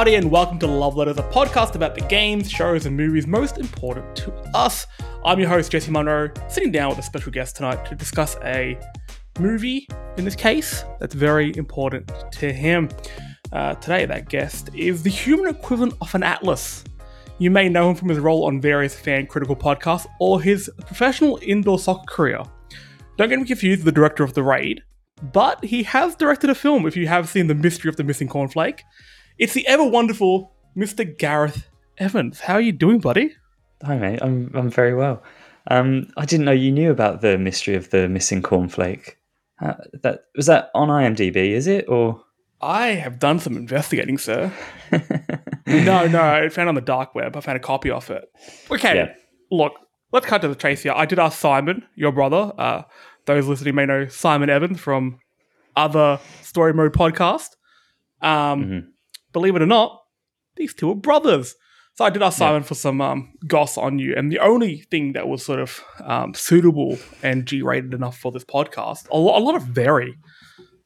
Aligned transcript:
Howdy, 0.00 0.14
and 0.14 0.30
welcome 0.30 0.58
to 0.60 0.66
Love 0.66 0.96
Letters, 0.96 1.18
a 1.18 1.22
podcast 1.24 1.74
about 1.74 1.94
the 1.94 2.00
games, 2.00 2.50
shows, 2.50 2.86
and 2.86 2.96
movies 2.96 3.26
most 3.26 3.58
important 3.58 4.16
to 4.16 4.32
us. 4.56 4.86
I'm 5.26 5.38
your 5.38 5.50
host, 5.50 5.70
Jesse 5.70 5.90
Monroe, 5.90 6.30
sitting 6.48 6.72
down 6.72 6.88
with 6.88 7.00
a 7.00 7.02
special 7.02 7.30
guest 7.30 7.56
tonight 7.56 7.84
to 7.84 7.94
discuss 7.94 8.34
a 8.42 8.78
movie, 9.38 9.86
in 10.16 10.24
this 10.24 10.34
case, 10.34 10.86
that's 11.00 11.14
very 11.14 11.54
important 11.54 12.10
to 12.32 12.50
him. 12.50 12.88
Uh, 13.52 13.74
today, 13.74 14.06
that 14.06 14.30
guest 14.30 14.70
is 14.74 15.02
the 15.02 15.10
human 15.10 15.54
equivalent 15.54 15.92
of 16.00 16.14
an 16.14 16.22
Atlas. 16.22 16.82
You 17.36 17.50
may 17.50 17.68
know 17.68 17.90
him 17.90 17.94
from 17.94 18.08
his 18.08 18.20
role 18.20 18.46
on 18.46 18.58
various 18.58 18.98
fan 18.98 19.26
critical 19.26 19.54
podcasts 19.54 20.06
or 20.18 20.40
his 20.40 20.70
professional 20.86 21.38
indoor 21.42 21.78
soccer 21.78 22.06
career. 22.06 22.42
Don't 23.18 23.28
get 23.28 23.38
me 23.38 23.44
confused 23.44 23.80
with 23.80 23.94
the 23.94 24.00
director 24.00 24.24
of 24.24 24.32
The 24.32 24.44
Raid, 24.44 24.82
but 25.30 25.62
he 25.62 25.82
has 25.82 26.16
directed 26.16 26.48
a 26.48 26.54
film 26.54 26.86
if 26.86 26.96
you 26.96 27.06
have 27.06 27.28
seen 27.28 27.48
The 27.48 27.54
Mystery 27.54 27.90
of 27.90 27.96
the 27.96 28.04
Missing 28.04 28.28
Cornflake. 28.28 28.80
It's 29.40 29.54
the 29.54 29.66
ever 29.66 29.82
wonderful 29.84 30.52
Mr. 30.76 31.16
Gareth 31.18 31.66
Evans. 31.98 32.40
How 32.40 32.54
are 32.54 32.60
you 32.60 32.72
doing, 32.72 32.98
buddy? 33.00 33.34
Hi, 33.82 33.96
mate. 33.96 34.18
I'm 34.22 34.50
I'm 34.54 34.68
very 34.70 34.94
well. 34.94 35.22
Um, 35.70 36.12
I 36.16 36.26
didn't 36.26 36.44
know 36.44 36.52
you 36.52 36.70
knew 36.70 36.90
about 36.90 37.22
the 37.22 37.38
mystery 37.38 37.74
of 37.74 37.88
the 37.90 38.06
missing 38.08 38.42
cornflake. 38.42 39.12
Uh, 39.60 39.74
that 40.02 40.24
was 40.36 40.44
that 40.46 40.70
on 40.74 40.88
IMDb, 40.88 41.36
is 41.52 41.66
it 41.66 41.86
or? 41.88 42.22
I 42.62 42.88
have 42.88 43.18
done 43.18 43.38
some 43.38 43.56
investigating, 43.56 44.18
sir. 44.18 44.52
no, 45.66 46.06
no, 46.06 46.20
I 46.22 46.48
found 46.50 46.66
it 46.66 46.68
on 46.68 46.74
the 46.74 46.82
dark 46.82 47.14
web. 47.14 47.34
I 47.34 47.40
found 47.40 47.56
a 47.56 47.60
copy 47.60 47.90
of 47.90 48.10
it. 48.10 48.30
Okay, 48.70 48.94
Yeah. 48.96 49.14
look, 49.50 49.72
let's 50.12 50.26
cut 50.26 50.42
to 50.42 50.48
the 50.48 50.54
chase 50.54 50.82
here. 50.82 50.92
I 50.94 51.06
did 51.06 51.18
ask 51.18 51.38
Simon, 51.38 51.84
your 51.94 52.12
brother. 52.12 52.52
Uh, 52.58 52.82
those 53.24 53.46
listening 53.48 53.76
may 53.76 53.86
know 53.86 54.08
Simon 54.08 54.50
Evans 54.50 54.78
from 54.78 55.20
other 55.74 56.20
Story 56.42 56.74
Mode 56.74 56.92
podcast. 56.92 57.56
Um, 58.20 58.64
Mhm. 58.64 58.86
Believe 59.32 59.56
it 59.56 59.62
or 59.62 59.66
not, 59.66 60.02
these 60.56 60.74
two 60.74 60.90
are 60.90 60.94
brothers. 60.94 61.54
So 61.94 62.04
I 62.04 62.10
did 62.10 62.22
ask 62.22 62.38
Simon 62.38 62.62
for 62.62 62.74
some 62.74 63.00
um, 63.00 63.32
goss 63.46 63.76
on 63.76 63.98
you, 63.98 64.14
and 64.16 64.30
the 64.32 64.38
only 64.38 64.82
thing 64.90 65.12
that 65.12 65.28
was 65.28 65.44
sort 65.44 65.58
of 65.60 65.82
um, 66.02 66.32
suitable 66.34 66.98
and 67.22 67.44
G-rated 67.46 67.92
enough 67.92 68.16
for 68.18 68.32
this 68.32 68.44
podcast, 68.44 69.06
a 69.10 69.18
lot, 69.18 69.40
a 69.40 69.44
lot 69.44 69.54
of 69.56 69.64
very, 69.64 70.16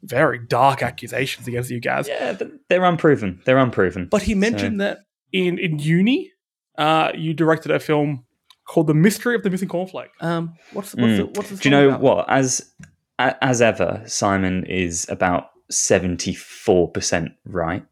very 0.03 0.39
dark 0.39 0.83
accusations 0.83 1.47
against 1.47 1.70
you 1.70 1.78
guys. 1.78 2.09
Yeah, 2.09 2.33
but 2.33 2.50
they're 2.69 2.84
unproven. 2.84 3.41
They're 3.45 3.59
unproven. 3.59 4.09
But 4.11 4.22
he 4.22 4.34
mentioned 4.34 4.81
that 4.81 5.00
in 5.31 5.59
in 5.59 5.78
uni, 5.78 6.33
uh, 6.78 7.12
you 7.15 7.33
directed 7.34 7.70
a 7.70 7.78
film 7.78 8.25
called 8.67 8.87
"The 8.89 8.95
Mystery 8.95 9.34
of 9.37 9.42
the 9.42 9.50
Missing 9.50 9.69
Cornflake." 9.69 10.09
Um, 10.20 10.55
what's 10.72 10.95
what's, 10.95 11.12
Mm. 11.12 11.17
the, 11.19 11.25
what's 11.41 11.50
Do 11.50 11.69
you 11.69 11.70
know 11.70 11.89
about? 11.89 12.00
what? 12.00 12.31
As 12.31 12.72
as 13.19 13.62
ever, 13.62 14.03
Simon 14.06 14.65
is 14.65 15.06
about 15.09 15.50
seventy 15.70 16.34
four 16.34 16.91
percent 16.91 17.33
right. 17.45 17.84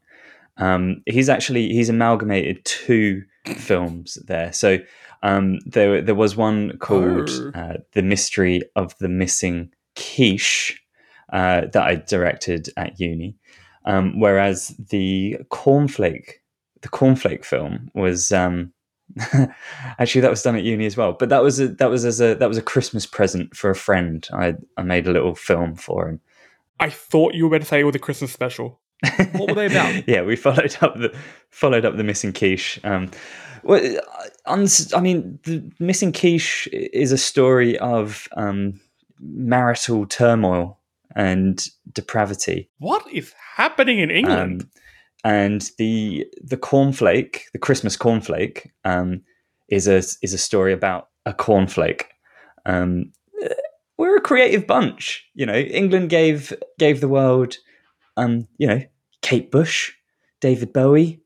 Um, 0.57 1.01
he's 1.05 1.29
actually 1.29 1.69
he's 1.69 1.89
amalgamated 1.89 2.63
two 2.65 3.23
films 3.55 4.17
there. 4.25 4.53
So 4.53 4.77
um, 5.23 5.59
there 5.65 6.01
there 6.01 6.15
was 6.15 6.35
one 6.35 6.77
called 6.77 7.29
Oh. 7.29 7.51
uh, 7.55 7.77
"The 7.93 8.01
Mystery 8.03 8.61
of 8.75 8.97
the 8.99 9.09
Missing 9.09 9.71
Quiche" 9.95 10.79
uh, 11.31 11.61
that 11.71 11.83
I 11.83 11.95
directed 11.95 12.69
at 12.77 12.99
uni, 12.99 13.35
um, 13.85 14.19
whereas 14.19 14.75
the 14.89 15.37
cornflake 15.49 16.33
the 16.81 16.89
cornflake 16.89 17.45
film 17.45 17.89
was. 17.93 18.31
Um, 18.31 18.73
actually 19.99 20.21
that 20.21 20.31
was 20.31 20.41
done 20.41 20.55
at 20.55 20.63
uni 20.63 20.87
as 20.87 20.97
well 20.97 21.13
but 21.13 21.29
that 21.29 21.43
was 21.43 21.59
a, 21.59 21.67
that 21.67 21.89
was 21.89 22.03
as 22.03 22.19
a 22.19 22.33
that 22.35 22.47
was 22.49 22.57
a 22.57 22.63
christmas 22.63 23.05
present 23.05 23.55
for 23.55 23.69
a 23.69 23.75
friend 23.75 24.27
i 24.33 24.55
i 24.75 24.81
made 24.81 25.05
a 25.05 25.11
little 25.11 25.35
film 25.35 25.75
for 25.75 26.07
him 26.09 26.19
I 26.79 26.89
thought 26.89 27.35
you 27.35 27.43
were 27.43 27.55
about 27.55 27.63
to 27.63 27.67
say 27.67 27.81
it 27.81 27.83
was 27.83 27.95
a 27.95 27.99
Christmas 27.99 28.31
special. 28.33 28.79
What 29.33 29.49
were 29.49 29.55
they 29.55 29.65
about? 29.67 30.07
yeah 30.07 30.21
we 30.21 30.35
followed 30.35 30.77
up 30.81 30.95
the 30.95 31.15
followed 31.49 31.85
up 31.85 31.97
the 31.97 32.03
missing 32.03 32.33
quiche 32.33 32.79
um 32.83 33.09
well, 33.63 33.99
I 34.45 34.99
mean, 34.99 35.39
the 35.43 35.71
missing 35.79 36.11
quiche 36.11 36.67
is 36.71 37.11
a 37.11 37.17
story 37.17 37.77
of 37.79 38.27
um, 38.35 38.79
marital 39.19 40.05
turmoil 40.05 40.79
and 41.15 41.65
depravity. 41.91 42.69
What 42.79 43.05
is 43.11 43.33
happening 43.55 43.99
in 43.99 44.11
England? 44.11 44.63
Um, 44.63 44.69
and 45.23 45.71
the 45.77 46.27
the 46.43 46.57
cornflake, 46.57 47.43
the 47.53 47.59
Christmas 47.59 47.95
cornflake, 47.95 48.69
um, 48.83 49.21
is 49.69 49.87
a 49.87 49.97
is 49.97 50.33
a 50.33 50.37
story 50.37 50.73
about 50.73 51.09
a 51.25 51.33
cornflake. 51.33 52.03
Um, 52.65 53.13
we're 53.95 54.17
a 54.17 54.21
creative 54.21 54.67
bunch, 54.67 55.25
you 55.33 55.45
know. 55.45 55.55
England 55.55 56.09
gave 56.09 56.53
gave 56.77 56.99
the 56.99 57.07
world, 57.07 57.55
um, 58.17 58.47
you 58.57 58.67
know, 58.67 58.81
Kate 59.23 59.49
Bush, 59.49 59.91
David 60.41 60.71
Bowie, 60.71 61.21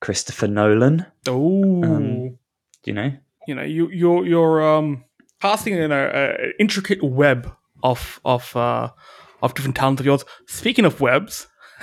Christopher 0.00 0.48
Nolan. 0.48 1.04
oh, 1.28 1.82
um, 1.84 2.38
You 2.86 2.92
know, 2.94 3.12
you 3.46 3.54
know, 3.54 3.62
you 3.62 3.88
you're 3.90 4.24
you're 4.26 4.62
um 4.76 5.04
casting 5.42 5.74
in 5.74 5.92
a, 5.92 6.10
a 6.14 6.52
intricate 6.58 7.02
web 7.02 7.52
of 7.82 8.20
of 8.24 8.56
uh, 8.56 8.88
of 9.42 9.54
different 9.54 9.76
talents 9.76 10.00
of 10.00 10.06
yours. 10.06 10.24
Speaking 10.46 10.84
of 10.86 11.00
webs, 11.00 11.46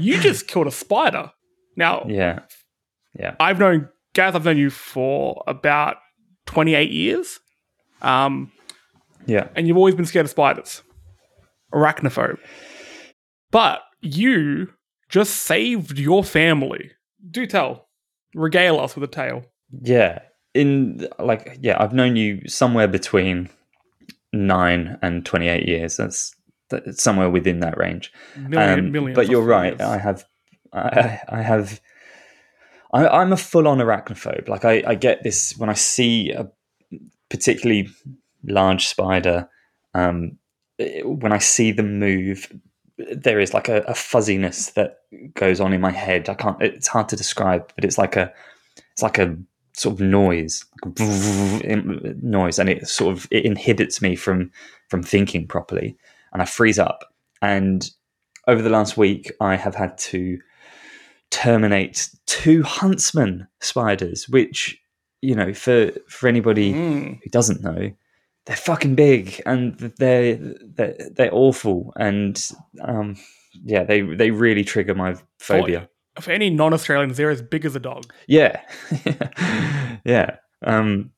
you 0.00 0.20
just 0.20 0.46
killed 0.48 0.66
a 0.66 0.70
spider. 0.72 1.30
Now, 1.76 2.06
yeah, 2.08 2.40
yeah. 3.18 3.34
I've 3.40 3.58
known 3.58 3.88
Gaz. 4.14 4.34
I've 4.34 4.44
known 4.44 4.56
you 4.58 4.70
for 4.70 5.42
about 5.46 5.96
twenty 6.46 6.74
eight 6.74 6.90
years, 6.90 7.38
um, 8.02 8.52
Yeah. 9.26 9.48
and 9.54 9.66
you've 9.68 9.76
always 9.76 9.94
been 9.94 10.06
scared 10.06 10.24
of 10.26 10.30
spiders, 10.30 10.82
arachnophobe. 11.74 12.38
But 13.50 13.82
you 14.00 14.68
just 15.08 15.34
saved 15.42 15.98
your 15.98 16.24
family. 16.24 16.90
Do 17.30 17.46
tell, 17.46 17.88
regale 18.34 18.78
us 18.80 18.94
with 18.96 19.04
a 19.04 19.12
tale. 19.12 19.44
Yeah. 19.82 20.20
In 20.54 21.06
like 21.18 21.58
yeah, 21.60 21.76
I've 21.78 21.92
known 21.92 22.16
you 22.16 22.48
somewhere 22.48 22.88
between 22.88 23.50
9 24.32 24.98
and 25.02 25.24
28 25.26 25.68
years. 25.68 25.96
That's 25.96 26.34
that's 26.70 27.02
somewhere 27.02 27.30
within 27.30 27.60
that 27.60 27.76
range. 27.76 28.12
Million, 28.36 28.78
Um, 28.78 28.92
millions 28.92 29.14
but 29.16 29.28
you're 29.28 29.42
right. 29.44 29.72
years. 29.72 29.80
I 29.80 29.98
have 29.98 30.24
I, 30.72 31.20
I 31.28 31.42
have 31.42 31.80
I, 32.92 33.06
I'm 33.06 33.32
a 33.32 33.36
full-on 33.36 33.78
arachnophobe. 33.78 34.48
Like 34.48 34.64
I, 34.64 34.82
I 34.86 34.94
get 34.94 35.22
this 35.22 35.56
when 35.58 35.68
I 35.68 35.74
see 35.74 36.30
a 36.30 36.48
particularly 37.28 37.88
large 38.44 38.86
spider. 38.86 39.48
Um, 39.94 40.38
eh, 40.78 41.02
when 41.02 41.32
I 41.32 41.38
see 41.38 41.72
them 41.72 41.98
move, 41.98 42.50
there 42.98 43.40
is 43.40 43.52
like 43.52 43.68
a, 43.68 43.82
a 43.82 43.94
fuzziness 43.94 44.70
that 44.70 45.00
goes 45.34 45.60
on 45.60 45.72
in 45.72 45.80
my 45.80 45.90
head. 45.90 46.28
I 46.28 46.34
can't. 46.34 46.60
It's 46.62 46.88
hard 46.88 47.08
to 47.10 47.16
describe, 47.16 47.70
but 47.74 47.84
it's 47.84 47.98
like 47.98 48.16
a 48.16 48.32
it's 48.92 49.02
like 49.02 49.18
a 49.18 49.36
sort 49.74 49.94
of 49.94 50.00
noise, 50.00 50.64
like 50.84 50.98
a 50.98 51.76
noise, 52.22 52.58
and 52.58 52.68
it 52.68 52.88
sort 52.88 53.16
of 53.16 53.28
it 53.30 53.44
inhibits 53.44 54.00
me 54.00 54.16
from 54.16 54.50
from 54.88 55.02
thinking 55.02 55.46
properly, 55.46 55.96
and 56.32 56.40
I 56.42 56.46
freeze 56.46 56.78
up. 56.78 57.12
And 57.42 57.90
over 58.48 58.62
the 58.62 58.70
last 58.70 58.96
week, 58.96 59.30
I 59.40 59.56
have 59.56 59.74
had 59.74 59.98
to 59.98 60.38
terminate 61.30 62.08
two 62.26 62.62
huntsman 62.62 63.46
spiders, 63.60 64.28
which 64.28 64.80
you 65.22 65.34
know, 65.34 65.52
for 65.52 65.90
for 66.08 66.28
anybody 66.28 66.72
Mm. 66.72 67.20
who 67.22 67.30
doesn't 67.30 67.62
know, 67.62 67.90
they're 68.46 68.56
fucking 68.56 68.94
big 68.94 69.42
and 69.44 69.76
they're 69.98 70.36
they're, 70.36 70.96
they're 71.14 71.34
awful, 71.34 71.92
and 71.96 72.42
um, 72.80 73.16
yeah, 73.64 73.84
they 73.84 74.00
they 74.00 74.30
really 74.30 74.64
trigger 74.64 74.94
my 74.94 75.16
phobia. 75.38 75.88
For 76.20 76.30
any 76.30 76.48
non-Australians, 76.48 77.18
they're 77.18 77.30
as 77.30 77.42
big 77.42 77.66
as 77.66 77.76
a 77.76 77.80
dog. 77.80 78.10
Yeah, 78.26 78.62
yeah. 80.04 80.36
Um, 80.64 81.10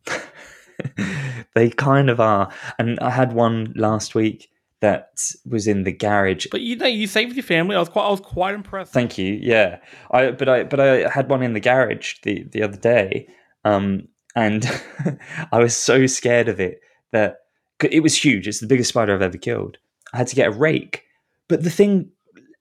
they 1.54 1.70
kind 1.70 2.10
of 2.10 2.18
are, 2.18 2.50
and 2.78 2.98
I 3.00 3.10
had 3.10 3.32
one 3.32 3.74
last 3.76 4.14
week 4.14 4.50
that 4.80 5.20
was 5.44 5.66
in 5.66 5.82
the 5.82 5.92
garage 5.92 6.46
But 6.50 6.62
you 6.62 6.76
know, 6.76 6.86
you 6.86 7.06
saved 7.06 7.34
your 7.34 7.42
family. 7.42 7.76
I 7.76 7.80
was 7.80 7.88
quite, 7.88 8.06
I 8.06 8.10
was 8.10 8.20
quite 8.20 8.54
impressed. 8.54 8.92
Thank 8.92 9.18
you. 9.18 9.38
Yeah, 9.40 9.78
I 10.10 10.30
but 10.30 10.48
I 10.48 10.64
but 10.64 10.80
I 10.80 11.08
had 11.08 11.28
one 11.28 11.42
in 11.42 11.52
the 11.52 11.60
garage 11.60 12.14
the 12.22 12.44
the 12.44 12.62
other 12.62 12.78
day, 12.78 13.28
um, 13.66 14.08
and 14.34 14.64
I 15.52 15.58
was 15.58 15.76
so 15.76 16.06
scared 16.06 16.48
of 16.48 16.58
it 16.58 16.80
that 17.12 17.38
it 17.82 18.02
was 18.02 18.16
huge. 18.16 18.48
It's 18.48 18.60
the 18.60 18.66
biggest 18.66 18.90
spider 18.90 19.14
I've 19.14 19.22
ever 19.22 19.38
killed. 19.38 19.78
I 20.12 20.18
had 20.18 20.26
to 20.28 20.36
get 20.36 20.48
a 20.48 20.52
rake, 20.52 21.04
but 21.48 21.62
the 21.62 21.70
thing 21.70 22.10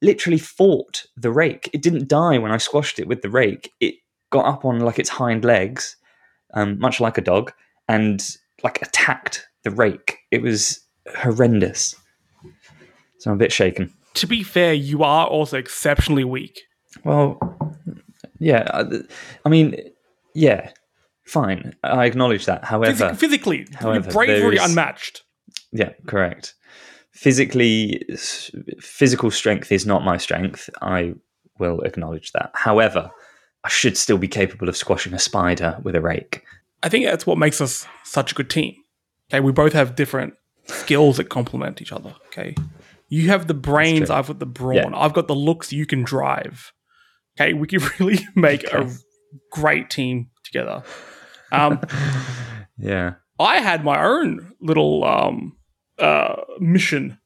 literally 0.01 0.37
fought 0.37 1.05
the 1.15 1.31
rake. 1.31 1.69
It 1.73 1.81
didn't 1.81 2.07
die 2.07 2.37
when 2.37 2.51
I 2.51 2.57
squashed 2.57 2.99
it 2.99 3.07
with 3.07 3.21
the 3.21 3.29
rake. 3.29 3.73
It 3.79 3.95
got 4.29 4.45
up 4.45 4.65
on 4.65 4.79
like 4.79 4.99
its 4.99 5.09
hind 5.09 5.43
legs, 5.43 5.95
um, 6.53 6.77
much 6.79 6.99
like 6.99 7.17
a 7.17 7.21
dog, 7.21 7.51
and 7.87 8.23
like 8.63 8.81
attacked 8.81 9.47
the 9.63 9.71
rake. 9.71 10.19
It 10.31 10.41
was 10.41 10.79
horrendous. 11.15 11.95
So 13.19 13.31
I'm 13.31 13.37
a 13.37 13.39
bit 13.39 13.51
shaken. 13.51 13.93
to 14.15 14.27
be 14.27 14.43
fair, 14.43 14.73
you 14.73 15.03
are 15.03 15.27
also 15.27 15.57
exceptionally 15.57 16.23
weak. 16.23 16.61
Well, 17.03 17.39
yeah. 18.39 18.83
I 19.45 19.49
mean, 19.49 19.75
yeah, 20.33 20.71
fine. 21.27 21.75
I 21.83 22.05
acknowledge 22.05 22.45
that. 22.45 22.63
Physi- 22.63 22.67
However, 22.67 23.13
physically, 23.15 23.67
however, 23.75 24.05
your 24.05 24.13
bravery 24.13 24.55
there's- 24.57 24.69
unmatched. 24.69 25.23
yeah, 25.71 25.91
correct. 26.07 26.55
Physically, 27.11 28.03
physical 28.79 29.31
strength 29.31 29.71
is 29.71 29.85
not 29.85 30.03
my 30.05 30.17
strength. 30.17 30.69
I 30.81 31.15
will 31.59 31.81
acknowledge 31.81 32.31
that. 32.33 32.51
However, 32.53 33.09
I 33.63 33.69
should 33.69 33.97
still 33.97 34.19
be 34.19 34.27
capable 34.27 34.69
of 34.69 34.77
squashing 34.77 35.13
a 35.13 35.19
spider 35.19 35.77
with 35.83 35.95
a 35.95 36.01
rake. 36.01 36.43
I 36.83 36.89
think 36.89 37.05
that's 37.05 37.25
what 37.25 37.37
makes 37.39 37.59
us 37.59 37.87
such 38.03 38.31
a 38.31 38.35
good 38.35 38.49
team. 38.49 38.75
Okay, 39.29 39.39
we 39.39 39.51
both 39.51 39.73
have 39.73 39.95
different 39.95 40.35
skills 40.67 41.17
that 41.17 41.29
complement 41.29 41.81
each 41.81 41.91
other. 41.91 42.13
Okay, 42.27 42.53
you 43.09 43.29
have 43.29 43.47
the 43.47 43.53
brains. 43.55 44.09
I've 44.11 44.27
got 44.27 44.37
the 44.39 44.45
brawn, 44.45 44.75
Yeah. 44.75 44.89
I've 44.93 45.13
got 45.13 45.27
the 45.27 45.35
looks. 45.35 45.73
You 45.73 45.85
can 45.87 46.03
drive. 46.03 46.71
Okay, 47.39 47.53
we 47.53 47.67
can 47.67 47.81
really 47.99 48.19
make 48.35 48.63
a 48.71 48.89
great 49.51 49.89
team 49.89 50.29
together. 50.43 50.83
Um, 51.51 51.79
Yeah. 52.79 53.15
I 53.39 53.59
had 53.59 53.83
my 53.83 54.03
own 54.03 54.51
little 54.61 55.03
um, 55.03 55.57
uh, 55.99 56.35
mission 56.59 57.17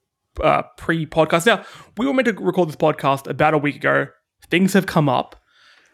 uh, 0.42 0.64
pre-podcast. 0.78 1.46
Now 1.46 1.66
we 1.98 2.06
were 2.06 2.14
meant 2.14 2.28
to 2.28 2.34
record 2.34 2.70
this 2.70 2.76
podcast 2.78 3.28
about 3.28 3.54
a 3.54 3.58
week 3.58 3.76
ago. 3.76 4.08
Things 4.50 4.74
have 4.74 4.86
come 4.86 5.10
up, 5.10 5.36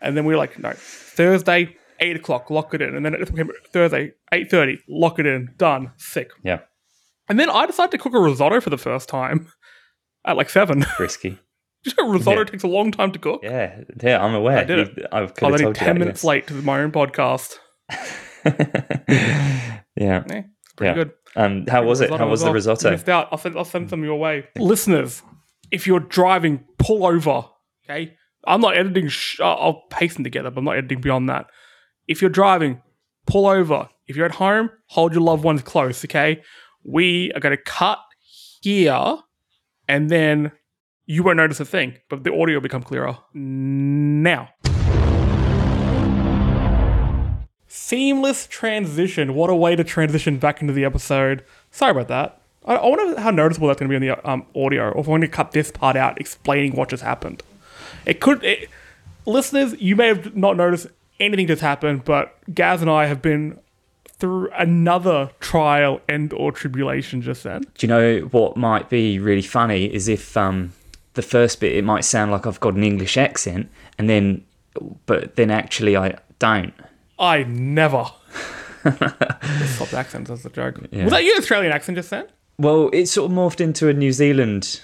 and 0.02 0.16
then 0.16 0.26
we 0.26 0.34
were 0.34 0.38
like, 0.38 0.58
no, 0.60 0.74
Thursday, 0.76 1.76
eight 2.00 2.16
o'clock, 2.16 2.50
lock 2.52 2.74
it 2.76 2.82
in, 2.82 2.96
and 2.96 3.04
then 3.06 3.14
it 3.16 3.28
became 3.30 3.50
Thursday, 3.74 4.14
eight 4.32 4.50
thirty, 4.52 4.78
lock 4.88 5.18
it 5.20 5.26
in, 5.26 5.50
done, 5.58 5.92
sick. 5.98 6.30
Yeah. 6.44 6.60
And 7.30 7.40
then 7.40 7.50
I 7.50 7.66
decided 7.66 7.92
to 7.92 7.98
cook 7.98 8.14
a 8.14 8.20
risotto 8.20 8.62
for 8.62 8.70
the 8.70 8.78
first 8.78 9.10
time 9.10 9.52
at 10.26 10.38
like 10.38 10.50
seven. 10.50 10.86
Risky. 11.00 11.40
risotto 12.00 12.40
Yeah. 12.40 12.44
takes 12.46 12.64
a 12.64 12.68
long 12.68 12.92
time 12.92 13.12
to 13.12 13.20
cook. 13.20 13.42
Yeah. 13.44 13.82
Yeah, 14.02 14.24
I'm 14.24 14.34
aware. 14.36 14.60
I 14.60 14.64
did 14.64 14.80
it. 14.80 15.06
I 15.12 15.26
could 15.26 15.44
I 15.44 15.52
was 15.52 15.62
only 15.62 15.70
you 15.72 15.74
ten 15.74 15.98
minutes 16.00 16.24
late 16.24 16.48
to 16.48 16.54
my 16.62 16.80
own 16.82 16.92
podcast. 16.92 17.56
Yes. 17.90 18.22
yeah. 19.96 20.24
Eh, 20.30 20.42
pretty 20.76 20.90
Yeah. 20.90 20.94
good. 20.94 21.12
Um, 21.36 21.66
how 21.68 21.84
was 21.84 22.02
it? 22.02 22.10
How 22.10 22.28
was 22.28 22.42
the 22.42 22.46
well. 22.48 22.54
Risotto? 22.54 22.92
Missed 22.92 23.10
out. 23.10 23.28
I'll 23.32 23.38
send, 23.38 23.58
I'll 23.58 23.66
send 23.66 23.90
them 23.90 24.04
your 24.04 24.18
way. 24.20 24.46
Listeners, 24.58 25.22
if 25.72 25.86
you're 25.86 26.00
driving, 26.00 26.64
pull 26.80 27.06
over. 27.06 27.44
Okay, 27.86 28.14
I'm 28.46 28.62
not 28.62 28.76
editing. 28.78 29.08
Sh- 29.08 29.40
I'll 29.40 29.58
I'll 29.60 29.82
paste 29.92 30.16
them 30.16 30.24
together, 30.24 30.50
but 30.50 30.60
I'm 30.60 30.66
not 30.66 30.78
editing 30.78 31.02
beyond 31.02 31.30
that. 31.30 31.48
If 32.08 32.22
you're 32.22 32.30
driving, 32.32 32.82
pull 33.28 33.46
over. 33.48 33.90
If 34.08 34.16
you're 34.16 34.26
at 34.26 34.36
home, 34.36 34.70
hold 34.88 35.14
your 35.14 35.22
loved 35.22 35.44
ones 35.44 35.62
close. 35.62 36.04
Okay, 36.06 36.42
we 36.84 37.32
are 37.34 37.40
going 37.40 37.56
to 37.56 37.62
cut 37.64 38.00
here, 38.62 39.18
and 39.88 40.10
then 40.10 40.52
you 41.06 41.24
won't 41.24 41.38
notice 41.38 41.60
a 41.60 41.66
thing, 41.66 41.98
but 42.10 42.24
the 42.24 42.32
audio 42.34 42.56
will 42.56 42.62
become 42.62 42.84
clearer 42.84 43.18
now. 43.34 44.50
Seamless 47.88 48.48
transition. 48.48 49.34
What 49.34 49.50
a 49.50 49.56
way 49.56 49.74
to 49.78 49.82
transition 49.82 50.40
back 50.40 50.60
into 50.60 50.74
the 50.74 50.84
episode. 50.84 51.46
Sorry 51.72 51.92
about 51.92 52.10
that. 52.10 52.42
I, 52.66 52.76
I 52.76 52.86
wonder 52.86 53.18
how 53.18 53.32
noticeable 53.32 53.70
that's 53.70 53.80
going 53.80 53.90
to 53.90 53.98
be 53.98 54.10
on 54.10 54.18
the 54.18 54.30
um, 54.30 54.46
audio, 54.54 54.90
or 54.90 55.00
if 55.00 55.08
I'm 55.08 55.12
going 55.12 55.22
to 55.22 55.30
cut 55.30 55.54
this 55.54 55.72
part 55.72 55.96
out 55.96 56.20
explaining 56.20 56.76
what 56.76 56.90
just 56.90 57.02
happened. 57.02 57.44
It 58.06 58.20
could. 58.20 58.44
It, 58.44 58.70
listeners, 59.26 59.74
you 59.80 59.96
may 59.96 60.08
have 60.08 60.36
not 60.36 60.58
noticed 60.58 60.88
anything 61.22 61.48
just 61.48 61.62
happened, 61.62 62.04
but 62.04 62.38
Gaz 62.54 62.82
and 62.82 62.92
I 62.92 63.06
have 63.06 63.22
been 63.22 63.58
through 64.20 64.50
another 64.52 65.32
trial 65.40 66.02
and 66.10 66.34
or 66.34 66.52
tribulation 66.52 67.22
just 67.22 67.44
then. 67.44 67.62
Do 67.62 67.88
you 67.88 67.88
know 67.88 68.20
what 68.32 68.58
might 68.58 68.90
be 68.90 69.18
really 69.18 69.42
funny 69.42 69.86
is 69.86 70.10
if 70.10 70.36
um, 70.36 70.74
the 71.14 71.22
first 71.22 71.62
bit 71.62 71.74
it 71.74 71.86
might 71.86 72.04
sound 72.04 72.34
like 72.34 72.46
I've 72.46 72.60
got 72.60 72.74
an 72.74 72.84
English 72.84 73.16
accent, 73.16 73.72
and 73.98 74.10
then, 74.10 74.44
but 75.06 75.38
then 75.38 75.50
actually 75.50 75.96
I 75.96 76.18
don't. 76.40 76.74
I 77.20 77.44
never. 77.44 78.06
Stop 78.84 79.90
the 79.90 79.98
accents 79.98 80.30
as 80.30 80.46
a 80.46 80.50
joke. 80.50 80.80
Was 80.92 81.12
that 81.12 81.24
your 81.24 81.38
Australian 81.38 81.72
accent 81.74 81.98
just 81.98 82.10
then? 82.10 82.26
Well, 82.58 82.90
it 82.94 83.08
sort 83.08 83.30
of 83.32 83.38
morphed 83.38 83.60
into 83.62 83.88
a 83.90 83.94
New 83.94 84.12
Zealand 84.12 84.82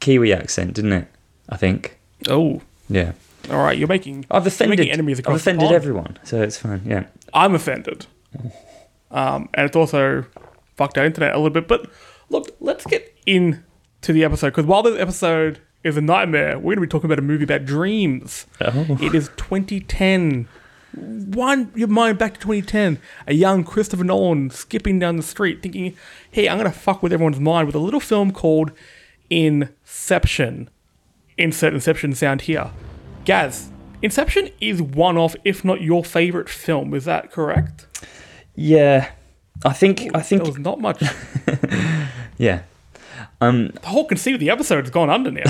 Kiwi 0.00 0.32
accent, 0.32 0.74
didn't 0.74 0.92
it? 0.92 1.08
I 1.48 1.56
think. 1.56 1.98
Oh, 2.28 2.62
Yeah. 2.88 3.12
all 3.50 3.62
right. 3.62 3.76
You're 3.76 3.88
making. 3.88 4.24
I've 4.30 4.44
you're 4.44 4.48
offended. 4.48 4.78
making 4.78 4.92
enemies 4.92 5.18
I've 5.18 5.24
across 5.26 5.44
the 5.44 5.50
offended 5.50 5.64
pond. 5.66 5.74
everyone, 5.76 6.18
so 6.24 6.40
it's 6.42 6.56
fine. 6.58 6.82
Yeah. 6.86 7.04
I'm 7.32 7.54
offended. 7.54 8.06
Um, 9.10 9.48
and 9.54 9.66
it's 9.66 9.76
also 9.76 10.24
fucked 10.76 10.96
our 10.98 11.04
internet 11.04 11.34
a 11.34 11.36
little 11.36 11.50
bit. 11.50 11.68
But 11.68 11.90
look, 12.30 12.48
let's 12.60 12.86
get 12.86 13.14
into 13.26 13.62
the 14.12 14.24
episode 14.24 14.50
because 14.50 14.64
while 14.66 14.82
this 14.82 14.98
episode 14.98 15.60
is 15.82 15.96
a 15.96 16.00
nightmare, 16.00 16.56
we're 16.58 16.74
going 16.74 16.76
to 16.76 16.80
be 16.82 16.86
talking 16.86 17.06
about 17.08 17.18
a 17.18 17.22
movie 17.22 17.44
about 17.44 17.64
dreams. 17.66 18.46
Oh. 18.60 18.96
It 19.00 19.14
is 19.14 19.28
2010. 19.36 20.48
Wind 20.96 21.72
your 21.74 21.88
mind 21.88 22.18
back 22.18 22.34
to 22.34 22.40
2010. 22.40 22.98
A 23.26 23.34
young 23.34 23.64
Christopher 23.64 24.04
Nolan 24.04 24.50
skipping 24.50 24.98
down 24.98 25.16
the 25.16 25.22
street 25.22 25.62
thinking, 25.62 25.96
hey, 26.30 26.48
I'm 26.48 26.58
going 26.58 26.70
to 26.70 26.78
fuck 26.78 27.02
with 27.02 27.12
everyone's 27.12 27.40
mind 27.40 27.66
with 27.66 27.74
a 27.74 27.80
little 27.80 28.00
film 28.00 28.30
called 28.32 28.72
Inception. 29.30 30.70
Insert 31.36 31.74
Inception 31.74 32.14
sound 32.14 32.42
here. 32.42 32.70
Gaz, 33.24 33.70
Inception 34.02 34.50
is 34.60 34.82
one 34.82 35.16
of, 35.16 35.34
if 35.44 35.64
not 35.64 35.80
your 35.80 36.04
favorite 36.04 36.48
film. 36.48 36.92
Is 36.94 37.06
that 37.06 37.30
correct? 37.32 37.86
Yeah. 38.54 39.10
I 39.64 39.72
think. 39.72 40.14
I 40.14 40.20
think. 40.20 40.42
There 40.42 40.52
was 40.52 40.60
not 40.60 40.80
much. 40.80 41.02
Yeah. 42.36 42.62
Um. 43.40 43.68
The 43.68 43.86
whole 43.86 44.06
conceit 44.06 44.34
of 44.34 44.40
the 44.40 44.50
episode 44.50 44.80
has 44.80 44.90
gone 44.90 45.08
under 45.08 45.30
now. 45.30 45.44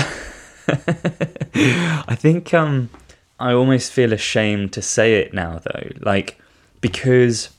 I 2.07 2.15
think 2.15 2.53
um 2.53 2.91
I 3.39 3.53
almost 3.53 3.91
feel 3.91 4.13
ashamed 4.13 4.73
to 4.73 4.81
say 4.81 5.15
it 5.15 5.33
now 5.33 5.59
though 5.59 5.89
like 6.01 6.39
because 6.81 7.49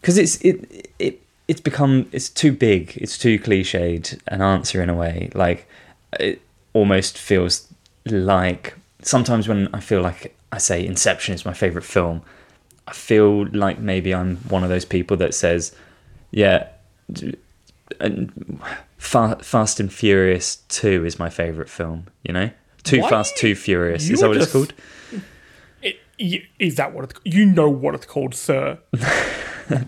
because 0.00 0.18
it's 0.18 0.36
it 0.40 0.90
it 0.98 1.20
it's 1.48 1.60
become 1.60 2.08
it's 2.12 2.28
too 2.28 2.52
big 2.52 2.96
it's 2.96 3.18
too 3.18 3.38
cliched 3.38 4.20
an 4.28 4.42
answer 4.42 4.82
in 4.82 4.88
a 4.88 4.94
way 4.94 5.30
like 5.34 5.68
it 6.20 6.40
almost 6.72 7.18
feels 7.18 7.66
like 8.04 8.74
sometimes 9.02 9.48
when 9.48 9.68
I 9.74 9.80
feel 9.80 10.02
like 10.02 10.36
I 10.52 10.58
say 10.58 10.84
Inception 10.86 11.34
is 11.34 11.44
my 11.44 11.52
favorite 11.52 11.84
film 11.84 12.22
I 12.86 12.92
feel 12.92 13.46
like 13.48 13.78
maybe 13.78 14.14
I'm 14.14 14.36
one 14.48 14.62
of 14.62 14.68
those 14.68 14.84
people 14.84 15.16
that 15.18 15.34
says 15.34 15.74
yeah 16.30 16.68
and 18.00 18.60
Fa- 18.98 19.38
Fast 19.40 19.80
and 19.80 19.92
Furious 19.92 20.56
2 20.68 21.04
is 21.04 21.18
my 21.18 21.30
favorite 21.30 21.68
film 21.68 22.06
you 22.22 22.32
know 22.32 22.50
Too 22.84 23.00
Why 23.00 23.10
Fast, 23.10 23.36
Too 23.36 23.54
Furious. 23.54 24.06
you 24.08 24.14
Is 24.14 24.20
that 24.20 24.28
what 24.28 24.36
it's 24.36 24.52
called? 24.52 24.72
Is 26.18 26.76
that 26.76 26.92
what 26.94 27.04
it's 27.04 27.20
You 27.24 27.46
know 27.46 27.68
what 27.68 27.94
it's 27.94 28.06
called, 28.06 28.34
sir. 28.34 28.78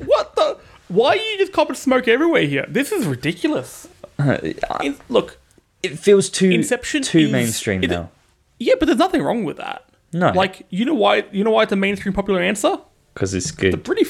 what 0.05 0.35
the? 0.37 0.59
Why 0.89 1.11
are 1.11 1.17
you 1.17 1.39
just 1.39 1.53
copping 1.53 1.77
smoke 1.77 2.09
everywhere 2.09 2.43
here? 2.43 2.65
This 2.69 2.93
is 2.93 3.07
ridiculous. 3.07 3.89
In- 4.19 4.97
look, 5.09 5.39
It 5.83 5.99
feels 5.99 6.29
too 6.31 6.51
Inception 6.51 7.03
too 7.03 7.19
is- 7.21 7.33
mainstream 7.33 7.85
it- 7.85 7.91
now. 7.91 8.11
yeah, 8.59 8.75
but 8.79 8.87
there's 8.87 8.99
nothing 8.99 9.23
wrong 9.23 9.45
with 9.45 9.59
that. 9.59 9.85
No, 10.13 10.31
Like, 10.31 10.67
you 10.71 10.85
know 10.87 10.95
why? 10.95 11.25
You 11.33 11.45
know 11.45 11.51
why 11.51 11.65
it's 11.65 11.73
a 11.73 11.77
mainstream 11.77 12.15
popular 12.15 12.41
answer? 12.41 12.79
because 13.13 13.35
it's 13.35 13.51
good. 13.51 13.85
Pretty, 13.85 14.07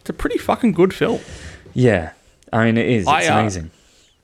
it's 0.00 0.08
a 0.08 0.12
pretty 0.12 0.38
fucking 0.38 0.72
good 0.72 0.94
film. 0.94 1.20
Yeah, 1.74 2.12
I 2.52 2.64
mean 2.66 2.78
it 2.78 2.86
is. 2.86 3.02
It's 3.02 3.08
I, 3.08 3.26
uh, 3.26 3.40
amazing. 3.40 3.70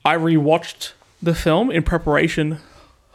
I 0.05 0.17
rewatched 0.17 0.93
the 1.21 1.35
film 1.35 1.71
in 1.71 1.83
preparation 1.83 2.59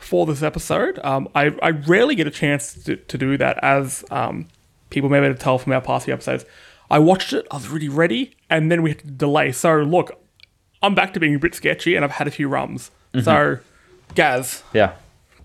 for 0.06 0.26
this 0.26 0.42
episode. 0.44 1.00
Um, 1.04 1.28
I, 1.36 1.56
I 1.62 1.70
rarely 1.72 2.16
get 2.16 2.28
a 2.28 2.32
chance 2.32 2.74
to, 2.84 2.96
to 2.96 3.18
do 3.18 3.38
that, 3.38 3.58
as 3.64 4.04
um, 4.12 4.48
people 4.90 5.10
may 5.10 5.20
be 5.20 5.26
able 5.26 5.36
to 5.36 5.42
tell 5.42 5.58
from 5.58 5.74
our 5.74 5.82
past 5.82 6.06
few 6.06 6.14
episodes. 6.14 6.46
I 6.90 7.00
watched 7.00 7.34
it, 7.34 7.48
I 7.50 7.56
was 7.56 7.68
really 7.68 7.90
ready, 7.90 8.36
and 8.50 8.72
then 8.72 8.82
we 8.84 8.92
had 8.92 9.00
to 9.00 9.08
delay. 9.08 9.52
So, 9.52 9.78
look, 9.78 10.12
I'm 10.84 10.94
back 10.96 11.14
to 11.16 11.20
being 11.20 11.36
a 11.36 11.40
bit 11.40 11.56
sketchy, 11.56 11.96
and 11.96 12.06
I've 12.06 12.12
had 12.12 12.28
a 12.28 12.32
few 12.32 12.48
rums. 12.48 12.92
So, 13.24 13.58
Gaz, 14.14 14.62
Yeah. 14.74 14.94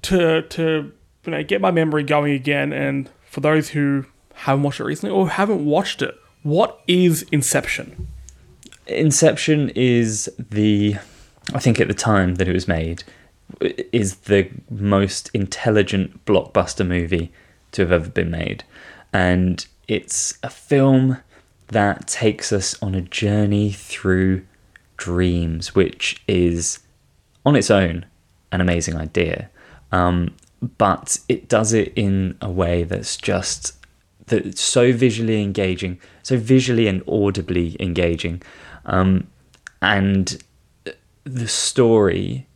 to 0.03 0.43
to 0.43 0.93
you 1.25 1.31
know 1.31 1.43
get 1.45 1.61
my 1.61 1.71
memory 1.71 2.03
going 2.03 2.33
again, 2.33 2.73
and 2.73 3.09
for 3.31 3.41
those 3.41 3.71
who 3.71 4.05
haven't 4.35 4.63
watched 4.65 4.81
it 4.81 4.85
recently 4.85 5.15
or 5.15 5.29
haven't 5.31 5.65
watched 5.65 6.03
it, 6.03 6.15
what 6.43 6.81
is 6.87 7.23
Inception? 7.31 8.09
Inception 8.87 9.71
is 9.75 10.29
the, 10.39 10.97
I 11.55 11.59
think 11.61 11.79
at 11.81 11.87
the 11.89 11.95
time 11.95 12.35
that 12.37 12.49
it 12.49 12.53
was 12.53 12.67
made, 12.67 13.05
is 13.61 14.17
the 14.17 14.51
most 14.71 15.31
intelligent 15.35 16.25
blockbuster 16.25 16.87
movie 16.87 17.33
to 17.73 17.83
have 17.83 17.93
ever 17.93 18.09
been 18.09 18.31
made. 18.31 18.65
And 19.13 19.67
it's 19.89 20.39
a 20.43 20.51
film 20.51 21.19
that 21.69 22.07
takes 22.07 22.53
us 22.53 22.81
on 22.83 22.95
a 22.95 23.01
journey 23.01 23.71
through 23.73 24.45
dreams, 24.97 25.75
which 25.75 26.23
is 26.29 26.81
on 27.45 27.57
its 27.57 27.71
own 27.71 28.05
an 28.53 28.61
amazing 28.61 28.97
idea. 28.97 29.51
Um, 29.93 30.35
but 30.79 31.19
it 31.29 31.49
does 31.49 31.73
it 31.73 31.93
in 31.97 32.37
a 32.41 32.51
way 32.51 32.85
that's 32.85 33.17
just 33.17 33.77
that's 34.27 34.61
so 34.61 34.93
visually 34.93 35.43
engaging, 35.43 35.99
so 36.23 36.37
visually 36.37 36.87
and 36.87 37.03
audibly 37.09 37.77
engaging, 37.81 38.43
um, 38.85 39.27
and 39.83 40.43
the 41.25 41.49
story 41.49 42.47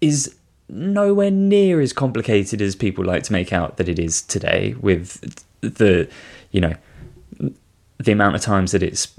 is 0.00 0.34
nowhere 0.72 1.30
near 1.30 1.80
as 1.80 1.92
complicated 1.92 2.62
as 2.62 2.74
people 2.74 3.04
like 3.04 3.22
to 3.24 3.32
make 3.32 3.52
out 3.52 3.76
that 3.76 3.88
it 3.88 3.98
is 3.98 4.22
today. 4.22 4.74
With 4.80 5.44
the, 5.60 6.08
you 6.50 6.60
know, 6.60 6.74
the 7.98 8.12
amount 8.12 8.34
of 8.34 8.40
times 8.40 8.72
that 8.72 8.82
it's 8.82 9.12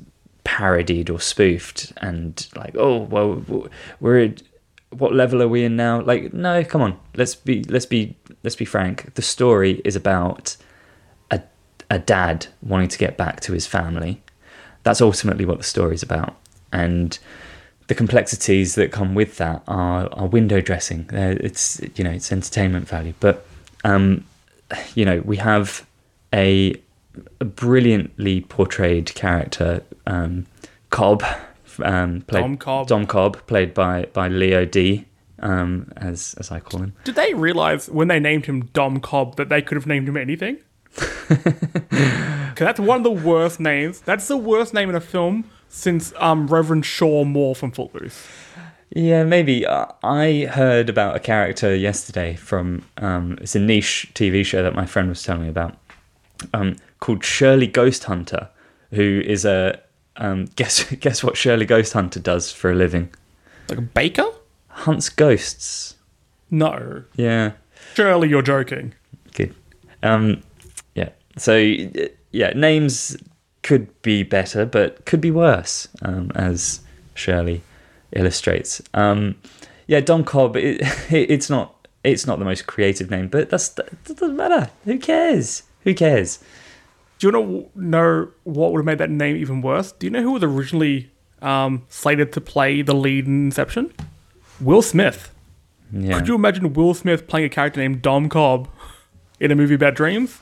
parodied 0.43 1.10
or 1.10 1.19
spoofed, 1.19 1.93
and 1.98 2.48
like, 2.55 2.75
oh 2.77 2.98
well, 2.98 3.69
we're 4.00 4.19
at 4.19 4.41
what 4.89 5.13
level 5.13 5.41
are 5.41 5.48
we 5.48 5.63
in 5.63 5.75
now? 5.75 6.01
Like, 6.01 6.33
no, 6.33 6.63
come 6.63 6.81
on. 6.81 7.00
Let's 7.15 7.36
be 7.36 7.63
let's 7.63 7.86
be 7.86 8.15
let's 8.43 8.55
be 8.55 8.65
frank. 8.65 9.13
The 9.15 9.22
story 9.22 9.81
is 9.86 9.95
about 9.95 10.57
a 11.31 11.41
a 11.89 12.00
dad 12.00 12.48
wanting 12.62 12.89
to 12.89 12.98
get 12.98 13.17
back 13.17 13.41
to 13.41 13.53
his 13.53 13.67
family. 13.67 14.22
That's 14.83 15.01
ultimately 15.01 15.45
what 15.45 15.60
the 15.60 15.63
story 15.63 15.95
is 15.95 16.03
about, 16.03 16.36
and 16.72 17.17
the 17.87 17.95
complexities 17.95 18.75
that 18.75 18.91
come 18.91 19.13
with 19.15 19.37
that 19.37 19.61
are, 19.67 20.07
are 20.13 20.27
window 20.27 20.61
dressing. 20.61 21.09
Uh, 21.13 21.35
It's 21.39 21.81
you 21.95 22.03
know 22.03 22.11
it's 22.11 22.31
entertainment 22.31 22.87
value, 22.87 23.13
but 23.19 23.45
um, 23.83 24.23
you 24.95 25.05
know 25.05 25.21
we 25.25 25.37
have 25.37 25.85
a, 26.33 26.75
a 27.39 27.45
brilliantly 27.45 28.41
portrayed 28.41 29.13
character, 29.15 29.83
um, 30.07 30.45
Cobb, 30.89 31.23
um, 31.83 32.21
played 32.21 32.41
Dom 32.41 32.57
Cobb. 32.57 32.87
Dom 32.87 33.05
Cobb, 33.05 33.45
played 33.47 33.73
by 33.73 34.05
by 34.13 34.27
Leo 34.27 34.65
D, 34.65 35.05
um, 35.39 35.91
as 35.97 36.35
as 36.39 36.51
I 36.51 36.59
call 36.59 36.81
him. 36.81 36.93
Did 37.03 37.15
they 37.15 37.33
realize 37.33 37.89
when 37.89 38.07
they 38.07 38.19
named 38.19 38.45
him 38.45 38.65
Dom 38.73 38.99
Cobb 38.99 39.35
that 39.35 39.49
they 39.49 39.61
could 39.61 39.75
have 39.75 39.87
named 39.87 40.07
him 40.07 40.17
anything? 40.17 40.57
Because 42.53 42.65
that's 42.67 42.79
one 42.79 42.97
of 42.97 43.03
the 43.03 43.09
worst 43.27 43.59
names. 43.59 43.99
That's 44.01 44.27
the 44.27 44.37
worst 44.37 44.75
name 44.75 44.87
in 44.87 44.93
a 44.95 45.01
film 45.01 45.49
since 45.73 46.13
um, 46.17 46.47
Reverend 46.47 46.85
Shaw 46.85 47.23
Moore 47.25 47.55
from 47.55 47.71
Footloose. 47.71 48.27
Yeah, 48.91 49.23
maybe. 49.23 49.65
Uh, 49.65 49.87
I 50.03 50.47
heard 50.51 50.87
about 50.87 51.15
a 51.15 51.19
character 51.19 51.75
yesterday 51.75 52.35
from 52.35 52.85
um, 52.97 53.39
it's 53.41 53.55
a 53.55 53.59
niche 53.59 54.11
TV 54.13 54.45
show 54.45 54.61
that 54.61 54.75
my 54.75 54.85
friend 54.85 55.09
was 55.09 55.23
telling 55.23 55.41
me 55.43 55.49
about, 55.49 55.75
um, 56.53 56.75
called 56.99 57.25
Shirley 57.25 57.65
Ghost 57.65 58.03
Hunter, 58.03 58.49
who 58.91 59.21
is 59.25 59.45
a 59.45 59.79
um, 60.17 60.45
guess 60.55 60.83
guess 60.95 61.23
what 61.23 61.35
Shirley 61.35 61.65
Ghost 61.65 61.93
Hunter 61.93 62.19
does 62.19 62.51
for 62.51 62.71
a 62.71 62.75
living? 62.75 63.09
Like 63.67 63.79
a 63.79 63.81
baker? 63.81 64.27
Hunts 64.67 65.09
ghosts. 65.09 65.95
No. 66.51 67.03
Yeah, 67.15 67.53
Surely 67.95 68.29
you're 68.29 68.43
joking. 68.43 68.93
good. 69.33 69.55
Um, 70.03 70.43
yeah. 70.93 71.09
So 71.37 71.55
yeah, 71.55 72.51
names 72.55 73.17
could 73.63 74.01
be 74.01 74.24
better, 74.24 74.65
but 74.65 75.05
could 75.05 75.22
be 75.22 75.32
worse, 75.32 75.88
um, 76.01 76.32
as 76.36 76.82
Shirley 77.15 77.62
illustrates. 78.12 78.82
Um, 78.93 79.36
yeah, 79.88 80.01
Dom 80.01 80.24
Cobb. 80.24 80.55
It, 80.58 80.82
it's 81.10 81.50
not. 81.50 81.88
It's 82.03 82.27
not 82.27 82.38
the 82.38 82.46
most 82.46 82.67
creative 82.67 83.10
name, 83.10 83.29
but 83.29 83.50
that's 83.50 83.70
that 83.70 84.03
doesn't 84.03 84.36
matter. 84.36 84.70
Who 84.84 85.00
cares? 85.00 85.63
Who 85.84 85.93
cares? 85.93 86.39
Do 87.17 87.27
you 87.27 87.32
know, 87.32 87.70
know 87.75 88.27
what 88.43 88.74
would 88.74 88.79
have 88.79 88.86
made 88.86 88.98
that 88.98 89.10
name 89.10 89.38
even 89.38 89.62
worse? 89.62 89.93
Do 89.93 90.05
you 90.05 90.12
know 90.12 90.22
who 90.22 90.34
was 90.34 90.43
originally 90.43 91.10
um, 91.41 91.86
slated 91.88 92.34
to 92.34 92.41
play 92.41 92.82
the 92.82 92.93
lead 92.93 93.25
in 93.27 93.46
Inception? 93.46 93.93
Will 94.60 94.82
Smith. 94.82 95.34
Yeah. 95.93 96.17
Could 96.17 96.27
you 96.27 96.36
imagine 96.36 96.74
Will 96.74 96.93
Smith 96.93 97.27
playing 97.27 97.46
a 97.46 97.50
character 97.50 97.79
named 97.79 98.01
Dom 98.01 98.27
Cobb 98.27 98.67
in 99.39 99.51
a 99.51 99.55
movie 99.55 99.75
about 99.75 99.96
dreams? 99.96 100.41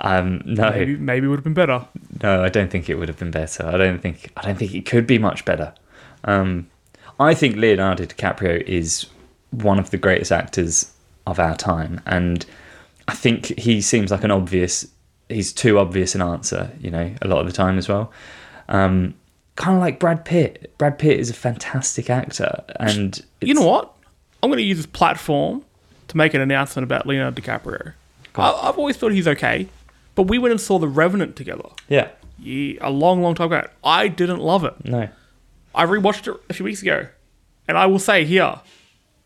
Um, 0.00 0.42
no, 0.44 0.70
Maybe, 0.70 0.96
maybe 0.96 1.26
it 1.26 1.28
would 1.30 1.38
have 1.38 1.44
been 1.44 1.54
better. 1.54 1.86
no, 2.22 2.42
I 2.42 2.48
don't 2.48 2.70
think 2.70 2.88
it 2.90 2.96
would 2.96 3.08
have 3.08 3.18
been 3.18 3.30
better. 3.30 3.66
I 3.66 3.76
don't 3.76 4.00
think. 4.00 4.30
I 4.36 4.42
don't 4.42 4.56
think 4.56 4.74
it 4.74 4.86
could 4.86 5.06
be 5.06 5.18
much 5.18 5.44
better. 5.44 5.72
Um, 6.24 6.68
I 7.20 7.34
think 7.34 7.56
Leonardo 7.56 8.04
DiCaprio 8.04 8.60
is 8.62 9.06
one 9.50 9.78
of 9.78 9.90
the 9.90 9.96
greatest 9.98 10.32
actors 10.32 10.92
of 11.26 11.38
our 11.38 11.56
time, 11.56 12.00
and 12.06 12.44
I 13.06 13.14
think 13.14 13.58
he 13.58 13.80
seems 13.80 14.10
like 14.10 14.24
an 14.24 14.30
obvious. 14.30 14.86
He's 15.28 15.52
too 15.52 15.78
obvious 15.78 16.14
an 16.14 16.20
answer, 16.22 16.70
you 16.80 16.90
know, 16.90 17.14
a 17.22 17.28
lot 17.28 17.38
of 17.40 17.46
the 17.46 17.52
time 17.52 17.78
as 17.78 17.88
well. 17.88 18.12
Um, 18.68 19.14
kind 19.56 19.76
of 19.76 19.80
like 19.80 19.98
Brad 20.00 20.24
Pitt. 20.24 20.74
Brad 20.76 20.98
Pitt 20.98 21.18
is 21.20 21.30
a 21.30 21.34
fantastic 21.34 22.10
actor, 22.10 22.62
and 22.80 23.24
You 23.40 23.54
know 23.54 23.64
what? 23.66 23.94
I'm 24.42 24.50
going 24.50 24.58
to 24.58 24.64
use 24.64 24.76
this 24.76 24.86
platform 24.86 25.64
to 26.08 26.16
make 26.16 26.34
an 26.34 26.40
announcement 26.42 26.84
about 26.84 27.06
Leonardo 27.06 27.40
DiCaprio. 27.40 27.94
I've 28.36 28.76
always 28.76 28.96
thought 28.96 29.12
he's 29.12 29.28
okay, 29.28 29.68
but 30.14 30.24
we 30.24 30.38
went 30.38 30.52
and 30.52 30.60
saw 30.60 30.78
The 30.78 30.88
Revenant 30.88 31.36
together 31.36 31.68
Yeah, 31.88 32.08
yeah, 32.38 32.78
a 32.80 32.90
long, 32.90 33.22
long 33.22 33.34
time 33.34 33.52
ago. 33.52 33.68
I 33.82 34.08
didn't 34.08 34.40
love 34.40 34.64
it. 34.64 34.74
no, 34.84 35.08
I 35.74 35.86
rewatched 35.86 36.32
it 36.32 36.40
a 36.48 36.54
few 36.54 36.64
weeks 36.64 36.82
ago, 36.82 37.06
and 37.68 37.76
I 37.78 37.86
will 37.86 37.98
say 37.98 38.24
here, 38.24 38.60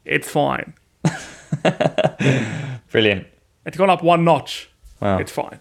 it's 0.05 0.29
fine. 0.31 0.75
brilliant. 2.91 3.27
It's 3.67 3.77
gone 3.77 3.91
up 3.91 4.03
one 4.03 4.25
notch. 4.25 4.69
Wow. 5.01 5.19
It's 5.19 5.33
fine. 5.33 5.61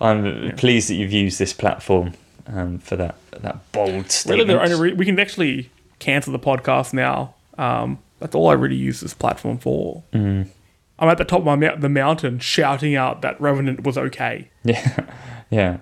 I'm 0.00 0.54
pleased 0.56 0.90
that 0.90 0.94
you've 0.94 1.12
used 1.12 1.38
this 1.38 1.52
platform 1.52 2.12
um, 2.46 2.78
for 2.78 2.96
that 2.96 3.16
that 3.40 3.72
bold 3.72 4.10
statement. 4.10 4.50
only 4.50 4.74
re- 4.74 4.92
we 4.92 5.04
can 5.04 5.18
actually 5.18 5.70
cancel 5.98 6.32
the 6.32 6.38
podcast 6.38 6.92
now. 6.92 7.34
Um, 7.58 7.98
that's 8.18 8.34
all 8.34 8.48
I 8.48 8.54
really 8.54 8.76
use 8.76 9.00
this 9.00 9.14
platform 9.14 9.58
for. 9.58 10.02
Mm-hmm. 10.12 10.50
I'm 10.98 11.08
at 11.08 11.18
the 11.18 11.24
top 11.24 11.40
of 11.40 11.58
my 11.58 11.74
the 11.76 11.88
mountain 11.88 12.38
shouting 12.38 12.94
out 12.96 13.22
that 13.22 13.40
Revenant 13.40 13.84
was 13.84 13.98
okay. 13.98 14.50
Yeah, 14.64 15.06
yeah. 15.50 15.76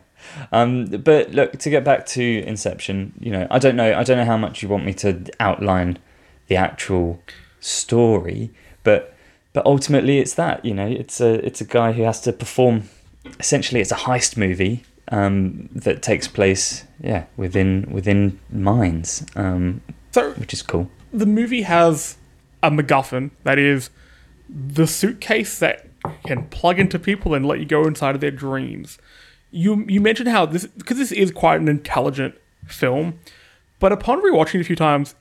Um, 0.52 0.86
but 0.86 1.30
look, 1.32 1.58
to 1.58 1.70
get 1.70 1.84
back 1.84 2.06
to 2.06 2.22
Inception, 2.46 3.12
you 3.20 3.30
know, 3.30 3.46
I 3.50 3.58
don't 3.58 3.76
know, 3.76 3.94
I 3.94 4.02
don't 4.04 4.16
know 4.16 4.24
how 4.24 4.36
much 4.38 4.62
you 4.62 4.68
want 4.68 4.84
me 4.84 4.94
to 4.94 5.24
outline 5.38 5.98
the 6.48 6.56
actual 6.56 7.22
story, 7.60 8.50
but 8.82 9.14
but 9.52 9.64
ultimately, 9.66 10.18
it's 10.18 10.34
that 10.34 10.64
you 10.64 10.74
know, 10.74 10.86
it's 10.86 11.20
a 11.20 11.44
it's 11.46 11.60
a 11.60 11.64
guy 11.64 11.92
who 11.92 12.02
has 12.02 12.20
to 12.22 12.32
perform. 12.32 12.84
Essentially, 13.40 13.80
it's 13.80 13.92
a 13.92 13.96
heist 13.96 14.36
movie 14.36 14.84
um, 15.08 15.68
that 15.74 16.02
takes 16.02 16.28
place, 16.28 16.84
yeah, 17.00 17.24
within 17.36 17.86
within 17.90 18.38
mines, 18.50 19.24
um, 19.36 19.80
So 20.12 20.32
which 20.32 20.52
is 20.52 20.62
cool. 20.62 20.90
the 21.12 21.26
movie 21.26 21.62
has 21.62 22.16
a 22.62 22.70
MacGuffin 22.70 23.30
that 23.44 23.58
is 23.58 23.90
the 24.48 24.86
suitcase 24.86 25.58
that 25.58 25.86
can 26.24 26.44
plug 26.48 26.78
into 26.78 26.98
people 26.98 27.34
and 27.34 27.46
let 27.46 27.58
you 27.58 27.64
go 27.64 27.84
inside 27.84 28.14
of 28.14 28.20
their 28.20 28.30
dreams. 28.30 28.98
You 29.50 29.84
you 29.88 30.00
mentioned 30.00 30.28
how 30.28 30.46
this 30.46 30.66
because 30.66 30.98
this 30.98 31.12
is 31.12 31.30
quite 31.30 31.60
an 31.60 31.68
intelligent 31.68 32.34
film, 32.66 33.20
but 33.78 33.92
upon 33.92 34.20
rewatching 34.22 34.56
it 34.56 34.60
a 34.62 34.64
few 34.64 34.76
times, 34.76 35.14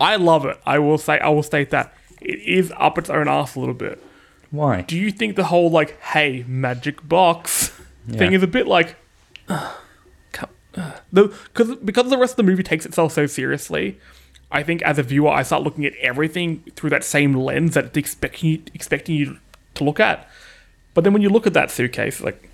I 0.00 0.16
love 0.16 0.46
it. 0.46 0.58
I 0.64 0.78
will 0.78 0.98
say 0.98 1.18
I 1.18 1.28
will 1.28 1.42
state 1.42 1.70
that 1.70 1.92
it 2.20 2.38
is 2.40 2.72
up 2.76 2.98
its 2.98 3.10
own 3.10 3.28
ass 3.28 3.56
a 3.56 3.60
little 3.60 3.74
bit. 3.74 4.02
Why? 4.50 4.82
Do 4.82 4.96
you 4.96 5.10
think 5.10 5.36
the 5.36 5.44
whole 5.44 5.70
like 5.70 6.00
hey 6.00 6.44
magic 6.46 7.06
box 7.06 7.72
thing 8.08 8.32
is 8.32 8.42
a 8.42 8.46
bit 8.46 8.66
like 8.66 8.96
uh, 9.48 9.74
the 11.12 11.34
because 11.44 11.74
because 11.76 12.10
the 12.10 12.18
rest 12.18 12.32
of 12.32 12.36
the 12.36 12.42
movie 12.44 12.62
takes 12.62 12.86
itself 12.86 13.12
so 13.12 13.26
seriously? 13.26 13.98
I 14.50 14.62
think 14.62 14.82
as 14.82 14.98
a 14.98 15.02
viewer, 15.02 15.30
I 15.30 15.42
start 15.42 15.62
looking 15.62 15.84
at 15.84 15.94
everything 15.96 16.62
through 16.76 16.90
that 16.90 17.04
same 17.04 17.34
lens 17.34 17.74
that 17.74 17.86
it's 17.86 17.96
expecting 17.96 18.50
you, 18.50 18.62
expecting 18.74 19.16
you 19.16 19.38
to 19.74 19.84
look 19.84 20.00
at. 20.00 20.28
But 20.94 21.04
then 21.04 21.12
when 21.12 21.22
you 21.22 21.28
look 21.28 21.46
at 21.46 21.52
that 21.54 21.70
suitcase, 21.70 22.20
like, 22.20 22.48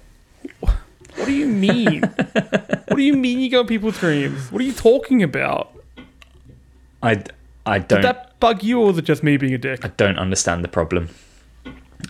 what 0.60 1.26
do 1.26 1.32
you 1.32 1.46
mean? 1.46 2.00
what 2.32 2.96
do 2.96 3.02
you 3.02 3.14
mean 3.14 3.40
you 3.40 3.50
go 3.50 3.64
people's 3.64 3.98
dreams? 3.98 4.50
What 4.50 4.60
are 4.62 4.64
you 4.64 4.72
talking 4.72 5.22
about? 5.22 5.72
I 7.02 7.22
I 7.66 7.78
don't 7.78 8.00
Did 8.00 8.04
that 8.04 8.40
bug 8.40 8.62
you, 8.62 8.80
or 8.80 8.86
was 8.86 8.98
it 8.98 9.04
just 9.04 9.22
me 9.22 9.36
being 9.36 9.54
a 9.54 9.58
dick? 9.58 9.84
I 9.84 9.88
don't 9.88 10.18
understand 10.18 10.64
the 10.64 10.68
problem. 10.68 11.08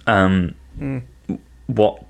Um, 0.07 0.55
what? 1.67 2.05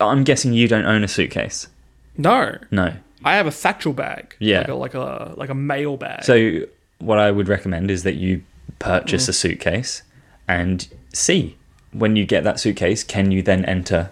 I'm 0.00 0.24
guessing 0.24 0.52
you 0.52 0.68
don't 0.68 0.86
own 0.86 1.04
a 1.04 1.08
suitcase. 1.08 1.68
No, 2.16 2.58
No. 2.70 2.94
I 3.24 3.36
have 3.36 3.46
a 3.46 3.52
satchel 3.52 3.92
bag. 3.92 4.34
Yeah. 4.40 4.60
like 4.60 4.68
a 4.68 4.74
like 4.74 4.94
a, 4.94 5.34
like 5.36 5.48
a 5.48 5.54
mail 5.54 5.96
bag. 5.96 6.24
So 6.24 6.62
what 7.02 7.18
I 7.18 7.30
would 7.30 7.48
recommend 7.48 7.90
is 7.90 8.02
that 8.04 8.14
you 8.14 8.42
purchase 8.78 9.28
a 9.28 9.32
suitcase 9.32 10.02
and 10.48 10.88
see 11.12 11.56
when 11.92 12.16
you 12.16 12.24
get 12.24 12.44
that 12.44 12.58
suitcase, 12.58 13.04
can 13.04 13.30
you 13.30 13.42
then 13.42 13.64
enter 13.64 14.10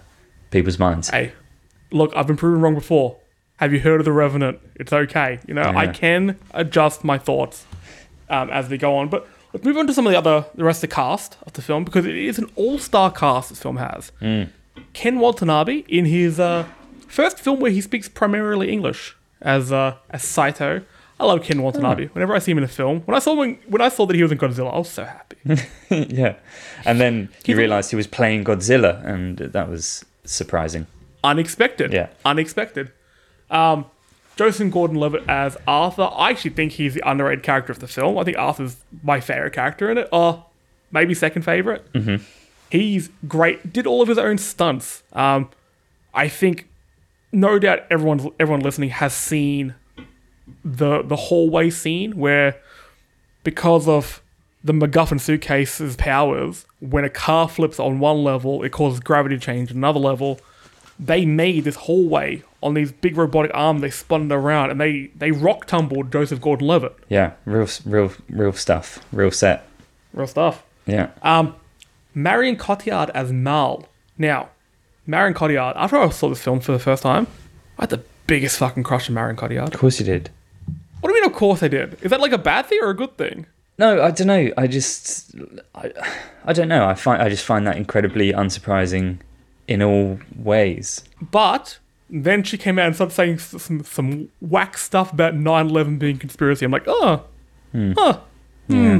people's 0.51 0.77
minds? 0.77 1.09
hey, 1.09 1.31
look, 1.91 2.13
I've 2.15 2.27
been 2.27 2.37
proven 2.37 2.61
wrong 2.61 2.75
before. 2.75 3.17
Have 3.57 3.73
you 3.73 3.79
heard 3.79 3.99
of 4.01 4.05
the 4.05 4.11
Revenant? 4.11 4.59
It's 4.75 4.91
okay. 4.91 5.39
You 5.47 5.53
know, 5.53 5.63
I 5.63 5.87
can 5.87 6.37
adjust 6.51 7.03
my 7.03 7.17
thoughts 7.17 7.65
um, 8.29 8.49
as 8.49 8.69
they 8.69 8.77
go 8.77 8.95
on. 8.95 9.09
But 9.09 9.27
let's 9.53 9.63
move 9.65 9.77
on 9.77 9.85
to 9.87 9.93
some 9.93 10.07
of 10.07 10.11
the 10.11 10.17
other, 10.17 10.45
the 10.55 10.63
rest 10.63 10.83
of 10.83 10.89
the 10.89 10.95
cast 10.95 11.37
of 11.45 11.53
the 11.53 11.61
film 11.61 11.83
because 11.83 12.05
it 12.05 12.15
is 12.15 12.39
an 12.39 12.49
all-star 12.55 13.11
cast. 13.11 13.49
This 13.49 13.61
film 13.61 13.77
has 13.77 14.11
Ken 14.93 15.19
Watanabe 15.19 15.83
in 15.87 16.05
his 16.05 16.39
uh, 16.39 16.65
first 17.07 17.39
film 17.39 17.59
where 17.59 17.71
he 17.71 17.81
speaks 17.81 18.09
primarily 18.09 18.71
English 18.71 19.15
as 19.41 19.71
uh, 19.71 19.95
as 20.09 20.23
Saito. 20.23 20.81
I 21.21 21.25
love 21.25 21.43
Ken 21.43 21.61
Watanabe. 21.61 22.07
Whenever 22.07 22.33
I 22.35 22.39
see 22.39 22.51
him 22.51 22.57
in 22.57 22.63
a 22.63 22.67
film, 22.67 23.01
when 23.01 23.15
I 23.15 23.19
saw 23.19 23.33
when, 23.35 23.55
when 23.67 23.81
I 23.81 23.89
saw 23.89 24.05
that 24.07 24.15
he 24.15 24.23
was 24.23 24.31
in 24.31 24.37
Godzilla, 24.37 24.73
I 24.73 24.77
was 24.79 24.89
so 24.89 25.05
happy. 25.05 25.37
yeah. 25.89 26.35
And 26.85 26.99
then 26.99 27.15
you 27.19 27.29
He's- 27.45 27.57
realized 27.57 27.89
he 27.91 27.95
was 27.95 28.07
playing 28.07 28.43
Godzilla 28.43 29.05
and 29.05 29.37
that 29.37 29.69
was 29.69 30.03
surprising. 30.25 30.87
unexpected. 31.23 31.93
Yeah. 31.93 32.07
Unexpected. 32.25 32.91
Um, 33.49 33.85
Joseph 34.37 34.71
Gordon-Levitt 34.71 35.23
as 35.27 35.57
Arthur. 35.67 36.09
I 36.11 36.31
actually 36.31 36.51
think 36.51 36.71
he's 36.73 36.93
the 36.95 37.07
underrated 37.07 37.43
character 37.43 37.71
of 37.71 37.79
the 37.79 37.87
film. 37.87 38.17
I 38.17 38.23
think 38.23 38.37
Arthur's 38.37 38.77
my 39.03 39.19
favorite 39.19 39.53
character 39.53 39.91
in 39.91 39.97
it. 39.99 40.07
Or 40.11 40.45
maybe 40.91 41.13
second 41.13 41.43
favorite. 41.43 41.91
Mm-hmm. 41.93 42.23
He's 42.71 43.09
great. 43.27 43.71
Did 43.73 43.85
all 43.85 44.01
of 44.01 44.07
his 44.07 44.17
own 44.17 44.37
stunts. 44.37 45.03
Um, 45.13 45.49
I 46.13 46.27
think, 46.29 46.67
no 47.31 47.59
doubt, 47.59 47.79
everyone 47.91 48.29
everyone 48.39 48.61
listening 48.61 48.89
has 48.89 49.13
seen 49.13 49.75
the 50.63 51.01
the 51.01 51.15
hallway 51.15 51.69
scene 51.69 52.17
where, 52.17 52.55
because 53.43 53.87
of 53.87 54.21
the 54.63 54.73
MacGuffin 54.73 55.19
suitcase's 55.19 55.95
powers, 55.95 56.65
when 56.79 57.03
a 57.03 57.09
car 57.09 57.49
flips 57.49 57.79
on 57.79 57.99
one 57.99 58.23
level, 58.23 58.63
it 58.63 58.71
causes 58.71 58.99
gravity 58.99 59.35
to 59.35 59.41
change 59.41 59.71
another 59.71 59.99
level. 59.99 60.39
They 60.99 61.25
made 61.25 61.63
this 61.63 61.75
hallway 61.75 62.43
on 62.61 62.75
these 62.75 62.91
big 62.91 63.17
robotic 63.17 63.49
arms. 63.55 63.81
They 63.81 63.89
spun 63.89 64.31
it 64.31 64.35
around, 64.35 64.69
and 64.69 64.79
they 64.79 65.09
they 65.15 65.31
rock 65.31 65.65
tumbled 65.65 66.11
Joseph 66.11 66.39
Gordon-Levitt. 66.39 66.95
Yeah, 67.09 67.31
real, 67.45 67.67
real, 67.85 68.13
real 68.29 68.53
stuff. 68.53 68.99
Real 69.11 69.31
set. 69.31 69.65
Real 70.13 70.27
stuff. 70.27 70.63
Yeah. 70.85 71.09
Um, 71.23 71.55
Marion 72.13 72.55
Cotillard 72.57 73.09
as 73.15 73.31
Mal. 73.31 73.87
Now, 74.17 74.49
Marion 75.07 75.33
Cotillard. 75.33 75.73
After 75.75 75.97
I 75.97 76.09
saw 76.09 76.29
this 76.29 76.43
film 76.43 76.59
for 76.59 76.71
the 76.71 76.79
first 76.79 77.01
time, 77.01 77.25
I 77.79 77.83
had 77.83 77.89
the 77.89 78.03
biggest 78.27 78.57
fucking 78.59 78.83
crush 78.83 79.09
on 79.09 79.15
Marion 79.15 79.37
Cotillard. 79.37 79.73
Of 79.73 79.79
course 79.79 79.99
you 79.99 80.05
did. 80.05 80.29
What 80.99 81.09
do 81.09 81.15
you 81.15 81.21
mean? 81.21 81.30
Of 81.30 81.30
course 81.41 81.63
I 81.63 81.67
did. 81.69 81.97
Is 82.03 82.11
that 82.11 82.21
like 82.21 82.33
a 82.33 82.37
bad 82.37 82.67
thing 82.67 82.79
or 82.83 82.91
a 82.91 82.95
good 82.95 83.17
thing? 83.17 83.47
No, 83.79 83.99
I 83.99 84.11
don't 84.11 84.27
know. 84.27 84.51
I 84.57 84.67
just, 84.67 85.33
I, 85.73 85.91
I 86.45 86.53
don't 86.53 86.67
know. 86.67 86.85
I 86.85 86.93
find 86.93 87.19
I 87.19 87.29
just 87.29 87.43
find 87.43 87.65
that 87.65 87.77
incredibly 87.77 88.31
unsurprising 88.31 89.17
in 89.67 89.81
all 89.81 90.19
ways. 90.35 91.03
But 91.19 91.79
then 92.11 92.43
she 92.43 92.59
came 92.59 92.77
out 92.77 92.85
and 92.85 92.95
started 92.95 93.15
saying 93.15 93.39
some 93.39 93.83
some 93.83 94.29
whack 94.39 94.77
stuff 94.77 95.11
about 95.11 95.33
9/11 95.33 95.97
being 95.97 96.19
conspiracy. 96.19 96.63
I'm 96.63 96.71
like, 96.71 96.87
oh, 96.87 97.23
huh. 97.73 98.19
Hmm. 98.67 98.99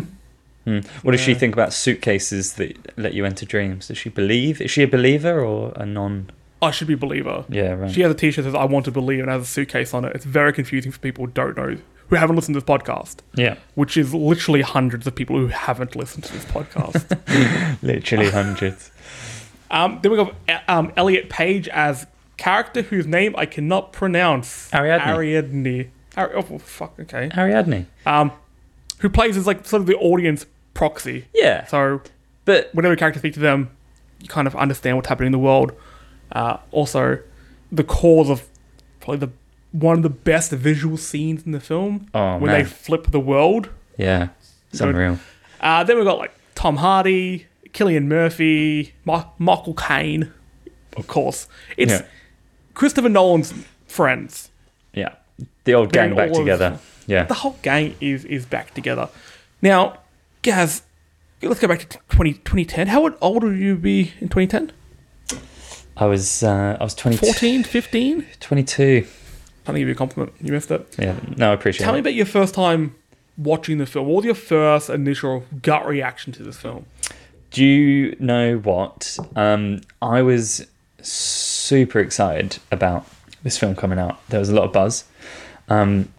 What 1.03 1.11
does 1.11 1.21
she 1.21 1.35
think 1.35 1.53
about 1.53 1.73
suitcases 1.73 2.53
that 2.53 2.97
let 2.97 3.13
you 3.13 3.23
enter 3.25 3.45
dreams? 3.45 3.87
Does 3.87 3.99
she 3.99 4.09
believe? 4.09 4.61
Is 4.61 4.71
she 4.71 4.81
a 4.81 4.87
believer 4.87 5.43
or 5.43 5.73
a 5.75 5.85
non? 5.85 6.31
I 6.61 6.71
should 6.71 6.87
be 6.87 6.93
a 6.93 7.03
believer. 7.05 7.45
Yeah, 7.49 7.73
right. 7.73 7.91
She 7.91 8.01
has 8.01 8.11
a 8.11 8.15
T-shirt 8.15 8.45
that 8.45 8.51
says 8.51 8.55
"I 8.55 8.65
want 8.65 8.85
to 8.85 8.91
believe" 8.91 9.19
and 9.19 9.29
has 9.29 9.43
a 9.43 9.45
suitcase 9.45 9.93
on 9.93 10.05
it. 10.05 10.15
It's 10.15 10.25
very 10.25 10.53
confusing 10.53 10.91
for 10.91 10.99
people 10.99 11.25
who 11.25 11.31
don't 11.31 11.57
know, 11.57 11.77
who 12.11 12.17
haven't 12.17 12.35
listened 12.35 12.53
to 12.53 12.59
this 12.59 12.67
podcast, 12.69 13.17
yeah, 13.33 13.55
which 13.75 13.97
is 13.97 14.13
literally 14.13 14.61
hundreds 14.61 15.07
of 15.07 15.15
people 15.15 15.37
who 15.37 15.47
haven't 15.47 15.95
listened 15.95 16.25
to 16.25 16.33
this 16.33 16.45
podcast. 16.45 17.81
literally 17.81 18.29
hundreds. 18.29 18.91
um, 19.71 19.99
then 20.03 20.11
we 20.11 20.17
got 20.17 20.35
uh, 20.47 20.59
um, 20.67 20.91
Elliot 20.97 21.29
Page 21.29 21.67
as 21.69 22.05
character 22.37 22.81
whose 22.81 23.07
name 23.07 23.33
I 23.37 23.45
cannot 23.45 23.93
pronounce. 23.93 24.69
Ariadne. 24.73 25.07
Ariadne. 25.07 25.89
Ari- 26.17 26.33
oh 26.35 26.59
fuck. 26.59 26.99
Okay. 26.99 27.29
Ariadne. 27.35 27.87
Um, 28.05 28.31
who 28.99 29.09
plays 29.09 29.37
as 29.37 29.47
like 29.47 29.65
sort 29.65 29.79
of 29.81 29.87
the 29.87 29.95
audience 29.95 30.45
proxy. 30.73 31.25
Yeah, 31.33 31.65
So 31.65 32.01
but 32.43 32.69
whenever 32.73 32.95
characters 32.97 33.21
speak 33.21 33.33
to 33.35 33.39
them, 33.39 33.69
you 34.19 34.27
kind 34.27 34.47
of 34.47 34.55
understand 34.55 34.97
what's 34.97 35.07
happening 35.07 35.27
in 35.27 35.31
the 35.31 35.39
world. 35.39 35.71
Uh, 36.31 36.57
also, 36.71 37.19
the 37.71 37.83
cause 37.83 38.29
of 38.29 38.47
probably 38.99 39.25
the 39.25 39.31
one 39.71 39.97
of 39.97 40.03
the 40.03 40.09
best 40.09 40.51
visual 40.51 40.97
scenes 40.97 41.43
in 41.45 41.51
the 41.51 41.59
film 41.59 42.07
oh 42.13 42.37
when 42.37 42.51
man, 42.51 42.59
they 42.59 42.65
flip 42.65 43.07
the 43.11 43.19
world. 43.19 43.69
yeah, 43.97 44.29
it's 44.69 44.81
unreal. 44.81 45.17
Uh, 45.59 45.83
then 45.83 45.95
we've 45.95 46.05
got 46.05 46.17
like 46.17 46.33
Tom 46.55 46.77
Hardy, 46.77 47.47
Cillian 47.69 48.05
Murphy, 48.05 48.93
Ma- 49.05 49.25
Michael 49.37 49.73
Caine, 49.73 50.31
of 50.97 51.07
course. 51.07 51.47
It's 51.77 51.91
Yeah. 51.91 52.05
Christopher 52.73 53.09
Nolan's 53.09 53.53
friends. 53.87 54.49
Yeah, 54.93 55.13
the 55.63 55.73
old 55.73 55.93
gang 55.93 56.15
back 56.15 56.29
all 56.31 56.37
of- 56.37 56.41
together. 56.43 56.79
Yeah, 57.07 57.23
The 57.23 57.33
whole 57.33 57.57
gang 57.61 57.95
is 58.01 58.25
is 58.25 58.45
back 58.45 58.73
together. 58.73 59.09
Now, 59.61 59.97
Gaz, 60.43 60.83
let's 61.41 61.59
go 61.59 61.67
back 61.67 61.79
to 61.89 61.97
20, 62.09 62.33
2010. 62.33 62.87
How 62.87 63.09
old 63.21 63.43
would 63.43 63.57
you 63.57 63.75
be 63.75 64.13
in 64.19 64.29
2010? 64.29 64.71
I 65.97 66.05
was 66.05 66.41
uh, 66.43 66.77
I 66.79 66.83
was 66.83 66.93
22, 66.95 67.25
14, 67.25 67.63
15? 67.63 68.25
22. 68.39 69.05
Trying 69.65 69.75
to 69.75 69.79
give 69.79 69.87
you 69.87 69.93
a 69.93 69.97
compliment. 69.97 70.33
You 70.41 70.51
missed 70.51 70.71
it. 70.71 70.95
Yeah, 70.97 71.15
no, 71.37 71.51
I 71.51 71.53
appreciate 71.53 71.85
Tell 71.85 71.93
me 71.93 71.99
about 71.99 72.13
your 72.13 72.25
first 72.25 72.53
time 72.53 72.95
watching 73.37 73.77
the 73.77 73.85
film. 73.85 74.07
What 74.07 74.17
was 74.17 74.25
your 74.25 74.35
first 74.35 74.89
initial 74.89 75.43
gut 75.61 75.85
reaction 75.85 76.33
to 76.33 76.43
this 76.43 76.57
film? 76.57 76.85
Do 77.51 77.63
you 77.65 78.15
know 78.19 78.57
what? 78.57 79.17
Um, 79.35 79.81
I 80.01 80.21
was 80.21 80.65
super 81.01 81.99
excited 81.99 82.59
about 82.71 83.05
this 83.43 83.57
film 83.57 83.75
coming 83.75 83.99
out. 83.99 84.25
There 84.29 84.39
was 84.39 84.49
a 84.49 84.55
lot 84.55 84.65
of 84.65 84.73
buzz, 84.73 85.03
um, 85.69 86.11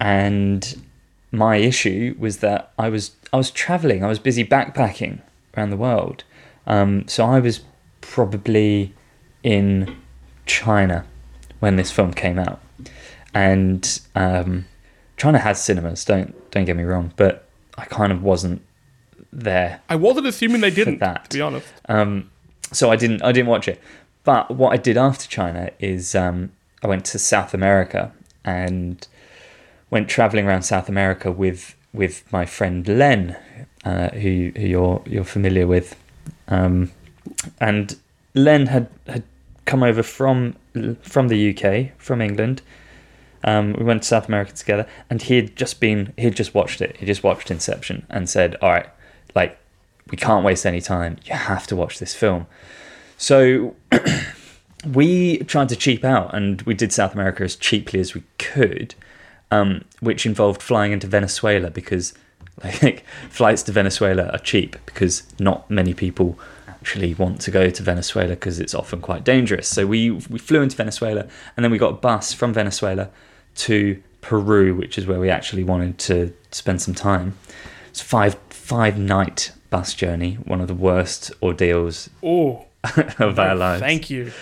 and 0.00 0.82
my 1.30 1.56
issue 1.56 2.14
was 2.18 2.38
that 2.38 2.72
I 2.78 2.88
was 2.88 3.12
I 3.32 3.36
was 3.36 3.50
traveling. 3.50 4.04
I 4.04 4.08
was 4.08 4.18
busy 4.18 4.44
backpacking 4.44 5.20
around 5.56 5.70
the 5.70 5.76
world, 5.76 6.24
um, 6.66 7.06
so 7.06 7.24
I 7.24 7.38
was 7.38 7.60
probably 8.00 8.92
in 9.42 9.96
China 10.46 11.04
when 11.60 11.76
this 11.76 11.90
film 11.90 12.12
came 12.12 12.38
out, 12.38 12.60
and 13.34 14.00
um, 14.14 14.66
China 15.16 15.38
has 15.38 15.62
cinemas. 15.62 16.04
Don't 16.04 16.50
don't 16.50 16.64
get 16.64 16.76
me 16.76 16.84
wrong, 16.84 17.12
but 17.16 17.46
I 17.76 17.84
kind 17.84 18.12
of 18.12 18.22
wasn't 18.22 18.62
there 19.32 19.80
I 19.88 19.96
wasn't 19.96 20.26
assuming 20.26 20.60
they 20.60 20.70
didn't, 20.70 21.00
that. 21.00 21.28
to 21.30 21.38
be 21.38 21.40
honest. 21.42 21.66
um, 21.88 22.30
so 22.72 22.90
I 22.90 22.96
didn't 22.96 23.22
I 23.22 23.32
didn't 23.32 23.48
watch 23.48 23.68
it. 23.68 23.80
But 24.22 24.50
what 24.50 24.72
I 24.72 24.76
did 24.76 24.96
after 24.96 25.28
China 25.28 25.70
is 25.78 26.14
um, 26.14 26.52
I 26.82 26.86
went 26.86 27.04
to 27.06 27.18
South 27.18 27.52
America 27.52 28.12
and 28.44 29.06
went 29.90 30.08
traveling 30.08 30.46
around 30.46 30.62
South 30.62 30.88
America 30.88 31.30
with 31.30 31.74
with 31.92 32.30
my 32.32 32.44
friend 32.46 32.86
Len, 32.88 33.36
uh, 33.84 34.08
who, 34.10 34.52
who 34.56 34.66
you're 34.66 35.02
you're 35.06 35.24
familiar 35.24 35.66
with, 35.66 35.96
um, 36.48 36.90
and 37.60 37.96
Len 38.34 38.66
had 38.66 38.88
had 39.06 39.24
come 39.66 39.82
over 39.82 40.02
from 40.02 40.56
from 41.02 41.28
the 41.28 41.56
UK 41.56 41.96
from 41.98 42.20
England. 42.20 42.62
Um, 43.44 43.74
we 43.74 43.84
went 43.84 44.02
to 44.02 44.08
South 44.08 44.26
America 44.26 44.52
together, 44.52 44.86
and 45.10 45.20
he 45.20 45.36
had 45.36 45.54
just 45.54 45.78
been 45.78 46.12
he 46.16 46.24
had 46.24 46.34
just 46.34 46.54
watched 46.54 46.80
it. 46.80 46.96
He 46.96 47.06
just 47.06 47.22
watched 47.22 47.50
Inception 47.50 48.06
and 48.08 48.28
said, 48.28 48.56
"All 48.60 48.70
right, 48.70 48.88
like 49.34 49.58
we 50.10 50.16
can't 50.16 50.44
waste 50.44 50.64
any 50.66 50.80
time. 50.80 51.18
You 51.24 51.34
have 51.34 51.66
to 51.68 51.76
watch 51.76 51.98
this 51.98 52.14
film." 52.14 52.46
So 53.18 53.76
we 54.92 55.38
tried 55.38 55.68
to 55.68 55.76
cheap 55.76 56.04
out, 56.04 56.34
and 56.34 56.62
we 56.62 56.74
did 56.74 56.92
South 56.92 57.14
America 57.14 57.44
as 57.44 57.54
cheaply 57.54 58.00
as 58.00 58.14
we 58.14 58.22
could, 58.38 58.94
um, 59.50 59.84
which 60.00 60.24
involved 60.24 60.62
flying 60.62 60.92
into 60.92 61.06
Venezuela 61.06 61.70
because 61.70 62.14
like 62.82 63.04
flights 63.28 63.62
to 63.64 63.72
Venezuela 63.72 64.28
are 64.28 64.38
cheap 64.38 64.76
because 64.86 65.22
not 65.38 65.70
many 65.70 65.92
people 65.92 66.38
actually 66.66 67.12
want 67.14 67.42
to 67.42 67.50
go 67.50 67.68
to 67.68 67.82
Venezuela 67.82 68.30
because 68.30 68.58
it's 68.58 68.74
often 68.74 69.02
quite 69.02 69.22
dangerous. 69.22 69.68
So 69.68 69.86
we 69.86 70.12
we 70.30 70.38
flew 70.38 70.62
into 70.62 70.76
Venezuela, 70.76 71.28
and 71.58 71.62
then 71.62 71.70
we 71.70 71.76
got 71.76 71.90
a 71.90 71.96
bus 71.96 72.32
from 72.32 72.54
Venezuela 72.54 73.10
to 73.56 74.02
Peru, 74.20 74.74
which 74.74 74.96
is 74.98 75.06
where 75.06 75.20
we 75.20 75.30
actually 75.30 75.64
wanted 75.64 75.98
to 75.98 76.32
spend 76.50 76.80
some 76.82 76.94
time. 76.94 77.36
It's 77.88 78.00
a 78.00 78.04
five 78.04 78.36
five 78.50 78.98
night 78.98 79.52
bus 79.70 79.92
journey, 79.94 80.34
one 80.44 80.60
of 80.60 80.68
the 80.68 80.74
worst 80.74 81.30
ordeals 81.42 82.08
Oh, 82.22 82.64
of 83.18 83.38
our 83.38 83.54
lives. 83.54 83.80
thank 83.80 84.08
you. 84.10 84.32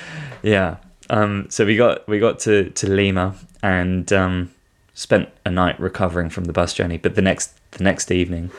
Yeah. 0.42 0.76
Um, 1.10 1.46
so 1.50 1.66
we 1.66 1.76
got 1.76 2.06
we 2.08 2.18
got 2.18 2.38
to, 2.40 2.70
to 2.70 2.88
Lima 2.90 3.34
and 3.62 4.10
um, 4.12 4.50
spent 4.94 5.28
a 5.44 5.50
night 5.50 5.78
recovering 5.80 6.30
from 6.30 6.44
the 6.44 6.52
bus 6.52 6.72
journey. 6.74 6.96
But 6.98 7.14
the 7.16 7.22
next 7.22 7.52
the 7.72 7.84
next 7.84 8.10
evening, 8.10 8.50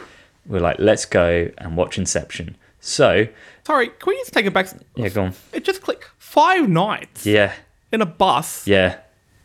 we 0.46 0.58
are 0.58 0.62
like, 0.62 0.78
let's 0.80 1.06
go 1.06 1.50
and 1.58 1.78
watch 1.78 1.98
Inception. 1.98 2.56
So 2.80 3.28
Sorry, 3.66 3.88
can 3.88 4.08
we 4.08 4.16
just 4.18 4.34
take 4.34 4.46
it 4.46 4.54
back? 4.54 4.68
yeah, 4.96 5.08
go 5.08 5.24
on. 5.24 5.34
It 5.54 5.64
just 5.64 5.82
clicked. 5.82 6.10
Five 6.18 6.68
nights 6.68 7.26
Yeah, 7.26 7.54
in 7.94 8.02
a 8.02 8.06
bus. 8.06 8.68
yeah, 8.68 8.98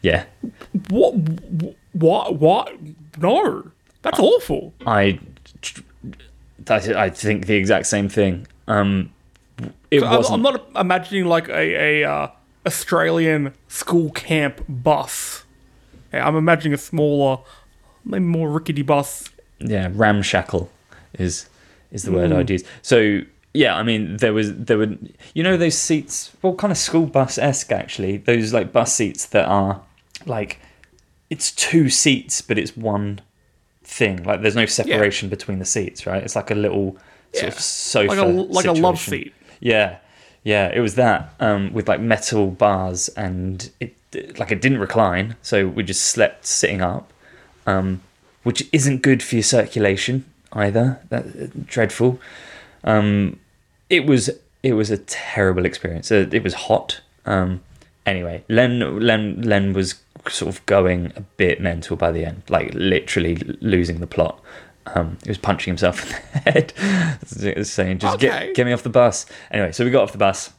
yeah. 0.02 0.24
What? 0.88 1.14
What? 1.92 2.36
What? 2.36 2.72
No, 3.18 3.70
that's 4.02 4.18
awful. 4.18 4.72
I 4.86 5.18
I, 6.68 6.76
I 6.76 7.10
think 7.10 7.46
the 7.46 7.54
exact 7.54 7.86
same 7.86 8.08
thing. 8.08 8.46
Um, 8.66 9.12
it 9.90 10.02
I'm, 10.02 10.16
wasn't. 10.16 10.34
I'm 10.34 10.42
not 10.42 10.68
imagining 10.76 11.26
like 11.26 11.48
a, 11.48 12.02
a 12.02 12.04
uh, 12.04 12.28
Australian 12.66 13.54
school 13.68 14.10
camp 14.10 14.64
bus. 14.68 15.44
I'm 16.12 16.36
imagining 16.36 16.74
a 16.74 16.78
smaller, 16.78 17.38
maybe 18.04 18.24
more 18.24 18.50
rickety 18.50 18.82
bus. 18.82 19.28
yeah 19.58 19.90
ramshackle 19.92 20.70
is 21.18 21.48
is 21.90 22.04
the 22.04 22.12
word 22.12 22.32
I'd 22.32 22.50
use. 22.50 22.64
So 22.82 23.22
yeah, 23.54 23.76
I 23.76 23.82
mean 23.82 24.18
there 24.18 24.32
was 24.32 24.54
there 24.54 24.78
were 24.78 24.96
you 25.34 25.42
know 25.42 25.56
those 25.56 25.76
seats 25.76 26.32
well 26.42 26.54
kind 26.54 26.70
of 26.70 26.78
school 26.78 27.06
bus 27.06 27.38
esque 27.38 27.72
actually 27.72 28.18
those 28.18 28.52
like 28.52 28.72
bus 28.72 28.94
seats 28.94 29.26
that 29.26 29.46
are 29.46 29.82
like 30.26 30.58
it's 31.30 31.50
two 31.52 31.88
seats 31.88 32.40
but 32.40 32.58
it's 32.58 32.76
one 32.76 33.20
thing 33.84 34.22
like 34.24 34.42
there's 34.42 34.56
no 34.56 34.66
separation 34.66 35.28
between 35.28 35.58
the 35.58 35.64
seats 35.64 36.06
right 36.06 36.22
it's 36.22 36.36
like 36.36 36.50
a 36.50 36.54
little 36.54 36.92
sort 37.32 37.42
Yeah. 37.42 37.46
of 37.48 37.54
sofa 37.60 38.08
Like 38.08 38.18
a 38.18 38.24
like 38.26 38.64
a 38.66 38.72
love 38.72 38.98
seat. 38.98 39.32
Yeah, 39.60 39.98
yeah, 40.44 40.70
it 40.72 40.80
was 40.80 40.94
that 40.94 41.34
um, 41.40 41.72
with 41.72 41.88
like 41.88 42.00
metal 42.00 42.46
bars, 42.50 43.08
and 43.10 43.68
it 43.80 43.94
like 44.38 44.50
it 44.52 44.60
didn't 44.62 44.78
recline, 44.78 45.36
so 45.42 45.66
we 45.66 45.82
just 45.82 46.06
slept 46.06 46.46
sitting 46.46 46.80
up, 46.80 47.12
um, 47.66 48.00
which 48.44 48.62
isn't 48.72 49.02
good 49.02 49.20
for 49.22 49.34
your 49.34 49.42
circulation 49.42 50.24
either. 50.52 51.00
That 51.10 51.66
dreadful. 51.66 52.20
Um, 52.84 53.40
it 53.90 54.06
was 54.06 54.30
it 54.62 54.74
was 54.74 54.90
a 54.90 54.98
terrible 54.98 55.64
experience. 55.66 56.10
Uh, 56.12 56.28
It 56.32 56.42
was 56.44 56.54
hot. 56.54 57.00
Um, 57.26 57.60
anyway, 58.06 58.44
Len 58.48 59.00
Len 59.00 59.42
Len 59.42 59.72
was 59.72 59.96
sort 60.30 60.54
of 60.54 60.64
going 60.66 61.12
a 61.16 61.20
bit 61.20 61.60
mental 61.60 61.96
by 61.96 62.10
the 62.12 62.24
end, 62.24 62.42
like 62.48 62.72
literally 62.74 63.36
losing 63.60 64.00
the 64.00 64.06
plot. 64.06 64.40
Um, 64.94 65.18
he 65.22 65.30
was 65.30 65.38
punching 65.38 65.70
himself 65.70 66.02
in 66.04 66.08
the 66.10 66.50
head, 66.50 66.72
saying, 67.66 67.98
"Just 67.98 68.16
Okay. 68.16 68.26
get 68.46 68.54
get 68.54 68.66
me 68.66 68.72
off 68.72 68.82
the 68.82 68.88
bus." 68.88 69.26
Anyway, 69.50 69.72
so 69.72 69.84
we 69.84 69.90
got 69.90 70.02
off 70.02 70.12
the 70.12 70.18
bus, 70.18 70.52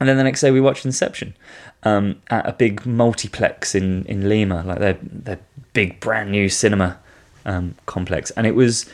and 0.00 0.08
then 0.08 0.16
the 0.16 0.24
next 0.24 0.40
day 0.40 0.50
we 0.50 0.60
watched 0.60 0.84
Inception 0.86 1.34
um, 1.82 2.20
at 2.30 2.46
a 2.48 2.52
big 2.52 2.86
multiplex 2.86 3.74
in 3.74 4.04
in 4.06 4.28
Lima, 4.28 4.62
like 4.64 4.78
their 4.78 4.98
their 5.02 5.38
big 5.74 6.00
brand 6.00 6.30
new 6.30 6.48
cinema 6.48 6.98
um, 7.44 7.74
complex, 7.86 8.30
and 8.32 8.46
it 8.46 8.54
was. 8.54 8.86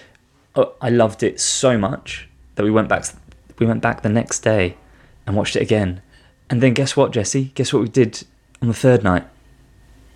uh, 0.56 0.64
I 0.80 0.90
loved 0.90 1.22
it 1.22 1.40
so 1.40 1.78
much 1.78 2.28
that 2.56 2.64
we 2.64 2.70
went 2.70 2.88
back. 2.88 3.04
We 3.58 3.66
went 3.66 3.80
back 3.82 4.02
the 4.02 4.08
next 4.08 4.40
day 4.40 4.76
and 5.26 5.36
watched 5.36 5.54
it 5.56 5.62
again, 5.62 6.02
and 6.50 6.60
then 6.60 6.74
guess 6.74 6.96
what, 6.96 7.12
Jesse? 7.12 7.52
Guess 7.54 7.72
what 7.72 7.82
we 7.82 7.88
did 7.88 8.24
on 8.60 8.66
the 8.68 8.74
third 8.74 9.04
night? 9.04 9.24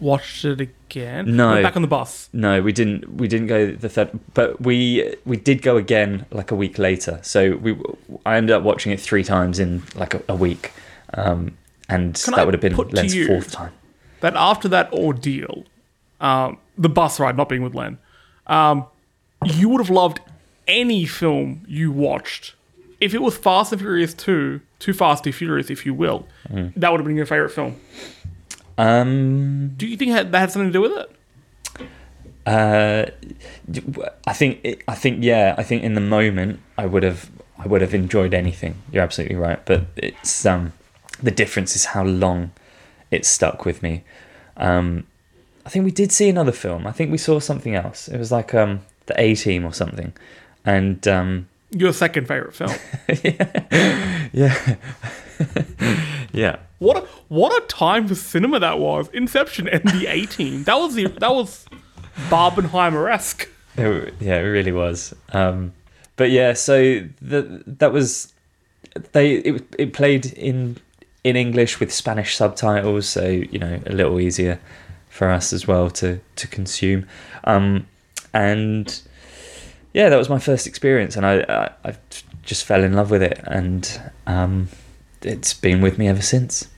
Watched 0.01 0.45
it 0.45 0.61
again. 0.61 1.37
No. 1.37 1.51
Went 1.51 1.63
back 1.65 1.77
on 1.77 1.83
the 1.83 1.89
bus. 1.89 2.29
No, 2.33 2.63
we 2.63 2.73
didn't. 2.73 3.15
We 3.15 3.27
didn't 3.29 3.49
go 3.49 3.73
the 3.73 3.89
third, 3.89 4.11
but 4.35 4.61
we 4.61 5.15
we 5.25 5.37
did 5.37 5.61
go 5.63 5.77
again 5.77 6.25
like 6.31 6.51
a 6.51 6.55
week 6.55 6.79
later. 6.79 7.19
So 7.23 7.57
we 7.57 7.77
I 8.25 8.37
ended 8.37 8.55
up 8.55 8.63
watching 8.63 8.93
it 8.93 9.01
three 9.01 9.25
times 9.25 9.59
in 9.59 9.83
like 9.97 10.15
a, 10.15 10.23
a 10.29 10.35
week, 10.37 10.73
um, 11.15 11.57
and 11.89 12.15
Can 12.15 12.33
that 12.35 12.41
I 12.41 12.45
would 12.45 12.55
have 12.55 12.61
been 12.61 12.77
Len's 12.77 13.27
fourth 13.27 13.51
time. 13.51 13.73
That 14.21 14.35
after 14.37 14.69
that 14.69 14.93
ordeal, 14.93 15.65
um, 16.21 16.59
the 16.77 16.89
bus 16.89 17.19
ride, 17.19 17.37
not 17.37 17.49
being 17.49 17.63
with 17.63 17.75
Len, 17.75 17.99
um, 18.47 18.87
you 19.45 19.69
would 19.69 19.81
have 19.81 19.91
loved 19.91 20.21
any 20.67 21.07
film 21.07 21.63
you 21.67 21.91
watched. 21.91 22.55
If 23.01 23.15
it 23.15 23.23
was 23.23 23.37
Fast 23.37 23.73
and 23.73 23.81
Furious 23.81 24.13
2, 24.15 24.61
Too 24.81 24.93
Fast, 24.93 25.23
Too 25.23 25.33
Furious, 25.33 25.71
if 25.71 25.87
you 25.87 25.95
will, 25.95 26.27
Mm. 26.51 26.73
that 26.75 26.91
would 26.91 26.99
have 26.99 27.07
been 27.07 27.17
your 27.17 27.27
favorite 27.27 27.51
film. 27.51 27.77
Um, 28.79 29.75
Do 29.77 29.87
you 29.87 29.97
think 29.97 30.13
that 30.13 30.33
had 30.33 30.51
something 30.51 30.73
to 30.73 30.73
do 30.73 30.81
with 30.81 30.93
it? 30.93 31.11
uh, 32.47 33.05
I 34.27 34.33
think 34.33 34.61
it, 34.65 34.83
I 34.89 34.95
think 34.95 35.23
yeah. 35.23 35.55
I 35.59 35.63
think 35.63 35.83
in 35.83 35.93
the 35.95 36.01
moment 36.01 36.61
I 36.79 36.87
would 36.87 37.03
have 37.03 37.29
I 37.59 37.67
would 37.67 37.83
have 37.83 37.93
enjoyed 37.93 38.33
anything. 38.33 38.77
You're 38.91 39.03
absolutely 39.03 39.37
right, 39.37 39.61
but 39.67 39.83
it's 39.97 40.47
um 40.47 40.73
the 41.23 41.31
difference 41.31 41.77
is 41.77 41.87
how 41.87 42.05
long 42.05 42.53
it 43.11 43.27
stuck 43.27 43.65
with 43.67 43.83
me. 43.83 44.05
Um, 44.57 45.07
I 45.67 45.69
think 45.69 45.85
we 45.85 45.91
did 45.91 46.11
see 46.13 46.29
another 46.31 46.53
film. 46.53 46.87
I 46.87 46.93
think 46.93 47.11
we 47.11 47.19
saw 47.19 47.41
something 47.41 47.75
else. 47.75 48.09
It 48.09 48.17
was 48.17 48.33
like 48.33 48.55
um 48.55 48.81
the 49.07 49.21
A 49.21 49.35
Team 49.35 49.65
or 49.67 49.75
something, 49.75 50.13
and 50.65 51.07
um 51.07 51.49
Your 51.71 51.93
second 51.93 52.29
favorite 52.29 52.55
film. 52.55 52.73
yeah, 53.23 54.29
yeah. 54.33 54.77
What 56.79 56.97
a 56.97 57.01
what 57.29 57.63
a 57.63 57.67
time 57.67 58.07
for 58.09 58.15
cinema 58.15 58.61
that 58.61 58.79
was. 58.79 59.09
Inception 59.09 59.69
and 59.69 59.83
the 59.85 60.07
A 60.07 60.27
Team. 60.27 60.65
That 60.65 60.79
was 60.79 60.95
the 60.95 61.07
that 61.07 61.35
was 61.35 61.67
Barbenheimer 62.29 63.13
esque. 63.13 63.49
Yeah, 64.21 64.37
it 64.37 64.49
really 64.49 64.73
was. 64.73 65.15
Um, 65.33 65.73
but 66.17 66.31
yeah, 66.31 66.53
so 66.53 67.01
the, 67.23 67.63
that 67.67 67.93
was 67.93 68.33
they. 69.13 69.37
It, 69.37 69.75
it 69.79 69.93
played 69.93 70.27
in 70.27 70.77
in 71.25 71.37
English 71.37 71.81
with 71.81 71.93
Spanish 71.93 72.37
subtitles, 72.37 73.09
so 73.09 73.27
you 73.29 73.59
know 73.59 73.81
a 73.87 73.93
little 73.93 74.21
easier 74.21 74.61
for 75.09 75.31
us 75.31 75.53
as 75.53 75.67
well 75.67 75.91
to 75.91 76.21
to 76.37 76.47
consume. 76.49 77.07
Um, 77.45 77.87
and 78.35 79.01
yeah, 79.95 80.09
that 80.09 80.17
was 80.17 80.29
my 80.29 80.39
first 80.39 80.67
experience, 80.67 81.17
and 81.17 81.25
I 81.25 81.41
I, 81.49 81.91
I 81.91 81.97
just 82.43 82.65
fell 82.65 82.83
in 82.83 82.95
love 82.95 83.11
with 83.11 83.23
it, 83.23 83.41
and 83.45 84.01
um, 84.27 84.69
it's 85.23 85.55
been 85.55 85.81
with 85.81 85.99
me 85.99 86.09
ever 86.09 86.23
since. 86.23 86.69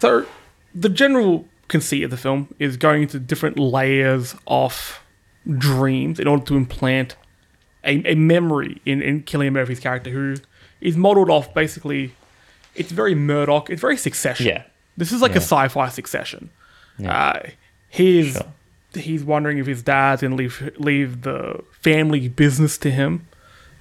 So, 0.00 0.26
the 0.74 0.88
general 0.88 1.46
conceit 1.68 2.02
of 2.04 2.10
the 2.10 2.16
film 2.16 2.54
is 2.58 2.76
going 2.76 3.02
into 3.02 3.18
different 3.18 3.58
layers 3.58 4.34
of 4.46 5.00
dreams 5.56 6.18
in 6.20 6.26
order 6.26 6.44
to 6.46 6.56
implant 6.56 7.16
a, 7.84 8.02
a 8.12 8.14
memory 8.14 8.80
in, 8.84 9.02
in 9.02 9.22
Cillian 9.22 9.52
Murphy's 9.52 9.80
character, 9.80 10.10
who 10.10 10.36
is 10.80 10.96
modeled 10.96 11.30
off 11.30 11.52
basically. 11.54 12.14
It's 12.74 12.92
very 12.92 13.14
Murdoch. 13.14 13.70
It's 13.70 13.80
very 13.80 13.96
Succession. 13.96 14.46
Yeah. 14.46 14.62
This 14.96 15.12
is 15.12 15.20
like 15.22 15.32
a 15.32 15.40
sci-fi 15.40 15.88
Succession. 15.88 16.50
Uh, 17.04 17.40
he's 17.88 18.32
Sure. 18.34 18.52
he's 19.02 19.22
wondering 19.22 19.58
if 19.58 19.66
his 19.66 19.82
dad's 19.82 20.22
gonna 20.22 20.34
leave 20.34 20.72
leave 20.78 21.22
the 21.22 21.62
family 21.80 22.28
business 22.28 22.76
to 22.78 22.90
him. 22.90 23.26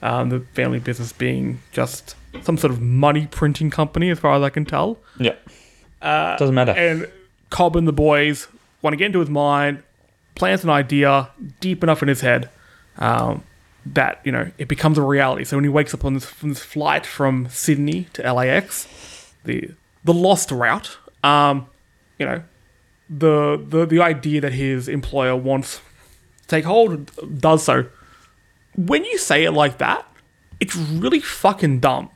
Um, 0.02 0.30
the 0.30 0.42
family 0.54 0.80
business 0.80 1.12
being 1.12 1.60
just 1.72 2.16
some 2.44 2.58
sort 2.58 2.72
of 2.72 2.82
money 2.82 3.28
printing 3.28 3.72
company, 3.72 4.10
as 4.12 4.20
far 4.20 4.36
as 4.36 4.44
I 4.44 4.50
can 4.50 4.64
tell. 4.66 5.00
Yeah, 5.20 5.36
doesn't 6.38 6.54
matter. 6.54 6.72
And 6.74 7.08
Cobb 7.50 7.76
and 7.76 7.88
the 7.88 7.94
boys 7.94 8.48
want 8.82 8.94
to 8.94 8.98
get 8.98 9.08
into 9.08 9.20
his 9.20 9.30
mind, 9.30 9.82
plants 10.36 10.64
an 10.64 10.70
idea 10.70 11.30
deep 11.60 11.82
enough 11.84 12.02
in 12.04 12.08
his 12.10 12.22
head 12.22 12.50
um, 12.98 13.44
that 13.86 14.22
you 14.24 14.32
know 14.32 14.52
it 14.58 14.68
becomes 14.68 14.98
a 14.98 15.02
reality. 15.02 15.44
So 15.46 15.58
when 15.58 15.64
he 15.64 15.70
wakes 15.70 15.94
up 15.94 16.06
on 16.06 16.14
this, 16.14 16.26
from 16.26 16.50
this 16.50 16.64
flight 16.64 17.06
from 17.06 17.48
Sydney 17.50 18.08
to 18.14 18.34
LAX, 18.34 19.34
the 19.46 19.72
the 20.04 20.14
lost 20.14 20.52
route, 20.52 20.98
um, 21.24 21.68
you 22.20 22.26
know, 22.26 22.44
the 23.10 23.64
the 23.68 23.86
the 23.86 24.02
idea 24.02 24.42
that 24.42 24.54
his 24.54 24.88
employer 24.88 25.36
wants 25.36 25.82
to 26.42 26.48
take 26.48 26.66
hold 26.66 27.40
does 27.42 27.64
so. 27.64 27.86
When 28.78 29.04
you 29.04 29.18
say 29.18 29.44
it 29.44 29.52
like 29.52 29.80
that, 29.80 30.06
it's 30.60 30.76
really 30.76 31.20
fucking 31.20 31.80
dumb. 31.80 32.10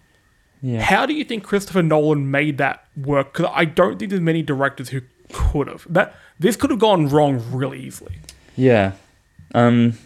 yeah. 0.62 0.82
How 0.82 1.06
do 1.06 1.14
you 1.14 1.24
think 1.24 1.44
Christopher 1.44 1.82
Nolan 1.84 2.32
made 2.32 2.58
that 2.60 2.86
work? 2.96 3.34
Because 3.34 3.52
I 3.54 3.66
don't 3.66 3.98
think 4.00 4.10
there's 4.10 4.22
many 4.22 4.42
directors 4.44 4.90
who 4.90 5.02
could 5.34 5.68
have. 5.68 5.86
That 5.90 6.16
this 6.40 6.56
could 6.56 6.70
have 6.70 6.80
gone 6.80 7.08
wrong 7.10 7.44
really 7.52 7.80
easily. 7.82 8.16
Yeah. 8.56 8.94
Um, 9.54 9.98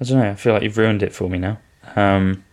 I 0.00 0.04
don't 0.04 0.18
know. 0.18 0.30
I 0.30 0.34
feel 0.34 0.52
like 0.54 0.62
you've 0.62 0.78
ruined 0.78 1.02
it 1.02 1.12
for 1.12 1.28
me 1.28 1.38
now. 1.38 1.58
Um, 1.96 2.44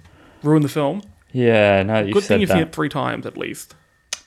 Ruined 0.43 0.65
the 0.65 0.69
film. 0.69 1.02
yeah. 1.32 1.84
Now 1.84 1.95
that 2.02 2.08
you've 2.08 2.13
Good 2.15 2.24
thing 2.24 2.41
you've 2.41 2.50
seen 2.50 2.60
it 2.60 2.74
three 2.74 2.89
times 2.89 3.26
at 3.26 3.38
least. 3.38 3.76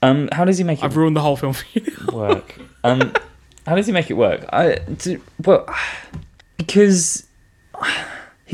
Um, 0.03 0.29
how 0.33 0.45
does 0.45 0.59
he 0.59 0.65
make 0.65 0.79
it 0.81 0.85
I've 0.85 0.97
ruined 0.97 1.17
the 1.17 1.21
whole 1.23 1.37
film 1.37 1.55
for 1.55 1.67
you. 1.73 1.87
work? 2.13 2.57
um, 2.85 3.13
how 3.67 3.75
does 3.75 3.87
he 3.87 3.93
make 3.93 4.11
it 4.11 4.15
work? 4.15 4.45
I 4.53 4.77
do, 4.99 5.21
well, 5.45 5.67
because 6.59 7.27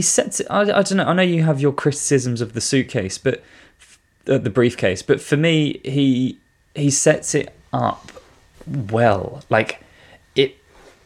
he 0.00 0.02
sets 0.02 0.40
it. 0.40 0.46
I, 0.48 0.62
I 0.62 0.82
don't 0.82 0.96
know. 0.96 1.04
I 1.04 1.12
know 1.12 1.20
you 1.20 1.42
have 1.42 1.60
your 1.60 1.74
criticisms 1.74 2.40
of 2.40 2.54
the 2.54 2.60
suitcase, 2.62 3.18
but 3.18 3.42
uh, 4.26 4.38
the 4.38 4.48
briefcase. 4.48 5.02
But 5.02 5.20
for 5.20 5.36
me, 5.36 5.78
he 5.84 6.38
he 6.74 6.90
sets 6.90 7.34
it 7.34 7.54
up 7.70 8.10
well. 8.66 9.42
Like 9.50 9.84
it 10.34 10.56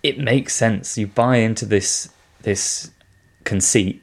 it 0.05 0.17
makes 0.21 0.55
sense. 0.55 0.97
You 0.97 1.09
buy 1.09 1.39
into 1.39 1.67
this 1.67 2.09
this 2.43 2.93
conceit, 3.43 4.01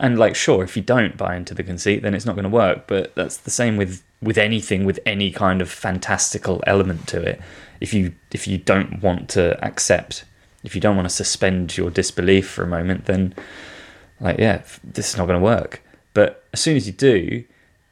and 0.00 0.18
like 0.18 0.34
sure, 0.34 0.64
if 0.64 0.76
you 0.76 0.82
don't 0.82 1.16
buy 1.16 1.36
into 1.36 1.54
the 1.54 1.62
conceit, 1.62 2.02
then 2.02 2.12
it's 2.12 2.26
not 2.26 2.34
going 2.34 2.42
to 2.42 2.56
work. 2.64 2.88
But 2.88 3.14
that's 3.14 3.36
the 3.36 3.50
same 3.50 3.76
with 3.76 4.02
with 4.20 4.38
anything 4.38 4.84
with 4.84 4.98
any 5.06 5.30
kind 5.30 5.62
of 5.62 5.70
fantastical 5.70 6.64
element 6.66 7.06
to 7.08 7.22
it. 7.22 7.40
If 7.80 7.94
you 7.94 8.12
if 8.32 8.48
you 8.48 8.58
don't 8.58 9.00
want 9.04 9.28
to 9.36 9.64
accept, 9.64 10.24
if 10.64 10.74
you 10.74 10.80
don't 10.80 10.96
want 10.96 11.08
to 11.08 11.14
suspend 11.14 11.76
your 11.76 11.90
disbelief 11.90 12.50
for 12.50 12.64
a 12.64 12.66
moment, 12.66 13.04
then 13.04 13.36
like 14.22 14.38
yeah, 14.38 14.60
f- 14.60 14.80
this 14.82 15.10
is 15.10 15.16
not 15.18 15.26
going 15.26 15.38
to 15.38 15.44
work. 15.44 15.82
But 16.14 16.44
as 16.52 16.60
soon 16.60 16.76
as 16.76 16.86
you 16.86 16.92
do, 16.92 17.44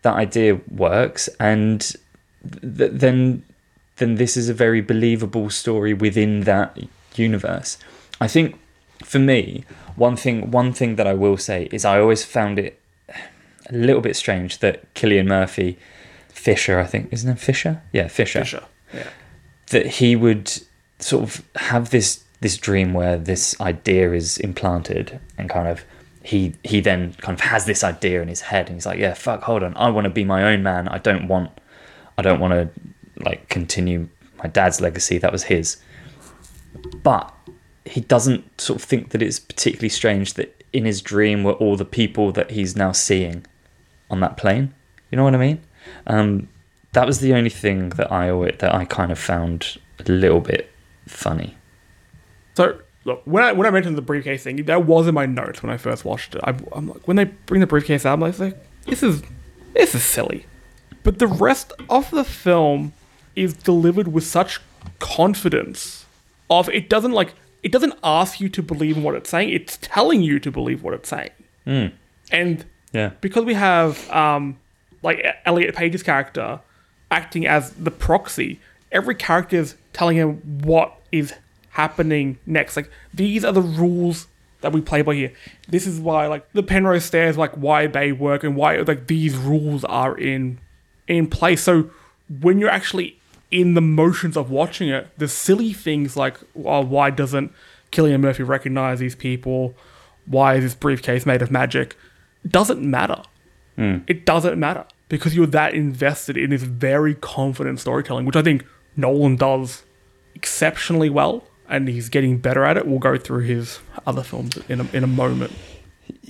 that 0.02 0.14
idea 0.14 0.60
works, 0.70 1.28
and 1.38 1.80
th- 1.80 2.92
then 2.92 3.42
then 3.96 4.14
this 4.14 4.36
is 4.36 4.48
a 4.48 4.54
very 4.54 4.80
believable 4.80 5.50
story 5.50 5.92
within 5.92 6.42
that 6.42 6.78
universe. 7.16 7.76
I 8.20 8.28
think 8.28 8.58
for 9.04 9.18
me, 9.18 9.64
one 9.96 10.16
thing 10.16 10.50
one 10.50 10.72
thing 10.72 10.96
that 10.96 11.06
I 11.06 11.14
will 11.14 11.36
say 11.36 11.68
is 11.70 11.84
I 11.84 12.00
always 12.00 12.24
found 12.24 12.58
it 12.58 12.80
a 13.68 13.74
little 13.74 14.02
bit 14.02 14.16
strange 14.16 14.58
that 14.58 14.92
Cillian 14.94 15.26
Murphy, 15.26 15.78
Fisher, 16.28 16.78
I 16.80 16.86
think, 16.86 17.12
isn't 17.12 17.30
it 17.30 17.38
Fisher? 17.38 17.82
Yeah, 17.92 18.08
Fisher. 18.08 18.40
Fisher. 18.40 18.64
Yeah. 18.92 19.08
That 19.70 19.86
he 19.86 20.16
would 20.16 20.50
sort 20.98 21.22
of 21.24 21.44
have 21.56 21.90
this 21.90 22.24
this 22.40 22.56
dream 22.56 22.94
where 22.94 23.18
this 23.18 23.60
idea 23.60 24.12
is 24.12 24.38
implanted 24.38 25.20
and 25.36 25.50
kind 25.50 25.68
of 25.68 25.84
he 26.22 26.54
he 26.64 26.80
then 26.80 27.14
kind 27.14 27.38
of 27.38 27.40
has 27.40 27.64
this 27.64 27.83
idea 27.83 28.20
in 28.20 28.28
his 28.28 28.42
head 28.42 28.66
and 28.66 28.76
he's 28.76 28.87
like, 28.87 28.98
yeah, 28.98 29.14
fuck, 29.14 29.42
hold 29.42 29.62
on, 29.62 29.76
I 29.76 29.88
want 29.90 30.04
to 30.04 30.11
be 30.11 30.24
my 30.24 30.44
own 30.52 30.62
man. 30.62 30.88
I 30.88 30.98
don't 30.98 31.28
want 31.28 31.50
I 32.18 32.22
don't 32.22 32.40
want 32.40 32.52
to 32.52 32.70
like 33.24 33.48
continue 33.48 34.09
my 34.42 34.48
dad's 34.48 34.80
legacy. 34.80 35.18
That 35.18 35.33
was 35.33 35.44
his. 35.44 35.78
But 37.02 37.35
he 37.85 38.00
doesn't 38.00 38.61
sort 38.61 38.80
of 38.80 38.85
think 38.87 39.11
that 39.11 39.22
it's 39.22 39.38
particularly 39.38 39.88
strange 39.88 40.35
that 40.35 40.64
in 40.72 40.85
his 40.85 41.02
dream 41.02 41.42
were 41.42 41.54
all 41.54 41.76
the 41.76 41.85
people 41.85 42.33
that 42.33 42.50
he's 42.52 42.76
now 42.76 42.92
seeing 42.92 43.44
on 44.11 44.20
that 44.20 44.37
plane. 44.37 44.74
You 45.11 45.16
know 45.16 45.24
what 45.24 45.35
I 45.35 45.38
mean? 45.38 45.61
Um, 46.06 46.48
that 46.92 47.06
was 47.06 47.20
the 47.20 47.35
only 47.35 47.50
thing 47.50 47.90
that 47.90 48.11
I 48.12 48.30
that 48.59 48.74
I 48.74 48.85
kind 48.85 49.11
of 49.11 49.18
found 49.18 49.78
a 49.98 50.11
little 50.11 50.40
bit 50.40 50.70
funny. 51.06 51.56
So 52.54 52.80
look, 53.04 53.22
when 53.24 53.42
I 53.42 53.52
when 53.52 53.66
I 53.66 53.70
mentioned 53.70 53.96
the 53.96 54.02
briefcase 54.02 54.42
thing, 54.42 54.64
that 54.64 54.86
was 54.86 55.06
in 55.08 55.14
my 55.14 55.26
notes 55.26 55.62
when 55.62 55.70
I 55.70 55.76
first 55.76 56.04
watched 56.04 56.34
it. 56.34 56.40
I, 56.44 56.54
I'm 56.72 56.88
like, 56.88 57.06
when 57.08 57.16
they 57.16 57.24
bring 57.24 57.60
the 57.60 57.66
briefcase 57.66 58.04
out, 58.06 58.14
I'm 58.14 58.20
like, 58.20 58.56
this 58.86 59.02
is 59.02 59.22
this 59.74 59.94
is 59.94 60.02
silly. 60.02 60.46
But 61.02 61.18
the 61.18 61.26
rest 61.26 61.72
of 61.88 62.10
the 62.10 62.24
film 62.24 62.92
is 63.36 63.54
delivered 63.54 64.08
with 64.08 64.24
such 64.24 64.60
confidence. 64.98 66.06
Of 66.50 66.68
it 66.68 66.88
doesn't 66.88 67.12
like 67.12 67.34
it 67.62 67.70
doesn't 67.72 67.94
ask 68.02 68.40
you 68.40 68.48
to 68.48 68.62
believe 68.62 68.96
in 68.96 69.02
what 69.02 69.14
it's 69.14 69.30
saying. 69.30 69.50
It's 69.50 69.78
telling 69.80 70.22
you 70.22 70.38
to 70.40 70.50
believe 70.50 70.82
what 70.82 70.94
it's 70.94 71.08
saying. 71.08 71.30
And 71.66 72.64
Yeah. 72.92 73.10
because 73.20 73.44
we 73.44 73.54
have 73.54 74.10
um, 74.10 74.58
like 75.02 75.24
Elliot 75.44 75.74
Page's 75.76 76.02
character 76.02 76.60
acting 77.10 77.46
as 77.46 77.72
the 77.74 77.90
proxy, 77.90 78.60
every 78.90 79.14
character 79.14 79.56
is 79.56 79.76
telling 79.92 80.16
him 80.16 80.36
what 80.64 80.94
is 81.12 81.34
happening 81.70 82.38
next. 82.46 82.76
Like 82.76 82.90
these 83.12 83.44
are 83.44 83.52
the 83.52 83.62
rules 83.62 84.26
that 84.61 84.72
we 84.72 84.80
play 84.80 85.02
by 85.02 85.14
here. 85.14 85.33
This 85.68 85.87
is 85.87 86.00
why 86.00 86.26
like 86.26 86.50
the 86.52 86.62
Penrose 86.62 87.04
stairs, 87.04 87.38
like 87.38 87.52
why 87.54 87.87
they 87.87 88.12
work 88.12 88.44
and 88.44 88.56
why 88.56 88.76
like 88.76 89.06
these 89.06 89.37
rules 89.37 89.85
are 89.85 90.16
in 90.16 90.59
in 91.09 91.26
place. 91.26 91.62
So 91.62 91.90
when 92.40 92.59
you're 92.59 92.70
actually 92.70 93.18
in 93.50 93.74
the 93.74 93.80
motions 93.80 94.37
of 94.37 94.50
watching 94.50 94.88
it, 94.88 95.09
the 95.18 95.28
silly 95.28 95.72
things 95.72 96.16
like 96.16 96.38
oh, 96.64 96.83
why 96.83 97.11
doesn't 97.11 97.52
Cillian 97.92 98.20
Murphy 98.20 98.42
recognize 98.42 99.00
these 99.00 99.16
people? 99.16 99.74
Why 100.26 100.56
is 100.56 100.64
this 100.64 100.74
briefcase 100.74 101.26
made 101.26 101.42
of 101.42 101.50
magic? 101.50 101.96
Doesn't 102.46 102.83
matter. 102.83 103.22
Hmm. 103.76 103.98
It 104.06 104.26
doesn't 104.26 104.59
matter 104.59 104.85
because 105.09 105.35
you're 105.35 105.46
that 105.46 105.74
invested 105.74 106.37
in 106.37 106.50
this 106.50 106.62
very 106.62 107.14
confident 107.14 107.80
storytelling, 107.80 108.26
which 108.26 108.37
I 108.37 108.42
think 108.42 108.64
Nolan 108.96 109.37
does 109.37 109.83
exceptionally 110.35 111.11
well, 111.11 111.44
and 111.70 111.88
he's 111.88 112.09
getting 112.09 112.38
better 112.38 112.64
at 112.64 112.76
it. 112.76 112.87
We'll 112.87 112.98
go 112.98 113.16
through 113.16 113.44
his 113.44 113.78
other 114.06 114.22
films 114.22 114.59
in 114.68 114.80
a, 114.80 114.87
in 114.92 115.04
a 115.04 115.06
moment. 115.06 115.52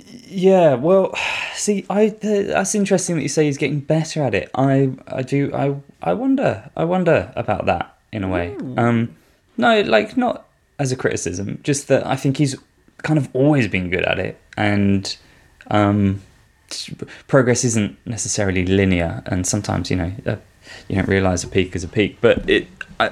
Yeah, 0.03 0.74
well, 0.74 1.14
see, 1.55 1.85
I 1.90 2.11
th- 2.11 2.48
that's 2.48 2.74
interesting 2.74 3.16
that 3.16 3.22
you 3.22 3.29
say 3.29 3.46
he's 3.46 3.59
getting 3.59 3.81
better 3.81 4.22
at 4.22 4.35
it. 4.35 4.50
I 4.55 4.92
I 5.09 5.22
do 5.22 5.53
I 5.55 5.74
I 6.03 6.14
wonder 6.14 6.70
I 6.76 6.85
wonder 6.85 7.33
about 7.35 7.66
that 7.66 7.96
in 8.12 8.22
a 8.22 8.29
way. 8.29 8.57
Um, 8.76 9.16
no, 9.57 9.81
like 9.81 10.16
not 10.16 10.46
as 10.79 10.92
a 10.92 10.96
criticism, 10.96 11.61
just 11.62 11.88
that 11.88 12.07
I 12.07 12.16
think 12.16 12.37
he's 12.37 12.57
kind 12.98 13.18
of 13.18 13.29
always 13.35 13.66
been 13.66 13.90
good 13.90 14.05
at 14.05 14.18
it, 14.18 14.40
and 14.57 15.16
um, 15.70 16.22
progress 17.29 17.64
isn't 17.64 17.96
necessarily 18.07 18.66
linear, 18.66 19.22
and 19.26 19.46
sometimes 19.46 19.90
you 19.90 19.96
know 19.96 20.12
uh, 20.26 20.37
you 20.88 20.96
don't 20.96 21.09
realize 21.09 21.44
a 21.44 21.48
peak 21.48 21.74
is 21.74 21.85
a 21.85 21.88
peak, 21.88 22.18
but 22.20 22.48
it 22.48 22.68
I 22.98 23.11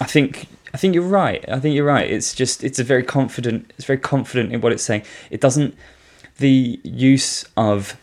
I 0.00 0.04
think 0.04 0.48
I 0.74 0.76
think 0.76 0.94
you're 0.94 1.04
right. 1.04 1.42
I 1.48 1.60
think 1.60 1.76
you're 1.76 1.86
right. 1.86 2.10
It's 2.10 2.34
just 2.34 2.64
it's 2.64 2.80
a 2.80 2.84
very 2.84 3.04
confident. 3.04 3.72
It's 3.78 3.86
very 3.86 3.98
confident 4.00 4.52
in 4.52 4.60
what 4.60 4.72
it's 4.72 4.82
saying. 4.82 5.04
It 5.30 5.40
doesn't 5.40 5.76
the 6.38 6.80
use 6.82 7.44
of 7.56 7.96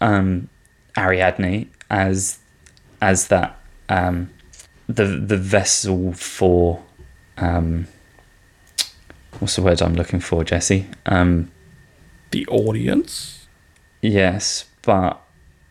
um, 0.00 0.48
Ariadne 0.96 1.66
as 1.90 2.38
as 3.02 3.28
that 3.28 3.58
um, 3.88 4.30
the 4.86 5.04
the 5.06 5.36
vessel 5.36 6.12
for 6.12 6.82
um, 7.36 7.88
what's 9.40 9.56
the 9.56 9.62
word 9.62 9.82
I'm 9.82 9.94
looking 9.94 10.20
for, 10.20 10.44
Jesse? 10.44 10.86
Um, 11.06 11.50
The 12.30 12.46
audience. 12.46 13.48
yes, 14.02 14.66
but 14.82 15.20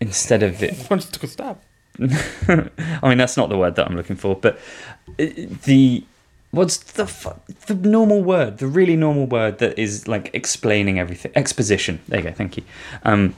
instead 0.02 0.44
of 0.44 0.62
it 0.62 0.74
I 0.92 0.96
just 0.96 1.14
took 1.14 1.24
a 1.24 1.28
stab. 1.28 1.62
I 2.00 3.08
mean, 3.08 3.18
that's 3.18 3.38
not 3.38 3.50
the 3.50 3.58
word 3.58 3.76
that 3.76 3.88
I'm 3.88 3.96
looking 3.96 4.16
for, 4.18 4.36
but 4.36 4.60
the 5.18 6.04
what's 6.54 6.78
the 6.78 7.06
fu- 7.06 7.34
the 7.68 7.76
normal 7.76 8.24
word, 8.24 8.60
the 8.60 8.68
really 8.68 8.96
normal 8.96 9.26
word 9.26 9.58
that 9.60 9.78
is 9.78 10.08
like 10.08 10.30
explaining 10.34 10.98
everything. 11.00 11.32
Exposition. 11.36 12.00
There 12.08 12.20
you 12.20 12.26
go. 12.30 12.32
Thank 12.32 12.56
you. 12.58 12.64
Um, 13.04 13.36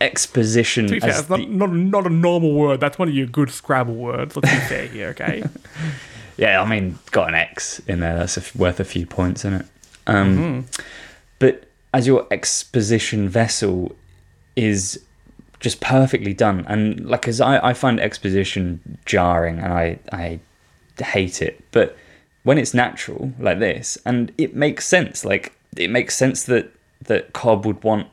exposition. 0.00 0.86
To 0.88 0.94
be 0.94 1.00
fair, 1.00 1.10
it's 1.10 1.28
not, 1.28 1.38
the- 1.38 1.46
not, 1.46 1.72
not 1.72 2.06
a 2.06 2.10
normal 2.10 2.52
word. 2.54 2.80
That's 2.80 2.98
one 2.98 3.08
of 3.08 3.14
your 3.14 3.26
good 3.26 3.50
Scrabble 3.50 3.94
words. 3.94 4.36
Let's 4.36 4.50
be 4.50 4.60
fair 4.68 4.86
here, 4.86 5.08
okay? 5.10 5.42
yeah, 6.36 6.60
I 6.62 6.68
mean, 6.68 6.98
got 7.10 7.28
an 7.28 7.34
X 7.34 7.80
in 7.86 8.00
there. 8.00 8.18
That's 8.18 8.36
a 8.36 8.40
f- 8.40 8.54
worth 8.56 8.80
a 8.80 8.84
few 8.84 9.06
points, 9.06 9.44
isn't 9.44 9.60
it? 9.62 9.66
Um, 10.06 10.38
Mm-hmm. 10.38 10.82
But 11.38 11.64
as 11.94 12.06
your 12.06 12.26
exposition 12.30 13.28
vessel 13.28 13.96
is 14.56 15.00
just 15.58 15.80
perfectly 15.80 16.34
done, 16.34 16.64
and 16.68 17.08
like 17.08 17.26
as 17.28 17.40
I, 17.40 17.70
I 17.70 17.72
find 17.74 17.98
exposition 18.00 18.98
jarring, 19.06 19.58
and 19.58 19.72
I 19.72 19.98
I 20.12 20.40
hate 21.02 21.40
it. 21.40 21.64
But 21.72 21.96
when 22.42 22.58
it's 22.58 22.74
natural 22.74 23.32
like 23.38 23.58
this, 23.58 23.98
and 24.04 24.32
it 24.38 24.54
makes 24.54 24.86
sense, 24.86 25.24
like 25.24 25.52
it 25.76 25.90
makes 25.90 26.16
sense 26.16 26.44
that 26.44 26.72
that 27.02 27.32
Cobb 27.32 27.66
would 27.66 27.82
want 27.82 28.08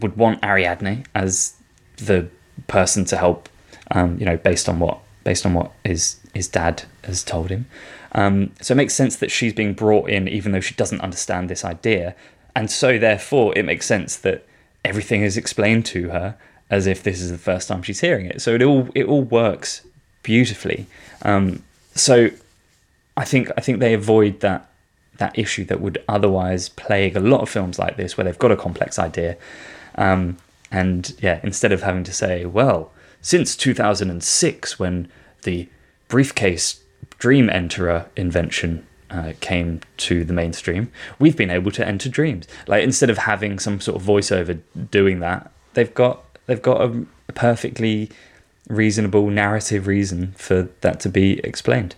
would 0.00 0.16
want 0.16 0.42
Ariadne 0.44 1.04
as 1.14 1.54
the 1.96 2.28
person 2.66 3.04
to 3.06 3.16
help, 3.16 3.48
um, 3.90 4.18
you 4.18 4.24
know, 4.24 4.36
based 4.36 4.68
on 4.68 4.78
what 4.78 4.98
based 5.24 5.46
on 5.46 5.54
what 5.54 5.72
his 5.84 6.20
his 6.34 6.48
dad 6.48 6.84
has 7.04 7.22
told 7.22 7.50
him. 7.50 7.66
Um, 8.12 8.52
so 8.60 8.72
it 8.74 8.76
makes 8.76 8.94
sense 8.94 9.16
that 9.16 9.30
she's 9.30 9.52
being 9.52 9.74
brought 9.74 10.08
in, 10.08 10.28
even 10.28 10.52
though 10.52 10.60
she 10.60 10.74
doesn't 10.74 11.00
understand 11.00 11.48
this 11.48 11.64
idea, 11.64 12.14
and 12.54 12.70
so 12.70 12.98
therefore 12.98 13.56
it 13.56 13.64
makes 13.64 13.86
sense 13.86 14.16
that 14.18 14.46
everything 14.84 15.22
is 15.22 15.36
explained 15.36 15.86
to 15.86 16.10
her 16.10 16.36
as 16.70 16.86
if 16.86 17.02
this 17.02 17.20
is 17.20 17.30
the 17.30 17.38
first 17.38 17.68
time 17.68 17.82
she's 17.82 18.00
hearing 18.00 18.26
it. 18.26 18.40
So 18.40 18.54
it 18.54 18.62
all 18.62 18.88
it 18.94 19.06
all 19.06 19.22
works 19.22 19.82
beautifully. 20.22 20.86
Um, 21.22 21.62
so 21.94 22.30
I 23.16 23.24
think 23.24 23.50
I 23.56 23.60
think 23.60 23.80
they 23.80 23.94
avoid 23.94 24.40
that 24.40 24.70
that 25.18 25.38
issue 25.38 25.64
that 25.66 25.80
would 25.80 26.02
otherwise 26.08 26.68
plague 26.68 27.16
a 27.16 27.20
lot 27.20 27.40
of 27.40 27.48
films 27.48 27.78
like 27.78 27.96
this, 27.96 28.16
where 28.16 28.24
they've 28.24 28.38
got 28.38 28.50
a 28.50 28.56
complex 28.56 28.98
idea, 28.98 29.36
um, 29.94 30.36
and 30.70 31.14
yeah, 31.20 31.40
instead 31.42 31.72
of 31.72 31.82
having 31.82 32.04
to 32.04 32.12
say, 32.12 32.44
well, 32.44 32.92
since 33.20 33.56
2006, 33.56 34.78
when 34.78 35.08
the 35.42 35.68
briefcase 36.08 36.82
dream 37.18 37.48
enterer 37.48 38.06
invention 38.16 38.86
uh, 39.08 39.32
came 39.40 39.80
to 39.98 40.24
the 40.24 40.32
mainstream, 40.32 40.90
we've 41.18 41.36
been 41.36 41.50
able 41.50 41.70
to 41.70 41.86
enter 41.86 42.08
dreams. 42.08 42.48
Like 42.66 42.82
instead 42.82 43.10
of 43.10 43.18
having 43.18 43.58
some 43.58 43.80
sort 43.80 44.00
of 44.00 44.06
voiceover 44.06 44.60
doing 44.90 45.20
that, 45.20 45.50
they've 45.74 45.94
got 45.94 46.24
they've 46.46 46.60
got 46.60 46.80
a, 46.80 47.06
a 47.28 47.32
perfectly 47.32 48.10
reasonable 48.68 49.28
narrative 49.30 49.86
reason 49.86 50.32
for 50.36 50.68
that 50.80 51.00
to 51.00 51.08
be 51.08 51.38
explained. 51.40 51.94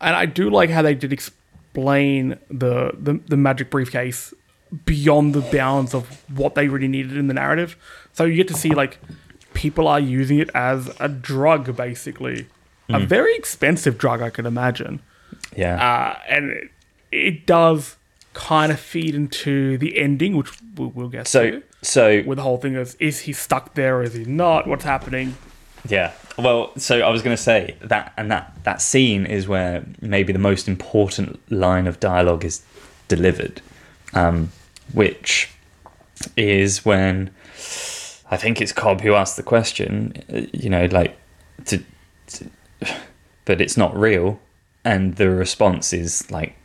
And 0.00 0.16
I 0.16 0.26
do 0.26 0.50
like 0.50 0.70
how 0.70 0.82
they 0.82 0.94
did 0.94 1.12
explain 1.12 2.38
the, 2.50 2.92
the 2.98 3.20
the 3.26 3.36
magic 3.36 3.70
briefcase 3.70 4.34
beyond 4.84 5.34
the 5.34 5.40
bounds 5.40 5.94
of 5.94 6.22
what 6.36 6.54
they 6.54 6.68
really 6.68 6.88
needed 6.88 7.16
in 7.16 7.26
the 7.26 7.34
narrative. 7.34 7.76
So 8.12 8.24
you 8.24 8.36
get 8.36 8.48
to 8.48 8.54
see 8.54 8.70
like 8.70 8.98
people 9.54 9.88
are 9.88 10.00
using 10.00 10.38
it 10.38 10.50
as 10.54 10.90
a 11.00 11.08
drug, 11.08 11.76
basically, 11.76 12.46
a 12.88 13.00
very 13.00 13.34
expensive 13.36 13.98
drug, 13.98 14.20
I 14.20 14.30
could 14.30 14.46
imagine. 14.46 15.00
Yeah. 15.56 15.74
Uh, 15.74 16.18
and 16.28 16.50
it, 16.50 16.70
it 17.12 17.46
does 17.46 17.96
kind 18.32 18.72
of 18.72 18.80
feed 18.80 19.14
into 19.14 19.78
the 19.78 19.98
ending, 19.98 20.36
which 20.36 20.50
we'll, 20.76 20.90
we'll 20.90 21.08
get 21.08 21.26
so 21.26 21.50
to. 21.50 21.62
so 21.82 22.22
With 22.24 22.36
the 22.36 22.42
whole 22.42 22.58
thing 22.58 22.74
is, 22.74 22.96
is 23.00 23.20
he 23.20 23.32
stuck 23.32 23.74
there 23.74 23.98
or 23.98 24.02
is 24.02 24.14
he 24.14 24.24
not? 24.24 24.66
What's 24.66 24.84
happening? 24.84 25.36
Yeah. 25.88 26.12
Well, 26.38 26.72
so 26.78 27.00
I 27.00 27.10
was 27.10 27.22
going 27.22 27.36
to 27.36 27.42
say 27.42 27.76
that, 27.80 28.12
and 28.16 28.30
that 28.30 28.54
that 28.64 28.80
scene 28.80 29.26
is 29.26 29.48
where 29.48 29.84
maybe 30.00 30.32
the 30.32 30.38
most 30.38 30.68
important 30.68 31.40
line 31.50 31.86
of 31.86 32.00
dialogue 32.00 32.44
is 32.44 32.62
delivered, 33.08 33.60
um, 34.14 34.50
which 34.92 35.50
is 36.36 36.84
when 36.84 37.30
I 38.30 38.36
think 38.36 38.60
it's 38.60 38.72
Cobb 38.72 39.00
who 39.00 39.14
asked 39.14 39.36
the 39.36 39.42
question. 39.42 40.48
You 40.52 40.70
know, 40.70 40.86
like, 40.86 41.18
to, 41.66 41.82
to, 42.28 42.50
but 43.44 43.60
it's 43.60 43.76
not 43.76 43.96
real, 43.96 44.40
and 44.84 45.16
the 45.16 45.30
response 45.30 45.92
is 45.92 46.30
like, 46.30 46.56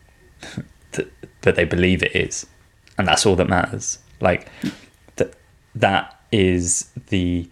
that 0.91 1.55
they 1.55 1.65
believe 1.65 2.03
it 2.03 2.15
is, 2.15 2.45
and 2.97 3.07
that's 3.07 3.25
all 3.25 3.35
that 3.35 3.49
matters. 3.49 3.99
Like, 4.21 4.47
that 5.17 5.33
that 5.73 6.19
is 6.31 6.89
the 7.07 7.49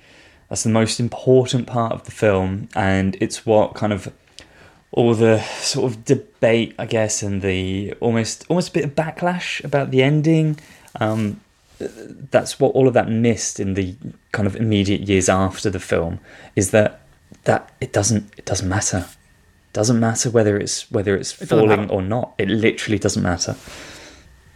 that's 0.54 0.62
the 0.62 0.70
most 0.70 1.00
important 1.00 1.66
part 1.66 1.94
of 1.94 2.04
the 2.04 2.12
film, 2.12 2.70
and 2.76 3.18
it's 3.20 3.44
what 3.44 3.74
kind 3.74 3.92
of 3.92 4.14
all 4.92 5.16
the 5.16 5.42
sort 5.42 5.92
of 5.92 6.06
debate, 6.06 6.76
I 6.78 6.86
guess, 6.86 7.24
and 7.24 7.42
the 7.42 7.96
almost 8.00 8.46
almost 8.50 8.70
a 8.70 8.72
bit 8.74 8.84
of 8.84 8.94
backlash 8.94 9.64
about 9.64 9.90
the 9.90 10.04
ending. 10.04 10.60
Um, 11.02 11.42
that's 11.80 12.60
what 12.60 12.76
all 12.76 12.88
of 12.88 12.94
that 12.94 13.10
missed 13.10 13.60
in 13.60 13.74
the 13.74 13.96
kind 14.32 14.46
of 14.46 14.56
immediate 14.56 15.02
years 15.02 15.28
after 15.28 15.72
the 15.72 15.80
film 15.80 16.20
is 16.56 16.70
that 16.70 17.02
that 17.46 17.72
it 17.82 17.92
doesn't 17.92 18.32
it 18.38 18.46
doesn't 18.46 18.70
matter. 18.70 19.08
Doesn't 19.74 20.00
matter 20.00 20.30
whether 20.30 20.56
it's 20.56 20.92
whether 20.92 21.16
it's 21.16 21.32
doesn't 21.36 21.48
falling 21.48 21.90
or 21.90 22.04
not. 22.04 22.36
It 22.38 22.50
literally 22.50 23.00
doesn't 23.00 23.24
matter. 23.24 23.56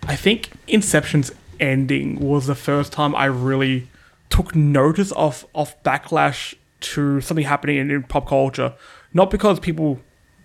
I 0.03 0.15
think 0.15 0.51
Inception's 0.67 1.31
ending 1.59 2.19
was 2.19 2.45
the 2.45 2.53
first 2.53 2.93
time 2.93 3.15
I 3.15 3.25
really 3.25 3.87
took 4.29 4.55
notice 4.55 5.11
of 5.13 5.45
of 5.55 5.81
backlash 5.83 6.53
to 6.79 7.21
something 7.21 7.45
happening 7.45 7.77
in, 7.77 7.89
in 7.91 8.03
pop 8.03 8.27
culture. 8.27 8.75
Not 9.13 9.31
because 9.31 9.59
people 9.59 9.99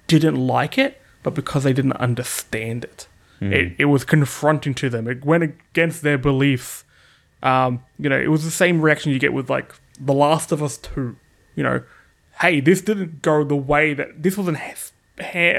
didn't 0.07 0.37
like 0.37 0.79
it, 0.79 1.01
but 1.23 1.35
because 1.35 1.65
they 1.65 1.73
didn't 1.73 1.95
understand 1.95 2.85
it. 2.85 3.07
It, 3.53 3.75
it 3.79 3.85
was 3.87 4.05
confronting 4.05 4.73
to 4.75 4.89
them. 4.89 5.09
It 5.09 5.25
went 5.25 5.43
against 5.43 6.03
their 6.03 6.17
beliefs. 6.17 6.85
Um, 7.43 7.83
you 7.99 8.09
know, 8.09 8.19
it 8.19 8.29
was 8.29 8.45
the 8.45 8.53
same 8.53 8.81
reaction 8.81 9.11
you 9.11 9.19
get 9.19 9.33
with 9.33 9.51
like 9.51 9.75
The 10.01 10.15
Last 10.15 10.53
of 10.53 10.63
Us 10.63 10.79
Two. 10.79 11.17
You 11.57 11.65
know, 11.65 11.83
hey, 12.41 12.61
this 12.61 12.81
didn't 12.83 13.21
go 13.21 13.43
the 13.43 13.57
way 13.57 13.95
that 13.95 14.23
this 14.23 14.37
wasn't 14.37 14.59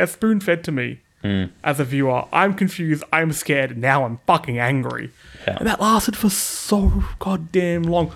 spoon 0.07 0.39
fed 0.39 0.63
to 0.63 0.71
me. 0.71 1.01
Hmm. 1.23 1.45
as 1.63 1.79
a 1.79 1.85
viewer. 1.85 2.25
I'm 2.33 2.53
confused. 2.53 3.03
I'm 3.13 3.31
scared. 3.31 3.77
Now 3.77 4.03
I'm 4.03 4.19
fucking 4.27 4.59
angry. 4.59 5.11
Yeah. 5.47 5.55
And 5.57 5.67
that 5.67 5.79
lasted 5.79 6.17
for 6.17 6.29
so 6.29 7.03
goddamn 7.19 7.83
long. 7.83 8.11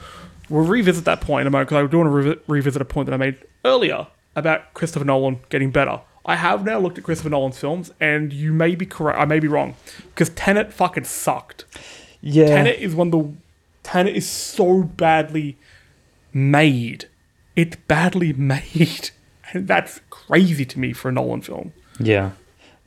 We'll 0.50 0.66
revisit 0.66 1.06
that 1.06 1.22
point 1.22 1.42
in 1.42 1.48
a 1.48 1.50
moment 1.50 1.70
because 1.70 1.86
I 1.86 1.88
do 1.90 1.98
want 2.00 2.10
to 2.10 2.30
revi- 2.36 2.40
revisit 2.48 2.82
a 2.82 2.86
point 2.86 3.06
that 3.08 3.14
I 3.14 3.18
made 3.18 3.38
earlier 3.64 4.08
about 4.36 4.74
Christopher 4.74 5.06
Nolan 5.06 5.40
getting 5.50 5.72
better. 5.72 6.02
I 6.26 6.36
have 6.36 6.66
now 6.66 6.80
looked 6.80 6.98
at 6.98 7.06
Christopher 7.06 7.30
Nolan's 7.30 7.58
films, 7.58 7.92
and 8.02 8.34
you 8.34 8.52
may 8.52 8.76
be 8.76 8.86
correct. 8.86 9.18
I 9.18 9.24
may 9.24 9.40
be 9.40 9.48
wrong 9.48 9.76
because 10.10 10.30
Tenet 10.32 10.74
fucking 10.74 11.06
sucked. 11.06 11.64
Yeah. 12.20 12.48
Tenet 12.48 12.80
is 12.80 12.94
one 12.94 13.08
of 13.08 13.12
the 13.14 13.34
Tenet 13.84 14.18
is 14.18 14.30
so 14.30 14.84
badly 14.84 15.58
made. 16.34 17.06
It's 17.56 17.78
badly 17.88 18.34
made, 18.38 19.12
and 19.54 19.66
that's 19.68 20.02
crazy 20.10 20.66
to 20.66 20.78
me 20.80 20.92
for 20.92 21.08
a 21.08 21.12
Nolan 21.14 21.42
film. 21.42 21.72
Yeah. 22.00 22.32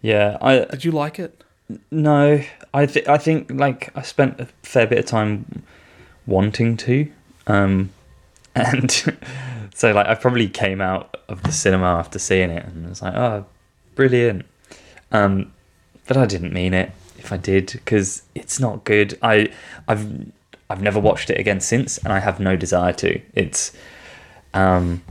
Yeah. 0.03 0.39
I 0.41 0.65
Did 0.71 0.85
you 0.85 0.93
like 0.93 1.19
it? 1.19 1.43
no. 1.91 2.43
I 2.73 2.87
th- 2.87 3.09
I 3.09 3.19
think 3.19 3.51
like 3.53 3.91
I 3.97 4.03
spent 4.03 4.41
a 4.41 4.47
fair 4.63 4.87
bit 4.87 4.99
of 4.99 5.07
time 5.07 5.65
wanting 6.27 6.77
to, 6.77 7.11
um, 7.49 7.91
and 8.55 8.91
so 9.75 9.93
like 9.93 10.07
I 10.07 10.15
probably 10.15 10.49
came 10.49 10.81
out 10.81 11.17
of 11.29 11.43
the 11.43 11.53
cinema 11.53 11.87
after 11.87 12.19
seeing 12.19 12.51
it 12.51 12.65
and 12.65 12.89
was 12.89 13.03
like, 13.03 13.15
oh, 13.15 13.45
brilliant. 13.97 14.47
Um, 15.11 15.53
but 16.07 16.17
I 16.17 16.27
didn't 16.27 16.53
mean 16.53 16.75
it. 16.75 16.93
If 17.19 17.33
I 17.33 17.37
did, 17.37 17.67
because 17.73 18.23
it's 18.35 18.61
not 18.61 18.85
good. 18.85 19.19
I 19.21 19.49
I've 19.89 20.31
I've 20.71 20.81
never 20.81 21.01
watched 21.01 21.29
it 21.31 21.39
again 21.39 21.61
since, 21.61 21.99
and 21.99 22.13
I 22.13 22.21
have 22.21 22.39
no 22.41 22.57
desire 22.57 22.93
to. 22.95 23.21
It's 23.35 23.73
um 24.55 25.03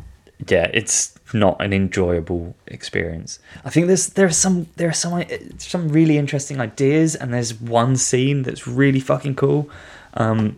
yeah 0.47 0.69
it's 0.73 1.18
not 1.33 1.61
an 1.61 1.73
enjoyable 1.73 2.55
experience. 2.67 3.39
I 3.65 3.69
think 3.69 3.87
there's 3.87 4.07
there 4.09 4.25
are 4.27 4.31
some 4.31 4.67
there 4.77 4.89
are 4.89 4.93
some 4.93 5.13
uh, 5.13 5.25
some 5.57 5.89
really 5.89 6.17
interesting 6.17 6.59
ideas 6.59 7.15
and 7.15 7.33
there's 7.33 7.53
one 7.59 7.95
scene 7.97 8.43
that's 8.43 8.67
really 8.67 8.99
fucking 8.99 9.35
cool. 9.35 9.69
Um 10.15 10.57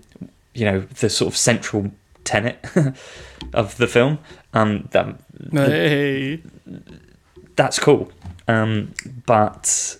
you 0.53 0.65
know 0.65 0.81
the 0.99 1.09
sort 1.09 1.31
of 1.33 1.37
central 1.37 1.91
tenet 2.23 2.57
of 3.53 3.77
the 3.77 3.87
film 3.87 4.19
um 4.53 4.87
that 4.91 5.15
Hey, 5.51 6.41
that's 7.55 7.79
cool. 7.79 8.11
Um 8.47 8.93
but 9.25 9.97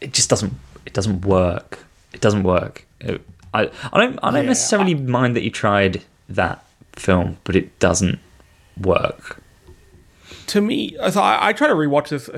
it 0.00 0.12
just 0.12 0.30
doesn't 0.30 0.52
it 0.86 0.92
doesn't 0.92 1.24
work. 1.24 1.78
It 2.12 2.20
doesn't 2.20 2.42
work. 2.42 2.86
It- 3.00 3.22
i 3.52 3.62
i 3.92 3.98
don't 3.98 4.16
i 4.22 4.30
don't 4.30 4.44
Yeah, 4.44 4.50
necessarily 4.50 4.94
mind 4.94 5.34
that 5.34 5.42
you 5.42 5.50
tried 5.50 6.02
that 6.28 6.64
film 6.92 7.36
but 7.42 7.56
it 7.56 7.76
doesn't 7.80 8.20
work 8.80 9.39
to 10.50 10.60
me, 10.60 10.96
so 11.10 11.20
I, 11.20 11.48
I 11.48 11.52
tried 11.52 11.68
to 11.68 11.74
rewatch 11.74 12.08
this 12.08 12.30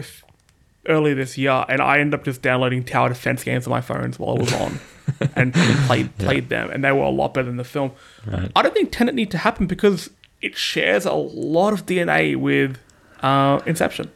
earlier 0.88 1.14
this 1.14 1.37
year, 1.38 1.64
and 1.68 1.81
I 1.81 1.98
ended 1.98 2.18
up 2.18 2.25
just 2.25 2.42
downloading 2.42 2.85
tower 2.85 3.09
defense 3.09 3.44
games 3.44 3.66
on 3.66 3.70
my 3.70 3.81
phones 3.81 4.18
while 4.18 4.37
I 4.37 4.40
was 4.40 4.53
on, 4.55 4.81
and 5.37 5.55
played 5.87 6.16
played 6.18 6.48
them, 6.48 6.70
and 6.70 6.83
they 6.85 6.92
were 6.92 7.05
a 7.05 7.11
lot 7.11 7.35
better 7.35 7.46
than 7.46 7.57
the 7.57 7.64
film. 7.64 7.92
Right. 8.27 8.51
I 8.57 8.62
don't 8.62 8.75
think 8.75 8.90
Tenet 8.92 9.14
need 9.14 9.31
to 9.33 9.38
happen 9.38 9.66
because 9.66 10.11
it 10.40 10.57
shares 10.57 11.05
a 11.07 11.12
lot 11.12 11.72
of 11.72 11.87
DNA 11.87 12.37
with 12.37 12.79
uh, 13.22 13.61
Inception. 13.66 14.11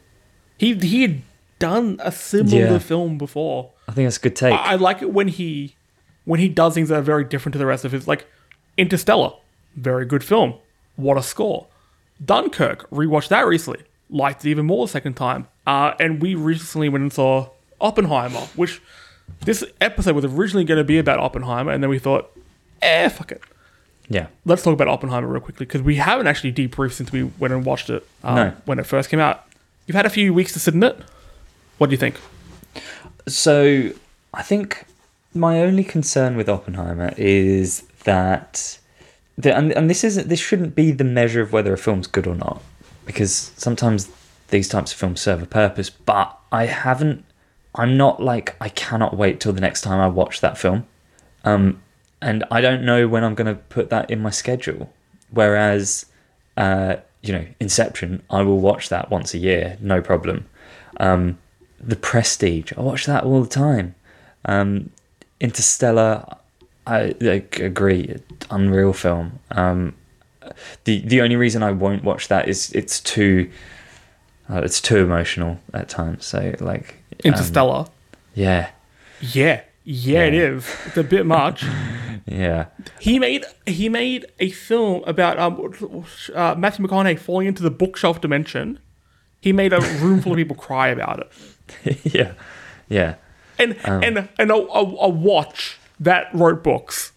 He 0.59 0.75
he 0.75 1.03
had 1.03 1.23
done 1.59 1.99
a 2.03 2.11
similar 2.13 2.73
Yeah. 2.73 2.79
film 2.79 3.17
before. 3.17 3.71
i 3.89 3.93
think 3.93 4.05
that's 4.07 4.19
a 4.19 4.21
good 4.21 4.37
take 4.37 4.53
I, 4.53 4.73
I 4.73 4.75
like 4.75 5.01
it 5.01 5.11
when 5.13 5.29
he 5.29 5.75
when 6.27 6.39
he 6.41 6.49
does 6.51 6.75
things 6.75 6.89
that 6.91 6.99
are 6.99 7.03
very 7.03 7.25
different 7.25 7.55
to 7.55 7.59
the 7.59 7.65
rest 7.67 7.85
of 7.87 7.93
his 7.93 8.07
like 8.07 8.27
Interstellar, 8.77 9.33
very 9.75 10.05
good 10.05 10.23
film. 10.23 10.53
What 10.97 11.17
a 11.17 11.23
score. 11.23 11.67
Dunkirk, 12.25 12.89
rewatched 12.91 13.29
that 13.29 13.47
recently. 13.47 13.81
Liked 14.11 14.45
it 14.45 14.51
even 14.51 14.67
more 14.67 14.87
the 14.87 14.91
second 14.93 15.15
time. 15.15 15.49
Uh, 15.67 15.93
and 16.01 16.23
we 16.23 16.35
recently 16.35 16.89
went 16.89 17.03
and 17.03 17.13
saw 17.13 17.49
Oppenheimer, 17.81 18.41
which 18.57 18.81
this 19.45 19.65
episode 19.81 20.15
was 20.15 20.25
originally 20.25 20.65
going 20.65 20.79
to 20.79 20.85
be 20.85 20.99
about 20.99 21.19
Oppenheimer, 21.19 21.73
and 21.73 21.83
then 21.83 21.91
we 21.91 21.99
thought, 21.99 22.31
eh, 22.83 23.09
fuck 23.09 23.33
it. 23.33 23.43
yeah 24.09 24.29
Let's 24.45 24.63
talk 24.63 24.73
about 24.73 24.87
Oppenheimer 24.89 25.27
real 25.27 25.41
quickly 25.41 25.67
because 25.67 25.83
we 25.83 25.97
haven't 25.97 26.27
actually 26.29 26.53
debriefed 26.53 26.93
since 26.93 27.11
we 27.11 27.25
went 27.25 27.53
and 27.53 27.65
watched 27.65 27.91
it 27.91 28.07
uh, 28.23 28.35
No. 28.35 28.55
when 28.65 28.79
it 28.79 28.87
first 28.87 29.11
came 29.11 29.19
out. 29.21 29.45
You've 29.87 29.97
had 29.97 30.07
a 30.07 30.11
few 30.11 30.33
weeks 30.33 30.53
to 30.53 30.61
sit 30.61 30.75
in 30.75 30.83
it. 30.85 30.99
What 31.79 31.89
do 31.89 31.93
you 31.93 31.99
think? 31.99 32.19
So 33.29 33.91
I 34.33 34.43
think 34.43 34.87
my 35.35 35.61
only 35.61 35.85
concern 35.85 36.37
with 36.37 36.49
Oppenheimer 36.49 37.13
is 37.17 37.83
that, 38.05 38.79
the, 39.39 39.57
and, 39.57 39.73
and 39.73 39.91
this 39.91 40.05
isn't 40.05 40.29
this 40.29 40.41
shouldn't 40.41 40.75
be 40.75 40.93
the 40.93 41.05
measure 41.05 41.43
of 41.43 41.53
whether 41.53 41.73
a 41.73 41.79
film's 41.79 42.07
good 42.07 42.27
or 42.27 42.35
not, 42.35 42.63
because 43.05 43.53
sometimes 43.57 44.09
these 44.49 44.69
types 44.69 44.93
of 44.93 44.99
films 44.99 45.21
serve 45.21 45.43
a 45.43 45.47
purpose. 45.47 45.91
But 45.91 46.37
I 46.51 46.67
haven't. 46.67 47.25
I'm 47.75 47.97
not 47.97 48.23
like 48.23 48.57
I 48.61 48.71
cannot 48.71 49.17
wait 49.17 49.41
till 49.41 49.53
the 49.53 49.61
next 49.61 49.83
time 49.83 50.01
I 50.01 50.09
watch 50.09 50.41
that 50.41 50.57
film, 50.57 50.87
um, 51.45 51.83
and 52.23 52.45
I 52.51 52.61
don't 52.61 52.85
know 52.85 53.07
when 53.07 53.25
I'm 53.25 53.35
going 53.35 53.55
to 53.55 53.61
put 53.63 53.91
that 53.91 54.11
in 54.11 54.23
my 54.23 54.31
schedule. 54.31 54.91
Whereas, 55.31 56.07
uh, 56.57 56.97
you 57.23 57.33
know, 57.33 57.47
Inception, 57.61 58.23
I 58.31 58.43
will 58.43 58.61
watch 58.61 58.89
that 58.89 59.11
once 59.11 59.35
a 59.35 59.39
year, 59.39 59.77
no 59.81 60.01
problem. 60.01 60.47
Um, 60.99 61.39
the 61.79 61.97
Prestige. 61.97 62.73
I 62.77 62.81
watch 62.81 63.05
that 63.07 63.25
all 63.25 63.43
the 63.43 63.49
time. 63.49 63.95
Um, 64.47 64.91
Interstellar. 65.41 66.39
I, 66.87 67.15
I 67.21 67.45
agree. 67.61 68.17
Unreal 68.51 68.93
film. 68.93 69.39
Um, 69.51 69.95
the 70.85 71.01
the 71.01 71.21
only 71.21 71.37
reason 71.37 71.63
I 71.63 71.73
won't 71.73 72.05
watch 72.05 72.29
that 72.29 72.49
is 72.49 72.71
it's 72.73 73.01
too 73.01 73.51
uh, 74.49 74.61
it's 74.65 74.81
too 74.81 74.99
emotional 74.99 75.59
at 75.75 75.89
times. 75.89 76.25
So 76.27 76.55
like 76.61 76.95
um, 77.13 77.19
Interstellar. 77.25 77.87
yeah, 78.35 78.71
yeah. 79.21 79.63
Yeah, 79.89 80.25
it 80.25 80.35
Yeah. 80.35 80.41
is. 80.51 80.69
It's 80.87 80.97
a 80.97 81.05
bit 81.05 81.27
much. 81.27 81.65
yeah, 82.27 82.67
He 82.99 83.21
made 83.21 83.45
he 83.67 83.89
made 83.89 84.27
a 84.41 84.51
film 84.51 85.05
about 85.07 85.39
um, 85.39 85.75
uh, 86.35 86.55
Matthew 86.59 86.85
McConaughey 86.85 87.19
falling 87.21 87.47
into 87.47 87.63
the 87.63 87.71
bookshelf 87.71 88.21
dimension. 88.21 88.81
He 89.41 89.53
made 89.53 89.73
a 89.73 89.81
room 90.01 90.21
full 90.21 90.33
of 90.33 90.37
people 90.39 90.57
cry 90.57 90.89
about 90.89 91.21
it, 91.85 91.99
yeah, 92.15 92.33
yeah, 92.89 93.15
and 93.61 93.77
Um. 93.85 94.03
and 94.03 94.29
and 94.41 94.51
a, 94.51 94.55
a, 94.57 94.81
a 95.03 95.09
watch 95.09 95.79
that 96.01 96.29
wrote 96.35 96.63
books. 96.63 97.13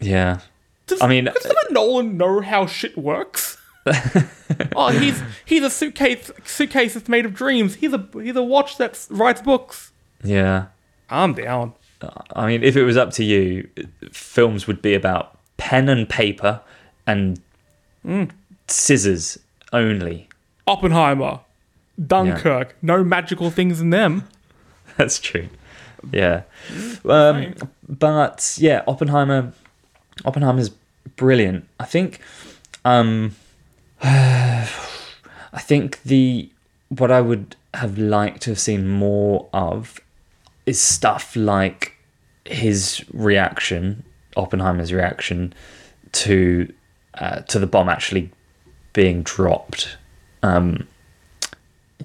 yeah. 0.00 0.40
Does, 0.86 1.00
I 1.00 1.06
mean, 1.06 1.24
does 1.26 1.34
Christopher 1.34 1.72
Nolan 1.72 2.16
know 2.16 2.40
how 2.40 2.66
shit 2.66 2.98
works? 2.98 3.56
oh, 4.76 4.88
he's 4.88 5.22
he's 5.44 5.62
a 5.62 5.70
suitcase 5.70 6.30
suitcase 6.44 6.94
that's 6.94 7.08
made 7.08 7.24
of 7.24 7.34
dreams. 7.34 7.76
He's 7.76 7.92
a 7.92 8.08
he's 8.14 8.36
a 8.36 8.42
watch 8.42 8.78
that 8.78 9.06
writes 9.10 9.40
books. 9.40 9.92
Yeah. 10.22 10.66
I'm 11.08 11.34
down. 11.34 11.74
Uh, 12.00 12.10
I 12.34 12.46
mean, 12.46 12.62
if 12.62 12.76
it 12.76 12.84
was 12.84 12.96
up 12.96 13.10
to 13.12 13.24
you, 13.24 13.68
films 14.10 14.66
would 14.66 14.82
be 14.82 14.94
about 14.94 15.38
pen 15.56 15.88
and 15.88 16.08
paper 16.08 16.60
and 17.06 17.40
mm. 18.04 18.30
scissors 18.66 19.38
only. 19.72 20.28
Oppenheimer, 20.66 21.40
Dunkirk, 22.04 22.76
no 22.82 23.04
magical 23.04 23.50
things 23.50 23.80
in 23.80 23.90
them. 23.90 24.28
That's 24.96 25.18
true. 25.18 25.48
Yeah. 26.10 26.42
Um, 27.04 27.54
but 27.88 28.56
yeah, 28.58 28.82
Oppenheimer. 28.86 29.52
Oppenheimer's 30.24 30.70
brilliant. 31.16 31.66
I 31.78 31.84
think. 31.84 32.20
Um, 32.84 33.36
I 34.02 35.60
think 35.60 36.02
the 36.02 36.50
what 36.88 37.10
I 37.10 37.20
would 37.20 37.56
have 37.74 37.96
liked 37.96 38.42
to 38.42 38.50
have 38.50 38.58
seen 38.60 38.88
more 38.88 39.48
of 39.52 40.00
is 40.66 40.80
stuff 40.80 41.34
like 41.36 41.96
his 42.44 43.04
reaction, 43.12 44.04
Oppenheimer's 44.36 44.92
reaction 44.92 45.54
to 46.12 46.72
uh, 47.14 47.40
to 47.42 47.58
the 47.58 47.66
bomb 47.66 47.88
actually 47.88 48.30
being 48.92 49.22
dropped. 49.22 49.96
Um, 50.42 50.88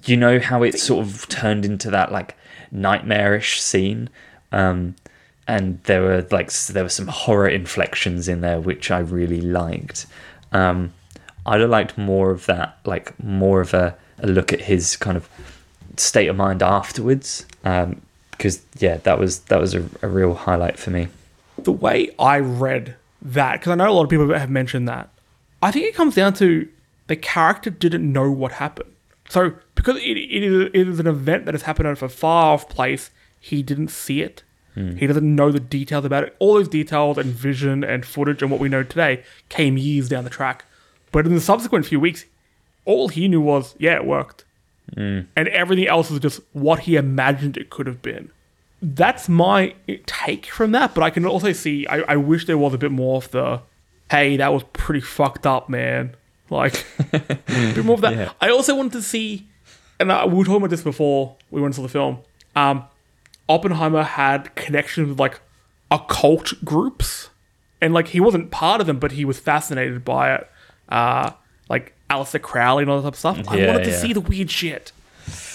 you 0.04 0.16
know 0.16 0.38
how 0.38 0.62
it 0.62 0.78
sort 0.78 1.04
of 1.04 1.28
turned 1.28 1.64
into 1.64 1.90
that 1.90 2.12
like 2.12 2.36
nightmarish 2.70 3.60
scene. 3.60 4.08
Um 4.52 4.94
and 5.46 5.82
there 5.84 6.02
were 6.02 6.26
like 6.30 6.52
there 6.52 6.82
were 6.82 6.88
some 6.88 7.06
horror 7.06 7.48
inflections 7.48 8.28
in 8.28 8.42
there 8.42 8.60
which 8.60 8.90
i 8.90 8.98
really 8.98 9.40
liked. 9.40 10.06
Um 10.52 10.92
i'd 11.46 11.60
have 11.60 11.70
liked 11.70 11.96
more 11.96 12.30
of 12.30 12.46
that 12.46 12.78
like 12.84 13.18
more 13.22 13.60
of 13.60 13.74
a, 13.74 13.96
a 14.20 14.26
look 14.26 14.52
at 14.52 14.60
his 14.60 14.96
kind 14.96 15.16
of 15.16 15.28
state 15.96 16.28
of 16.28 16.36
mind 16.36 16.62
afterwards. 16.62 17.46
Um 17.64 18.00
because 18.30 18.62
yeah 18.78 18.98
that 18.98 19.18
was 19.18 19.40
that 19.40 19.60
was 19.60 19.74
a, 19.74 19.88
a 20.02 20.08
real 20.08 20.34
highlight 20.34 20.78
for 20.78 20.90
me. 20.90 21.08
The 21.58 21.72
way 21.72 22.10
I 22.18 22.38
read 22.38 22.94
that, 23.20 23.54
because 23.54 23.72
I 23.72 23.74
know 23.74 23.90
a 23.90 23.92
lot 23.92 24.04
of 24.04 24.10
people 24.10 24.32
have 24.32 24.50
mentioned 24.50 24.88
that, 24.88 25.08
I 25.62 25.70
think 25.72 25.86
it 25.86 25.94
comes 25.94 26.14
down 26.14 26.34
to 26.34 26.68
the 27.08 27.16
character 27.16 27.70
didn't 27.70 28.10
know 28.10 28.30
what 28.30 28.52
happened. 28.52 28.92
So, 29.28 29.54
because 29.74 29.96
it, 29.96 30.16
it, 30.16 30.42
is, 30.42 30.70
it 30.72 30.88
is 30.88 31.00
an 31.00 31.06
event 31.06 31.44
that 31.44 31.54
has 31.54 31.62
happened 31.62 31.88
at 31.88 32.02
a 32.02 32.08
far 32.08 32.54
off 32.54 32.68
place, 32.68 33.10
he 33.38 33.62
didn't 33.62 33.88
see 33.88 34.22
it. 34.22 34.42
Hmm. 34.74 34.96
He 34.96 35.06
doesn't 35.06 35.34
know 35.36 35.52
the 35.52 35.60
details 35.60 36.04
about 36.04 36.24
it. 36.24 36.36
All 36.38 36.54
those 36.54 36.68
details 36.68 37.18
and 37.18 37.26
vision 37.26 37.84
and 37.84 38.06
footage 38.06 38.42
and 38.42 38.50
what 38.50 38.60
we 38.60 38.68
know 38.68 38.82
today 38.82 39.22
came 39.48 39.76
years 39.76 40.08
down 40.08 40.24
the 40.24 40.30
track. 40.30 40.64
But 41.12 41.26
in 41.26 41.34
the 41.34 41.40
subsequent 41.40 41.86
few 41.86 42.00
weeks, 42.00 42.24
all 42.84 43.08
he 43.08 43.28
knew 43.28 43.40
was, 43.40 43.74
yeah, 43.78 43.96
it 43.96 44.06
worked. 44.06 44.44
Hmm. 44.94 45.20
and 45.36 45.48
everything 45.48 45.86
else 45.86 46.10
is 46.10 46.18
just 46.18 46.40
what 46.52 46.80
he 46.80 46.96
imagined 46.96 47.58
it 47.58 47.68
could 47.68 47.86
have 47.86 48.00
been. 48.00 48.30
That's 48.80 49.28
my 49.28 49.74
take 50.06 50.46
from 50.46 50.72
that, 50.72 50.94
but 50.94 51.02
I 51.02 51.10
can 51.10 51.26
also 51.26 51.52
see. 51.52 51.86
I, 51.86 52.00
I 52.12 52.16
wish 52.16 52.46
there 52.46 52.56
was 52.56 52.72
a 52.72 52.78
bit 52.78 52.92
more 52.92 53.16
of 53.16 53.30
the, 53.30 53.60
hey, 54.10 54.36
that 54.38 54.52
was 54.52 54.62
pretty 54.72 55.00
fucked 55.00 55.46
up, 55.46 55.68
man. 55.68 56.14
Like, 56.50 56.84
a 57.12 57.18
bit 57.46 57.84
more 57.84 57.94
of 57.94 58.00
that. 58.02 58.14
Yeah. 58.16 58.32
I 58.40 58.50
also 58.50 58.74
wanted 58.74 58.92
to 58.92 59.02
see, 59.02 59.46
and 60.00 60.10
I, 60.10 60.24
we 60.26 60.34
were 60.34 60.44
talking 60.44 60.56
about 60.58 60.70
this 60.70 60.82
before 60.82 61.36
we 61.50 61.60
went 61.60 61.74
to 61.74 61.82
the 61.82 61.88
film. 61.88 62.18
Um, 62.56 62.84
Oppenheimer 63.48 64.02
had 64.02 64.54
connections 64.54 65.08
with 65.08 65.20
like 65.20 65.40
occult 65.90 66.52
groups, 66.64 67.30
and 67.80 67.94
like 67.94 68.08
he 68.08 68.20
wasn't 68.20 68.50
part 68.50 68.80
of 68.80 68.86
them, 68.86 68.98
but 68.98 69.12
he 69.12 69.24
was 69.24 69.38
fascinated 69.38 70.04
by 70.04 70.34
it. 70.34 70.50
Uh, 70.88 71.30
like 71.68 71.92
Aleister 72.10 72.40
Crowley 72.40 72.82
and 72.82 72.90
all 72.90 72.96
that 73.00 73.02
type 73.04 73.12
of 73.14 73.18
stuff. 73.18 73.48
I 73.48 73.56
Yeah, 73.58 73.66
wanted 73.68 73.84
to 73.84 73.90
yeah. 73.90 73.96
see 73.98 74.12
the 74.12 74.20
weird 74.20 74.50
shit. 74.50 74.92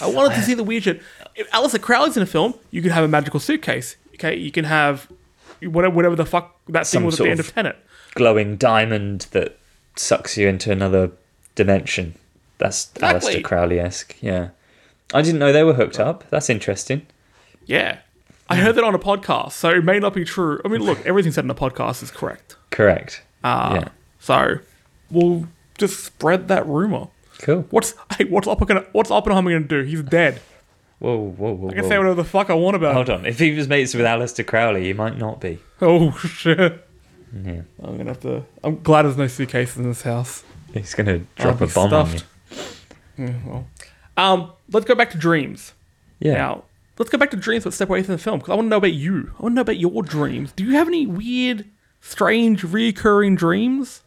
I 0.00 0.06
wanted 0.06 0.36
to 0.36 0.42
see 0.42 0.54
the 0.54 0.62
weird 0.62 0.84
shit. 0.84 1.02
If 1.34 1.50
Aleister 1.50 1.80
Crowley's 1.80 2.16
in 2.16 2.22
a 2.22 2.26
film, 2.26 2.54
you 2.70 2.80
could 2.82 2.92
have 2.92 3.02
a 3.04 3.08
magical 3.08 3.40
suitcase. 3.40 3.96
Okay, 4.14 4.36
you 4.36 4.52
can 4.52 4.64
have 4.64 5.08
whatever, 5.60 5.92
whatever 5.94 6.14
the 6.14 6.24
fuck 6.24 6.56
that 6.68 6.86
thing 6.86 7.04
was 7.04 7.18
at 7.18 7.24
the 7.24 7.30
end 7.30 7.40
of- 7.40 7.48
of 7.48 7.54
Tenet. 7.54 7.76
Glowing 8.14 8.56
diamond 8.56 9.22
that 9.32 9.58
sucks 9.96 10.36
you 10.36 10.48
into 10.48 10.70
another 10.72 11.10
dimension. 11.54 12.14
That's 12.58 12.90
Exactly. 12.94 13.34
Aleister 13.36 13.44
Crowley 13.44 13.80
esque. 13.80 14.16
Yeah. 14.20 14.50
I 15.12 15.22
didn't 15.22 15.38
know 15.38 15.52
they 15.52 15.62
were 15.64 15.74
hooked 15.74 16.00
up. 16.00 16.24
That's 16.30 16.48
interesting. 16.50 17.06
Yeah, 17.66 17.98
I 18.48 18.56
heard 18.56 18.74
that 18.74 18.84
on 18.84 18.94
a 18.94 18.98
podcast, 18.98 19.52
so 19.52 19.70
it 19.70 19.84
may 19.84 19.98
not 19.98 20.12
be 20.12 20.24
true. 20.24 20.60
I 20.64 20.68
mean, 20.68 20.82
look, 20.82 21.04
everything 21.06 21.32
said 21.32 21.44
in 21.44 21.50
a 21.50 21.54
podcast 21.54 22.02
is 22.02 22.10
correct. 22.10 22.56
Correct. 22.70 23.22
Uh, 23.42 23.80
Yeah. 23.82 23.88
So 24.20 24.58
we'll 25.10 25.46
just 25.78 26.04
spread 26.04 26.48
that 26.48 26.66
rumor. 26.66 27.08
Cool. 27.38 27.66
What's 27.70 27.94
hey, 28.16 28.24
what's 28.24 28.46
Oppenheimer? 28.46 28.86
What's 28.92 29.10
Oppenheimer 29.10 29.50
gonna 29.52 29.66
do? 29.66 29.82
He's 29.82 30.02
dead. 30.02 30.40
Whoa, 30.98 31.16
whoa, 31.18 31.52
whoa. 31.52 31.68
I 31.68 31.72
can 31.74 31.82
whoa. 31.82 31.88
say 31.88 31.98
whatever 31.98 32.14
the 32.14 32.24
fuck 32.24 32.48
I 32.50 32.54
want 32.54 32.76
about 32.76 32.90
him. 32.90 32.94
Hold 32.96 33.10
on. 33.10 33.26
If 33.26 33.38
he 33.38 33.52
was 33.52 33.68
mates 33.68 33.94
with 33.94 34.06
Aleister 34.06 34.46
Crowley, 34.46 34.84
he 34.84 34.92
might 34.92 35.18
not 35.18 35.40
be. 35.40 35.58
Oh 35.80 36.12
shit! 36.18 36.86
Yeah. 37.42 37.62
I'm 37.82 37.96
gonna 37.96 38.10
have 38.10 38.20
to. 38.20 38.44
I'm 38.62 38.82
glad 38.82 39.02
there's 39.02 39.16
no 39.16 39.26
suitcases 39.26 39.76
in 39.78 39.84
this 39.84 40.02
house. 40.02 40.44
He's 40.74 40.94
going 40.94 41.06
to 41.06 41.26
drop 41.40 41.60
a 41.60 41.68
bomb 41.68 41.92
on 41.92 42.12
you. 42.12 42.20
Yeah, 43.16 43.32
well. 43.46 43.66
Um, 44.16 44.52
let's 44.72 44.86
go 44.86 44.96
back 44.96 45.10
to 45.10 45.18
dreams. 45.18 45.72
Yeah. 46.18 46.34
Now, 46.34 46.64
let's 46.98 47.10
go 47.10 47.18
back 47.18 47.30
to 47.30 47.36
dreams, 47.36 47.62
but 47.62 47.72
step 47.72 47.88
away 47.88 48.02
from 48.02 48.14
the 48.14 48.18
film 48.18 48.40
because 48.40 48.50
I 48.50 48.54
want 48.56 48.66
to 48.66 48.70
know 48.70 48.78
about 48.78 48.92
you. 48.92 49.32
I 49.38 49.42
want 49.42 49.52
to 49.52 49.54
know 49.54 49.60
about 49.60 49.78
your 49.78 50.02
dreams. 50.02 50.52
Do 50.52 50.64
you 50.64 50.72
have 50.72 50.88
any 50.88 51.06
weird, 51.06 51.64
strange, 52.00 52.64
recurring 52.64 53.36
dreams? 53.36 54.02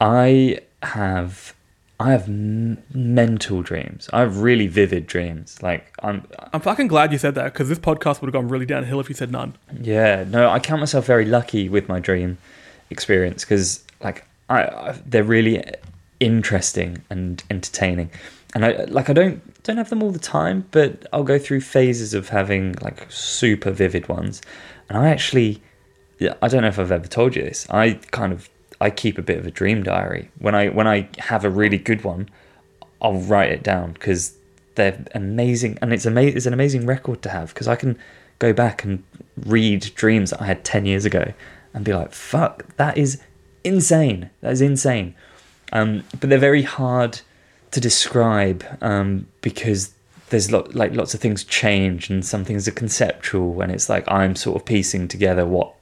I 0.00 0.60
have 0.82 1.54
I 2.00 2.12
have 2.12 2.28
m- 2.28 2.82
mental 2.94 3.60
dreams. 3.60 4.08
I 4.10 4.20
have 4.20 4.38
really 4.38 4.66
vivid 4.68 5.06
dreams. 5.06 5.62
Like 5.62 5.92
I'm 6.02 6.26
uh 6.38 6.48
I'm 6.54 6.62
fucking 6.62 6.88
glad 6.88 7.12
you 7.12 7.18
said 7.18 7.34
that 7.34 7.52
because 7.52 7.68
this 7.68 7.78
podcast 7.78 8.20
would 8.20 8.28
have 8.28 8.32
gone 8.32 8.48
really 8.48 8.66
downhill 8.66 9.00
if 9.00 9.08
you 9.10 9.14
said 9.14 9.30
none. 9.30 9.54
yeah, 9.80 10.24
no, 10.26 10.48
I 10.48 10.58
count 10.60 10.80
myself 10.80 11.04
very 11.06 11.26
lucky 11.26 11.68
with 11.68 11.88
my 11.88 12.00
dream 12.00 12.38
experience 12.88 13.44
cuz 13.44 13.84
like 14.02 14.24
I, 14.48 14.62
I 14.62 14.98
they're 15.04 15.22
really 15.22 15.62
interesting 16.20 17.02
and 17.10 17.42
entertaining. 17.50 18.10
And 18.54 18.64
I 18.64 18.84
like 18.84 19.10
I 19.10 19.12
don't 19.12 19.62
don't 19.62 19.76
have 19.76 19.90
them 19.90 20.02
all 20.02 20.10
the 20.10 20.18
time, 20.18 20.66
but 20.70 21.06
I'll 21.12 21.22
go 21.34 21.38
through 21.38 21.60
phases 21.60 22.14
of 22.14 22.30
having 22.30 22.76
like 22.80 23.06
super 23.10 23.70
vivid 23.70 24.08
ones. 24.08 24.40
And 24.88 24.96
I 24.96 25.08
actually 25.10 25.62
yeah, 26.18 26.34
I 26.40 26.48
don't 26.48 26.62
know 26.62 26.68
if 26.68 26.78
I've 26.78 26.92
ever 26.92 27.06
told 27.06 27.36
you 27.36 27.42
this. 27.42 27.66
I 27.70 27.98
kind 28.10 28.32
of 28.32 28.48
I 28.80 28.90
keep 28.90 29.18
a 29.18 29.22
bit 29.22 29.38
of 29.38 29.46
a 29.46 29.50
dream 29.50 29.82
diary. 29.82 30.30
When 30.38 30.54
I 30.54 30.68
when 30.68 30.86
I 30.86 31.08
have 31.18 31.44
a 31.44 31.50
really 31.50 31.78
good 31.78 32.02
one, 32.02 32.28
I'll 33.02 33.20
write 33.20 33.52
it 33.52 33.62
down 33.62 33.92
because 33.92 34.34
they're 34.74 35.04
amazing, 35.14 35.78
and 35.82 35.92
it's 35.92 36.06
ama- 36.06 36.22
it's 36.22 36.46
an 36.46 36.54
amazing 36.54 36.86
record 36.86 37.22
to 37.22 37.28
have 37.28 37.52
because 37.52 37.68
I 37.68 37.76
can 37.76 37.98
go 38.38 38.52
back 38.52 38.84
and 38.84 39.02
read 39.44 39.92
dreams 39.94 40.30
that 40.30 40.40
I 40.40 40.46
had 40.46 40.64
ten 40.64 40.86
years 40.86 41.04
ago 41.04 41.32
and 41.74 41.84
be 41.84 41.92
like, 41.92 42.12
"Fuck, 42.12 42.76
that 42.76 42.96
is 42.96 43.20
insane. 43.64 44.30
That 44.40 44.52
is 44.52 44.60
insane." 44.62 45.14
Um, 45.72 46.04
but 46.18 46.30
they're 46.30 46.38
very 46.38 46.62
hard 46.62 47.20
to 47.70 47.80
describe 47.80 48.64
um, 48.80 49.26
because 49.40 49.92
there's 50.30 50.50
lot, 50.50 50.74
like 50.74 50.94
lots 50.94 51.14
of 51.14 51.20
things 51.20 51.44
change 51.44 52.10
and 52.10 52.24
some 52.24 52.44
things 52.44 52.66
are 52.66 52.72
conceptual 52.72 53.60
and 53.60 53.70
it's 53.70 53.88
like 53.88 54.04
I'm 54.08 54.34
sort 54.36 54.56
of 54.56 54.64
piecing 54.64 55.08
together 55.08 55.44
what 55.46 55.74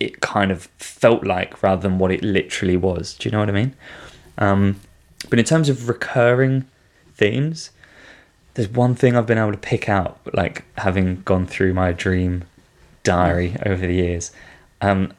it 0.00 0.20
kind 0.22 0.50
of 0.50 0.64
felt 0.78 1.24
like 1.24 1.62
rather 1.62 1.82
than 1.82 1.98
what 1.98 2.10
it 2.10 2.22
literally 2.22 2.76
was. 2.76 3.14
Do 3.14 3.28
you 3.28 3.32
know 3.32 3.38
what 3.38 3.50
I 3.50 3.52
mean? 3.52 3.76
Um, 4.38 4.80
but 5.28 5.38
in 5.38 5.44
terms 5.44 5.68
of 5.68 5.88
recurring 5.88 6.64
themes, 7.14 7.70
there's 8.54 8.68
one 8.68 8.94
thing 8.94 9.14
I've 9.14 9.26
been 9.26 9.38
able 9.38 9.52
to 9.52 9.58
pick 9.58 9.88
out, 9.88 10.18
like 10.32 10.64
having 10.78 11.22
gone 11.22 11.46
through 11.46 11.74
my 11.74 11.92
dream 11.92 12.44
diary 13.02 13.56
over 13.64 13.86
the 13.86 13.94
years. 13.94 14.32
Um, 14.80 15.12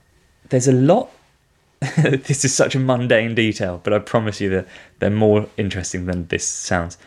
there's 0.50 0.68
a 0.68 0.74
lot. 0.74 1.12
this 1.98 2.44
is 2.44 2.54
such 2.54 2.76
a 2.76 2.80
mundane 2.80 3.34
detail, 3.34 3.80
but 3.84 3.94
I 3.94 4.00
promise 4.00 4.42
you 4.42 4.50
that 4.50 4.68
they're 5.00 5.10
more 5.10 5.48
interesting 5.58 6.06
than 6.06 6.28
this 6.28 6.48
sounds. 6.48 6.98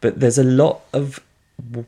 But 0.00 0.20
there's 0.20 0.38
a 0.38 0.44
lot 0.44 0.82
of 0.92 1.20
w- 1.70 1.86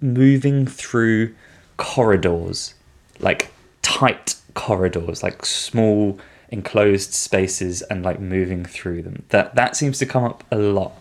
moving 0.00 0.66
through 0.66 1.34
corridors, 1.76 2.74
like 3.18 3.50
tight 3.82 4.36
corridors, 4.56 5.22
like 5.22 5.46
small 5.46 6.18
enclosed 6.48 7.12
spaces, 7.12 7.82
and 7.82 8.02
like 8.02 8.18
moving 8.18 8.64
through 8.64 9.02
them. 9.02 9.22
That 9.28 9.54
that 9.54 9.76
seems 9.76 9.98
to 10.00 10.06
come 10.06 10.24
up 10.24 10.42
a 10.50 10.56
lot, 10.56 10.92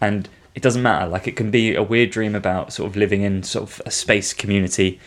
and 0.00 0.28
it 0.54 0.62
doesn't 0.62 0.82
matter. 0.82 1.06
Like 1.06 1.28
it 1.28 1.36
can 1.36 1.50
be 1.50 1.74
a 1.74 1.82
weird 1.82 2.10
dream 2.10 2.34
about 2.34 2.72
sort 2.72 2.90
of 2.90 2.96
living 2.96 3.22
in 3.22 3.42
sort 3.42 3.64
of 3.64 3.82
a 3.86 3.90
space 3.90 4.32
community, 4.32 5.00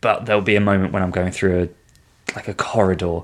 but 0.00 0.26
there'll 0.26 0.42
be 0.42 0.56
a 0.56 0.60
moment 0.60 0.92
when 0.92 1.02
I'm 1.02 1.10
going 1.10 1.32
through 1.32 1.62
a 1.62 1.68
like 2.34 2.48
a 2.48 2.54
corridor, 2.54 3.20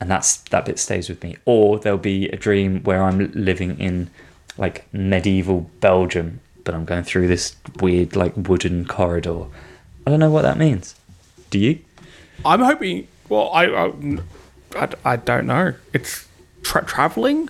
and 0.00 0.10
that's 0.10 0.38
that 0.38 0.64
bit 0.64 0.78
stays 0.78 1.08
with 1.08 1.22
me. 1.22 1.36
Or 1.44 1.78
there'll 1.78 1.98
be 1.98 2.28
a 2.28 2.36
dream 2.36 2.82
where 2.82 3.02
I'm 3.02 3.30
living 3.32 3.78
in 3.78 4.10
like 4.58 4.92
medieval 4.92 5.70
Belgium, 5.80 6.40
but 6.64 6.74
I'm 6.74 6.84
going 6.84 7.04
through 7.04 7.28
this 7.28 7.56
weird 7.80 8.16
like 8.16 8.34
wooden 8.36 8.84
corridor. 8.84 9.44
I 10.06 10.10
don't 10.10 10.20
know 10.20 10.30
what 10.30 10.42
that 10.42 10.58
means. 10.58 10.94
Do 11.50 11.58
you? 11.58 11.80
I'm 12.44 12.60
hoping. 12.60 13.06
Well, 13.30 13.50
I 13.54 13.64
I, 13.66 13.92
I, 14.76 14.88
I 15.04 15.16
don't 15.16 15.46
know. 15.46 15.72
It's 15.94 16.28
tra- 16.62 16.84
traveling. 16.84 17.48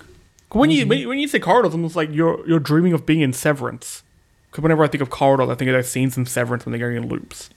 When 0.53 0.71
you 0.71 0.87
when, 0.87 0.99
you 0.99 1.09
when 1.09 1.19
you 1.19 1.27
say 1.29 1.39
corridors, 1.41 1.75
I'm 1.75 1.83
just 1.83 1.97
like 1.97 2.11
you're 2.13 2.47
you're 2.49 2.61
dreaming 2.61 2.93
of 2.93 3.05
being 3.07 3.21
in 3.23 3.33
Severance. 3.33 4.03
Because 4.51 4.63
whenever 4.63 4.83
I 4.85 4.89
think 4.89 5.01
of 5.01 5.11
corridors, 5.11 5.49
I 5.49 5.55
think 5.55 5.69
of 5.71 5.75
those 5.75 5.89
scenes 5.91 6.17
in 6.17 6.27
Severance 6.27 6.65
when 6.67 6.73
they're 6.73 6.81
going 6.81 6.97
in 7.03 7.09
loops. 7.09 7.51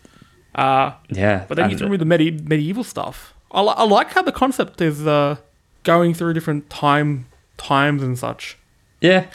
Uh, 0.56 0.92
Yeah. 1.10 1.46
but 1.48 1.56
then 1.58 1.72
you 1.72 1.78
threw 1.78 1.90
me 1.90 1.98
the 1.98 2.06
medi- 2.06 2.30
medieval 2.30 2.84
stuff. 2.84 3.34
I, 3.52 3.62
li- 3.62 3.74
I 3.76 3.84
like 3.86 4.12
how 4.12 4.22
the 4.22 4.32
concept 4.32 4.80
is 4.82 5.06
uh, 5.08 5.38
going 5.84 6.14
through 6.14 6.34
different 6.34 6.70
time 6.70 7.26
times 7.58 8.04
and 8.04 8.18
such. 8.18 8.58
Yeah, 9.02 9.26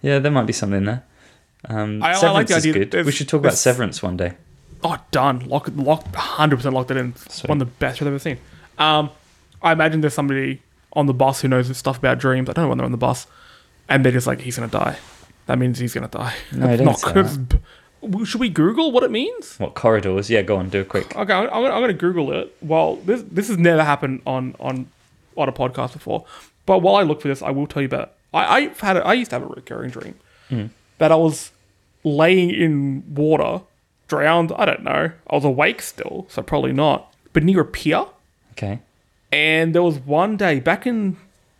yeah, 0.00 0.18
there 0.18 0.32
might 0.32 0.46
be 0.46 0.54
something 0.54 0.84
there. 0.84 1.04
Um, 1.68 2.02
I- 2.02 2.12
I 2.12 2.14
Severance 2.14 2.34
like 2.34 2.46
the 2.48 2.56
is 2.56 2.66
idea 2.66 2.84
good. 2.86 3.04
We 3.04 3.12
should 3.12 3.28
talk 3.28 3.40
about 3.40 3.54
Severance 3.54 4.02
one 4.02 4.16
day. 4.16 4.32
Oh, 4.82 4.96
done. 5.10 5.40
Lock, 5.48 5.68
lock, 5.74 6.14
hundred 6.14 6.56
percent 6.56 6.74
locked 6.74 6.90
it 6.90 6.96
in. 6.96 7.14
Sweet. 7.16 7.48
One 7.48 7.60
of 7.60 7.68
the 7.68 7.74
best 7.74 8.00
I've 8.00 8.08
ever 8.08 8.18
seen. 8.18 8.38
Um, 8.78 9.10
I 9.62 9.72
imagine 9.72 10.00
there's 10.00 10.14
somebody 10.14 10.62
on 10.92 11.06
the 11.06 11.14
bus 11.14 11.40
who 11.40 11.48
knows 11.48 11.74
stuff 11.76 11.98
about 11.98 12.18
dreams. 12.18 12.48
I 12.48 12.52
don't 12.52 12.64
know 12.64 12.68
when 12.68 12.78
they're 12.78 12.84
on 12.84 12.92
the 12.92 12.98
bus, 12.98 13.26
and 13.88 14.04
they're 14.04 14.12
just 14.12 14.26
like, 14.26 14.40
"He's 14.40 14.56
gonna 14.56 14.70
die." 14.70 14.98
That 15.46 15.58
means 15.58 15.78
he's 15.78 15.94
gonna 15.94 16.08
die. 16.08 16.34
No, 16.52 16.76
That's 16.76 17.04
not 17.04 17.14
good. 17.14 17.60
Should 18.24 18.40
we 18.40 18.48
Google 18.50 18.92
what 18.92 19.02
it 19.02 19.10
means? 19.10 19.56
What 19.58 19.74
corridors? 19.74 20.28
Yeah, 20.30 20.42
go 20.42 20.56
on, 20.56 20.68
do 20.68 20.80
it 20.80 20.88
quick. 20.88 21.16
Okay, 21.16 21.32
I'm, 21.32 21.44
I'm, 21.44 21.62
gonna, 21.62 21.74
I'm 21.74 21.80
gonna 21.82 21.92
Google 21.94 22.32
it. 22.32 22.54
Well, 22.60 22.96
this 22.96 23.22
this 23.30 23.48
has 23.48 23.58
never 23.58 23.82
happened 23.82 24.22
on 24.26 24.54
on 24.60 24.88
on 25.36 25.48
a 25.48 25.52
podcast 25.52 25.94
before. 25.94 26.24
But 26.66 26.80
while 26.80 26.96
I 26.96 27.02
look 27.02 27.20
for 27.22 27.28
this, 27.28 27.42
I 27.42 27.50
will 27.50 27.66
tell 27.66 27.82
you 27.82 27.86
about. 27.86 28.12
I 28.34 28.56
I've 28.56 28.80
had 28.80 28.96
a, 28.98 29.06
I 29.06 29.14
used 29.14 29.30
to 29.30 29.36
have 29.36 29.42
a 29.42 29.52
recurring 29.52 29.90
dream 29.90 30.70
that 30.98 31.10
I 31.10 31.16
was 31.16 31.50
laying 32.04 32.50
in 32.50 33.02
water, 33.14 33.62
drowned. 34.08 34.52
I 34.56 34.64
don't 34.64 34.82
know. 34.82 35.10
I 35.28 35.34
was 35.34 35.44
awake 35.44 35.82
still, 35.82 36.26
so 36.28 36.42
probably 36.42 36.72
not. 36.72 37.12
But 37.32 37.42
near 37.44 37.60
a 37.60 37.64
pier, 37.64 38.06
Okay. 38.52 38.78
and 39.30 39.74
there 39.74 39.82
was 39.82 39.98
one 39.98 40.36
day 40.36 40.60
back 40.60 40.86
in 40.86 41.16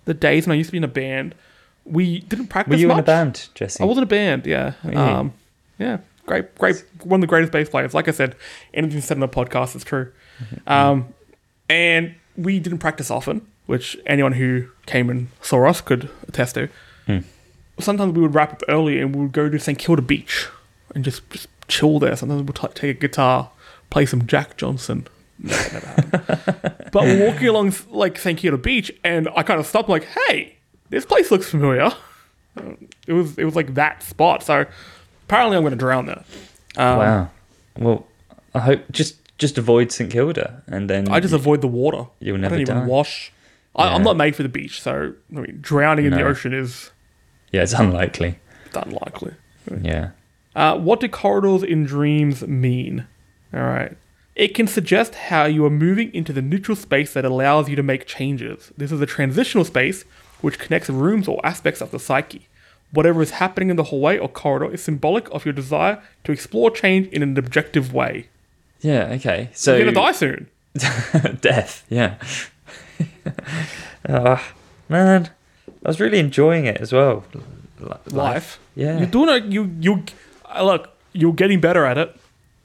the 0.07 0.15
days 0.15 0.47
when 0.47 0.55
I 0.55 0.57
used 0.57 0.69
to 0.69 0.73
be 0.73 0.79
in 0.79 0.85
a 0.85 0.89
band. 0.89 1.35
We 1.85 2.21
didn't 2.21 2.49
practice. 2.49 2.73
Were 2.73 2.79
you 2.79 2.91
in 2.91 2.99
a 2.99 3.03
band, 3.03 3.49
Jesse? 3.55 3.83
I 3.83 3.87
was 3.87 3.97
in 3.99 4.03
a 4.03 4.07
band, 4.07 4.47
yeah. 4.47 4.73
Um, 4.95 5.33
yeah, 5.79 5.99
great, 6.25 6.55
great. 6.57 6.83
One 7.05 7.19
of 7.19 7.21
the 7.21 7.27
greatest 7.29 7.53
bass 7.53 7.69
players. 7.69 7.95
Like 7.95 8.09
I 8.09 8.11
said, 8.13 8.35
anything 8.75 9.01
said 9.01 9.17
in 9.19 9.23
a 9.23 9.29
podcast 9.29 9.77
is 9.77 9.85
true. 9.85 10.11
Mm-hmm. 10.43 10.73
Um, 10.73 11.15
and 11.69 12.15
we 12.37 12.59
didn't 12.59 12.79
practice 12.79 13.11
often, 13.11 13.47
which 13.67 13.97
anyone 14.07 14.33
who 14.33 14.67
came 14.87 15.11
and 15.11 15.29
saw 15.43 15.65
us 15.69 15.81
could 15.81 16.09
attest 16.27 16.55
to. 16.55 16.69
Hmm. 17.07 17.19
Sometimes 17.79 18.15
we 18.15 18.23
would 18.23 18.35
wrap 18.35 18.53
up 18.55 18.63
early 18.69 19.01
and 19.01 19.15
we 19.15 19.23
would 19.23 19.33
go 19.33 19.49
to 19.49 19.59
St 19.59 19.79
Kilda 19.79 20.03
Beach 20.03 20.47
and 20.95 21.05
just 21.05 21.29
just 21.31 21.49
chill 21.69 21.99
there. 21.99 22.17
Sometimes 22.17 22.43
we'll 22.43 22.53
t- 22.69 22.75
take 22.75 22.97
a 22.97 23.01
guitar, 23.01 23.51
play 23.91 24.07
some 24.07 24.27
Jack 24.27 24.57
Johnson. 24.57 25.07
No, 25.39 25.55
that 25.55 25.73
never 25.73 25.87
happened. 25.87 26.89
but 26.93 27.03
we're 27.05 27.27
walking 27.31 27.49
along 27.49 27.75
like 27.91 28.19
St 28.19 28.39
Kilda 28.39 28.57
Beach, 28.59 28.91
and 29.05 29.29
I 29.37 29.43
kind 29.43 29.61
of 29.61 29.67
stopped, 29.67 29.89
like, 29.89 30.05
"Hey, 30.05 30.57
this 30.91 31.05
place 31.05 31.31
looks 31.31 31.49
familiar." 31.51 31.91
it 33.07 33.13
was 33.13 33.37
it 33.39 33.45
was 33.45 33.55
like 33.55 33.75
that 33.75 34.03
spot. 34.03 34.43
So 34.43 34.65
apparently 35.27 35.57
I'm 35.59 35.63
going 35.63 35.73
to 35.73 35.77
drown 35.77 36.07
there. 36.07 36.25
Um, 36.79 36.99
wow. 36.99 37.31
Well, 37.79 38.07
I 38.55 38.61
hope 38.61 38.81
just 38.91 39.17
just 39.39 39.59
avoid 39.59 39.93
St 39.93 40.11
Kilda, 40.11 40.63
and 40.67 40.89
then 40.89 41.09
I 41.11 41.21
just 41.21 41.35
avoid 41.35 41.61
the 41.61 41.69
water. 41.69 42.07
you'll 42.21 42.39
I 42.39 42.41
never 42.41 42.55
don't 42.55 42.63
even 42.63 42.77
die. 42.79 42.87
wash. 42.87 43.31
I, 43.75 43.89
I'm 43.89 44.01
Yeah. 44.01 44.05
not 44.05 44.17
made 44.17 44.35
for 44.35 44.43
the 44.43 44.49
beach, 44.49 44.81
so 44.81 45.13
I 45.37 45.41
mean, 45.41 45.59
drowning 45.61 46.07
in 46.07 46.13
the 46.13 46.23
ocean 46.23 46.55
is 46.55 46.91
yeah, 47.53 47.63
it's 47.63 47.75
unlikely. 47.75 48.39
It's 48.65 48.77
unlikely. 48.77 49.35
Yeah. 49.83 50.11
Uh, 50.57 50.77
what 50.79 51.01
do 51.01 51.09
corridors 51.09 51.63
in 51.63 51.85
dreams 51.85 52.45
mean? 52.47 53.07
All 53.55 53.61
right. 53.61 53.97
It 54.35 54.55
can 54.55 54.67
suggest 54.67 55.15
how 55.15 55.45
you 55.45 55.65
are 55.67 55.71
moving 55.71 56.13
into 56.15 56.33
the 56.33 56.43
neutral 56.43 56.77
space 56.77 57.13
that 57.13 57.25
allows 57.25 57.69
you 57.69 57.77
to 57.77 57.83
make 57.83 58.07
changes. 58.07 58.73
This 58.77 58.91
is 58.91 59.01
a 59.01 59.07
transitional 59.07 59.65
space 59.65 60.05
which 60.41 60.59
connects 60.59 60.91
rooms 60.91 61.29
or 61.29 61.45
aspects 61.45 61.81
of 61.81 61.91
the 61.91 61.99
psyche. 61.99 62.49
Whatever 62.91 63.23
is 63.23 63.33
happening 63.33 63.71
in 63.71 63.77
the 63.77 63.85
hallway 63.85 64.19
or 64.19 64.29
corridor 64.29 64.73
is 64.73 64.83
symbolic 64.83 65.29
of 65.31 65.45
your 65.45 65.53
desire 65.53 66.03
to 66.25 66.33
explore 66.33 66.71
change 66.71 67.09
in 67.09 67.23
an 67.23 67.37
objective 67.39 67.93
way. 67.93 68.29
Yeah. 68.81 69.09
Okay. 69.13 69.51
So 69.53 69.77
You're 69.77 69.93
gonna 69.93 70.07
die 70.07 70.13
soon. 70.13 70.49
death. 71.41 71.85
Yeah. 71.89 72.17
Ah, 74.09 74.53
man, 74.89 75.31
I 75.85 75.89
was 75.89 76.01
really 76.01 76.19
enjoying 76.19 76.67
it 76.67 76.79
as 76.79 76.93
well. 76.93 77.25
Li- 77.81 77.95
Life. 78.11 78.59
Yeah. 78.75 78.99
You're 78.99 79.07
doing 79.07 79.29
it. 79.31 79.45
You 79.53 79.71
you 79.81 79.93
uh, 79.95 80.03
Uh, 80.55 80.65
look. 80.65 80.91
You're 81.13 81.33
getting 81.33 81.61
better 81.61 81.87
at 81.87 81.97
it. 81.97 82.15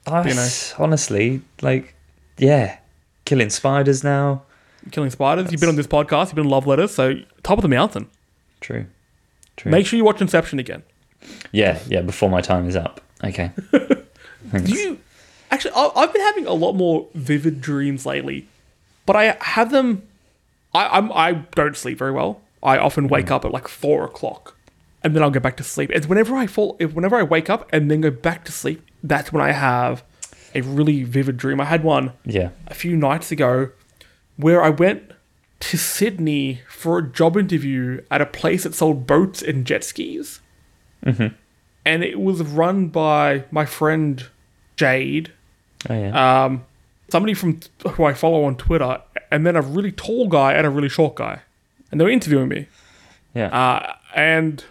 I, 0.07 0.27
you 0.27 0.33
know. 0.33 0.49
honestly, 0.77 1.41
like, 1.61 1.95
yeah, 2.37 2.79
killing 3.23 3.49
spiders 3.49 4.03
now. 4.03 4.43
Killing 4.91 5.09
spiders. 5.09 5.51
You've 5.51 5.61
been 5.61 5.69
on 5.69 5.75
this 5.75 5.87
podcast. 5.87 6.27
You've 6.27 6.35
been 6.35 6.45
on 6.45 6.51
love 6.51 6.67
letters. 6.67 6.91
So 6.91 7.15
top 7.43 7.57
of 7.59 7.61
the 7.61 7.69
mountain. 7.69 8.09
True. 8.59 8.87
True. 9.57 9.71
Make 9.71 9.85
sure 9.85 9.95
you 9.97 10.03
watch 10.03 10.21
Inception 10.21 10.59
again. 10.59 10.83
yeah. 11.51 11.79
Yeah. 11.87 12.01
Before 12.01 12.29
my 12.29 12.41
time 12.41 12.67
is 12.67 12.75
up. 12.75 12.99
Okay. 13.23 13.51
Do 13.71 14.73
you 14.73 14.99
actually? 15.51 15.73
I- 15.75 15.91
I've 15.95 16.11
been 16.11 16.23
having 16.23 16.47
a 16.47 16.53
lot 16.53 16.73
more 16.73 17.07
vivid 17.13 17.61
dreams 17.61 18.05
lately, 18.05 18.47
but 19.05 19.15
I 19.15 19.37
have 19.41 19.71
them. 19.71 20.03
I 20.73 20.87
I'm, 20.97 21.11
I 21.11 21.33
don't 21.55 21.77
sleep 21.77 21.97
very 21.97 22.11
well. 22.11 22.41
I 22.63 22.77
often 22.77 23.07
wake 23.07 23.27
mm. 23.27 23.31
up 23.31 23.45
at 23.45 23.51
like 23.51 23.67
four 23.67 24.03
o'clock, 24.03 24.55
and 25.03 25.15
then 25.15 25.23
I'll 25.23 25.31
go 25.31 25.39
back 25.39 25.57
to 25.57 25.63
sleep. 25.63 25.89
It's 25.93 26.07
whenever 26.07 26.35
I 26.35 26.47
fall, 26.47 26.75
if 26.79 26.93
whenever 26.93 27.15
I 27.15 27.23
wake 27.23 27.49
up 27.49 27.69
and 27.73 27.89
then 27.89 28.01
go 28.01 28.11
back 28.11 28.45
to 28.45 28.51
sleep, 28.51 28.85
that's 29.03 29.31
when 29.33 29.41
I 29.43 29.51
have 29.51 30.03
a 30.53 30.61
really 30.61 31.03
vivid 31.03 31.37
dream. 31.37 31.59
I 31.61 31.65
had 31.65 31.83
one 31.83 32.13
yeah. 32.25 32.49
a 32.67 32.73
few 32.73 32.95
nights 32.97 33.31
ago 33.31 33.69
where 34.37 34.61
I 34.63 34.69
went 34.69 35.11
to 35.61 35.77
Sydney 35.77 36.61
for 36.69 36.97
a 36.99 37.07
job 37.07 37.37
interview 37.37 38.01
at 38.11 38.21
a 38.21 38.25
place 38.25 38.63
that 38.63 38.73
sold 38.75 39.05
boats 39.07 39.41
and 39.41 39.65
jet 39.65 39.83
skis. 39.83 40.39
Mhm. 41.05 41.33
And 41.85 42.03
it 42.03 42.19
was 42.19 42.41
run 42.41 42.87
by 42.87 43.45
my 43.51 43.65
friend 43.65 44.25
Jade, 44.75 45.31
Oh 45.89 45.93
yeah. 45.99 46.43
um, 46.45 46.65
somebody 47.09 47.33
from 47.33 47.59
who 47.91 48.03
I 48.03 48.13
follow 48.13 48.43
on 48.43 48.55
Twitter, 48.55 49.01
and 49.31 49.45
then 49.45 49.55
a 49.55 49.61
really 49.61 49.91
tall 49.91 50.27
guy 50.27 50.53
and 50.53 50.65
a 50.65 50.69
really 50.69 50.89
short 50.89 51.15
guy. 51.15 51.41
And 51.91 51.99
they 51.99 52.05
were 52.05 52.11
interviewing 52.11 52.49
me. 52.49 52.67
yeah. 53.33 53.47
Uh, 53.47 53.93
and 54.15 54.63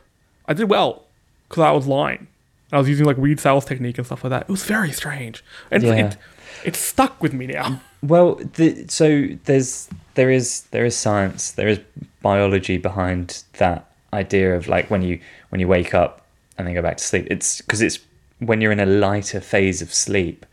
I 0.50 0.52
did 0.52 0.68
well 0.68 1.04
because 1.48 1.62
I 1.62 1.70
was 1.70 1.86
lying. 1.86 2.26
I 2.72 2.78
was 2.78 2.88
using 2.88 3.06
like 3.06 3.16
weird 3.16 3.40
sales 3.40 3.64
technique 3.64 3.98
and 3.98 4.06
stuff 4.06 4.22
like 4.24 4.30
that. 4.30 4.42
It 4.42 4.48
was 4.48 4.64
very 4.64 4.92
strange. 4.92 5.42
And 5.70 5.82
Yeah. 5.82 5.94
it, 6.08 6.16
it 6.64 6.76
stuck 6.76 7.22
with 7.22 7.32
me 7.32 7.46
now. 7.46 7.80
Well, 8.02 8.34
the, 8.56 8.86
so 8.88 9.28
there's 9.44 9.88
there 10.14 10.30
is 10.30 10.62
there 10.72 10.84
is 10.84 10.96
science, 10.96 11.52
there 11.52 11.68
is 11.68 11.80
biology 12.22 12.78
behind 12.78 13.42
that 13.58 13.90
idea 14.12 14.56
of 14.56 14.68
like 14.68 14.90
when 14.90 15.02
you 15.02 15.20
when 15.50 15.60
you 15.60 15.68
wake 15.68 15.94
up 15.94 16.26
and 16.58 16.66
then 16.66 16.74
go 16.74 16.82
back 16.82 16.96
to 16.98 17.04
sleep. 17.04 17.26
It's 17.30 17.60
because 17.60 17.80
it's 17.80 17.98
when 18.38 18.60
you're 18.60 18.72
in 18.72 18.80
a 18.80 18.86
lighter 18.86 19.40
phase 19.40 19.80
of 19.82 19.92
sleep 19.94 20.44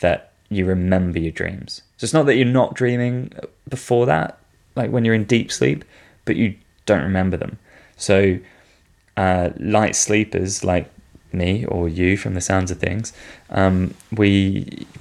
that 0.00 0.32
you 0.48 0.64
remember 0.66 1.18
your 1.18 1.32
dreams. 1.32 1.82
So 1.96 2.04
it's 2.04 2.14
not 2.14 2.26
that 2.26 2.36
you're 2.36 2.46
not 2.62 2.74
dreaming 2.74 3.32
before 3.68 4.06
that, 4.06 4.38
like 4.76 4.90
when 4.90 5.04
you're 5.04 5.14
in 5.14 5.24
deep 5.24 5.50
sleep, 5.52 5.84
but 6.24 6.36
you 6.36 6.54
don't 6.86 7.02
remember 7.02 7.36
them. 7.36 7.58
So 7.96 8.38
uh, 9.24 9.50
light 9.76 9.94
sleepers 9.96 10.52
like 10.72 10.86
me 11.32 11.64
or 11.66 11.88
you, 11.88 12.16
from 12.16 12.32
the 12.34 12.40
sounds 12.40 12.70
of 12.70 12.78
things, 12.78 13.12
um, 13.60 13.94
we 14.20 14.30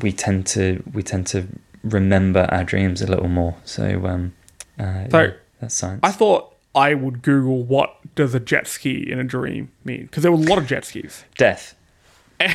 we 0.03 0.11
tend 0.11 0.45
to 0.55 0.63
we 0.93 1.01
tend 1.03 1.25
to 1.27 1.39
remember 1.83 2.41
our 2.55 2.63
dreams 2.63 3.01
a 3.01 3.07
little 3.07 3.29
more. 3.29 3.55
So, 3.75 3.83
um, 4.11 4.33
uh, 4.77 5.05
So, 5.11 5.21
yeah, 5.21 5.31
that's 5.59 5.75
science. 5.75 6.01
I 6.03 6.11
thought 6.11 6.41
I 6.75 6.93
would 6.93 7.21
Google 7.21 7.63
what 7.63 7.89
does 8.15 8.35
a 8.35 8.39
jet 8.39 8.67
ski 8.67 8.95
in 9.11 9.17
a 9.19 9.23
dream 9.23 9.69
mean 9.85 10.01
because 10.05 10.23
there 10.23 10.31
were 10.31 10.43
a 10.45 10.49
lot 10.51 10.57
of 10.57 10.65
jet 10.67 10.85
skis. 10.85 11.23
Death. 11.37 11.75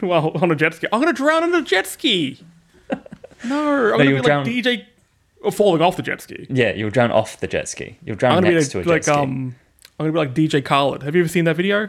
Well, 0.00 0.30
on 0.42 0.50
a 0.52 0.54
jet 0.54 0.74
ski, 0.74 0.86
I'm 0.92 1.00
gonna 1.00 1.12
drown 1.12 1.42
on 1.42 1.52
a 1.54 1.62
jet 1.62 1.84
ski. 1.86 2.38
No, 3.44 3.90
I'm 3.92 3.98
gonna 3.98 3.98
be 3.98 4.08
you'll 4.10 4.16
like 4.18 4.24
drown- 4.24 4.46
DJ 4.46 4.84
or 5.42 5.50
falling 5.50 5.82
off 5.82 5.96
the 5.96 6.02
jet 6.04 6.20
ski. 6.20 6.46
Yeah, 6.48 6.72
you'll 6.72 6.90
drown 6.90 7.10
off 7.10 7.40
the 7.40 7.48
jet 7.48 7.68
ski. 7.68 7.98
You'll 8.04 8.14
drown 8.16 8.44
next 8.44 8.66
be 8.68 8.72
to 8.72 8.78
a 8.78 8.82
jet 8.84 8.90
like 8.90 9.02
ski. 9.04 9.12
um, 9.12 9.56
I'm 9.98 10.04
gonna 10.06 10.12
be 10.12 10.18
like 10.18 10.34
DJ 10.34 10.64
Khaled. 10.64 11.02
Have 11.02 11.14
you 11.14 11.22
ever 11.22 11.28
seen 11.28 11.44
that 11.44 11.56
video? 11.56 11.88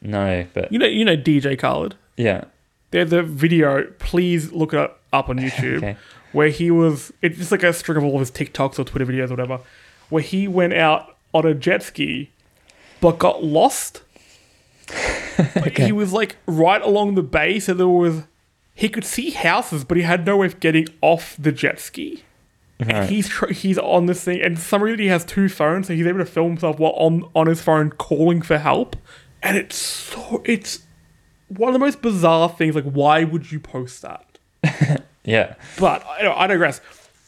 no, 0.00 0.46
but 0.54 0.70
You 0.72 0.78
know, 0.78 0.86
you 0.86 1.04
know 1.04 1.16
DJ 1.16 1.58
Khaled. 1.58 1.96
yeah, 2.16 2.44
There's 2.90 3.12
a 3.12 3.22
video. 3.22 3.84
Please 3.98 4.52
look 4.52 4.72
it 4.74 4.90
up 5.12 5.28
on 5.28 5.38
YouTube 5.38 5.78
Okay. 5.78 5.96
where 6.32 6.48
he 6.48 6.70
was. 6.70 7.12
It's 7.22 7.38
just 7.38 7.50
like 7.52 7.62
a 7.62 7.72
string 7.72 7.98
of 7.98 8.04
all 8.04 8.14
of 8.14 8.20
his 8.20 8.30
TikToks 8.30 8.78
or 8.78 8.84
Twitter 8.84 9.06
videos 9.06 9.28
or 9.28 9.34
whatever, 9.34 9.60
where 10.08 10.22
he 10.22 10.46
went 10.48 10.74
out 10.74 11.16
on 11.34 11.44
a 11.46 11.54
jet 11.54 11.82
ski, 11.82 12.30
but 13.00 13.18
got 13.18 13.42
lost. 13.44 14.02
But 15.54 15.78
He 15.78 15.92
was 15.92 16.12
like 16.12 16.36
right 16.46 16.82
along 16.82 17.14
the 17.14 17.22
bay, 17.22 17.60
so 17.60 17.72
there 17.74 17.86
was. 17.88 18.22
He 18.74 18.88
could 18.88 19.04
see 19.04 19.30
houses, 19.30 19.84
but 19.84 19.96
he 19.96 20.02
had 20.04 20.24
no 20.26 20.36
way 20.38 20.46
of 20.46 20.60
getting 20.60 20.86
off 21.00 21.34
the 21.38 21.50
jet 21.52 21.78
ski. 21.80 22.22
Right. 22.80 22.94
And 22.94 23.08
he's 23.08 23.28
tr- 23.28 23.52
he's 23.52 23.76
on 23.78 24.06
this 24.06 24.22
thing, 24.22 24.40
and 24.40 24.58
some 24.58 24.82
reason 24.82 25.00
he 25.00 25.06
has 25.06 25.24
two 25.24 25.48
phones, 25.48 25.88
so 25.88 25.94
he's 25.94 26.06
able 26.06 26.20
to 26.20 26.24
film 26.24 26.50
himself 26.52 26.78
while 26.78 26.92
on 26.92 27.28
on 27.34 27.48
his 27.48 27.60
phone 27.60 27.90
calling 27.90 28.40
for 28.40 28.58
help. 28.58 28.94
And 29.42 29.56
it's 29.56 29.76
so 29.76 30.42
it's 30.44 30.80
one 31.48 31.68
of 31.68 31.72
the 31.72 31.80
most 31.80 32.02
bizarre 32.02 32.48
things. 32.48 32.76
Like, 32.76 32.84
why 32.84 33.24
would 33.24 33.50
you 33.50 33.58
post 33.58 34.02
that? 34.02 34.38
yeah, 35.24 35.54
But 35.78 36.04
I, 36.06 36.32
I 36.32 36.46
digress. 36.46 36.80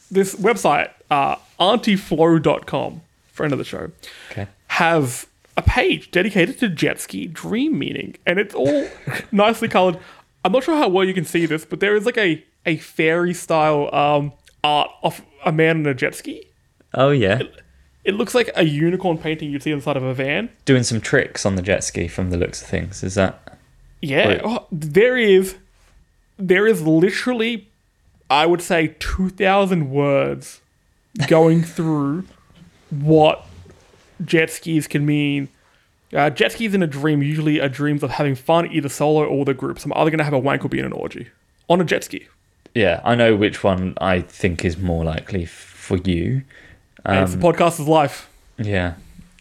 This 0.09 0.35
website, 0.35 0.91
uh, 1.09 1.37
auntyflo.com, 1.59 3.01
friend 3.31 3.53
of 3.53 3.59
the 3.59 3.65
show, 3.65 3.91
okay. 4.31 4.47
has 4.67 5.27
a 5.55 5.61
page 5.61 6.11
dedicated 6.11 6.59
to 6.59 6.69
jet 6.69 6.99
ski 6.99 7.27
dream 7.27 7.77
meaning, 7.77 8.15
and 8.25 8.39
it's 8.39 8.55
all 8.55 8.87
nicely 9.31 9.67
colored. 9.67 9.97
I'm 10.43 10.51
not 10.51 10.63
sure 10.63 10.77
how 10.77 10.87
well 10.87 11.05
you 11.05 11.13
can 11.13 11.25
see 11.25 11.45
this, 11.45 11.65
but 11.65 11.79
there 11.79 11.95
is 11.95 12.05
like 12.05 12.17
a 12.17 12.43
a 12.65 12.77
fairy 12.77 13.33
style 13.33 13.93
um, 13.93 14.33
art 14.63 14.91
of 15.03 15.21
a 15.45 15.51
man 15.51 15.77
on 15.77 15.85
a 15.87 15.93
jet 15.93 16.15
ski. 16.15 16.47
Oh 16.93 17.09
yeah, 17.11 17.41
It 18.03 18.15
looks 18.15 18.33
like 18.35 18.49
a 18.55 18.63
unicorn 18.65 19.17
painting 19.17 19.51
you'd 19.51 19.63
see 19.63 19.71
on 19.71 19.79
the 19.79 19.83
side 19.83 19.97
of 19.97 20.03
a 20.03 20.13
van. 20.13 20.49
doing 20.65 20.83
some 20.83 20.99
tricks 21.01 21.45
on 21.45 21.55
the 21.55 21.61
jet 21.61 21.83
ski 21.83 22.07
from 22.07 22.29
the 22.31 22.37
looks 22.37 22.61
of 22.61 22.67
things. 22.67 23.03
Is 23.03 23.15
that? 23.15 23.57
Yeah, 24.01 24.41
oh, 24.43 24.65
there 24.71 25.15
is, 25.17 25.55
there 26.37 26.65
is 26.65 26.81
literally, 26.81 27.69
I 28.29 28.45
would 28.47 28.61
say, 28.61 28.95
two 28.99 29.29
thousand 29.29 29.91
words 29.91 30.59
going 31.27 31.61
through 31.75 32.25
what 32.89 33.45
jet 34.25 34.49
skis 34.49 34.87
can 34.87 35.05
mean. 35.05 35.49
Uh, 36.13 36.29
jet 36.29 36.51
skis 36.51 36.73
in 36.73 36.83
a 36.83 36.87
dream 36.87 37.21
usually 37.21 37.61
are 37.61 37.69
dreams 37.69 38.03
of 38.03 38.09
having 38.11 38.35
fun 38.35 38.69
either 38.71 38.89
solo 38.89 39.23
or 39.25 39.39
with 39.39 39.49
a 39.49 39.53
group. 39.53 39.79
So 39.79 39.85
I'm 39.85 39.93
either 39.93 40.09
going 40.09 40.17
to 40.17 40.25
have 40.25 40.33
a 40.33 40.39
wank 40.39 40.65
or 40.65 40.67
be 40.69 40.79
in 40.79 40.83
an 40.85 40.91
orgy 40.91 41.27
on 41.69 41.79
a 41.79 41.85
jet 41.85 42.03
ski. 42.03 42.27
Yeah, 42.73 43.01
I 43.03 43.15
know 43.15 43.35
which 43.35 43.63
one 43.63 43.95
I 43.99 44.21
think 44.21 44.63
is 44.63 44.77
more 44.77 45.03
likely 45.03 45.43
f- 45.43 45.49
for 45.49 45.97
you. 45.97 46.43
And 47.05 47.23
it's 47.23 47.35
the 47.35 47.41
podcaster's 47.41 47.87
life. 47.87 48.29
Yeah. 48.57 48.93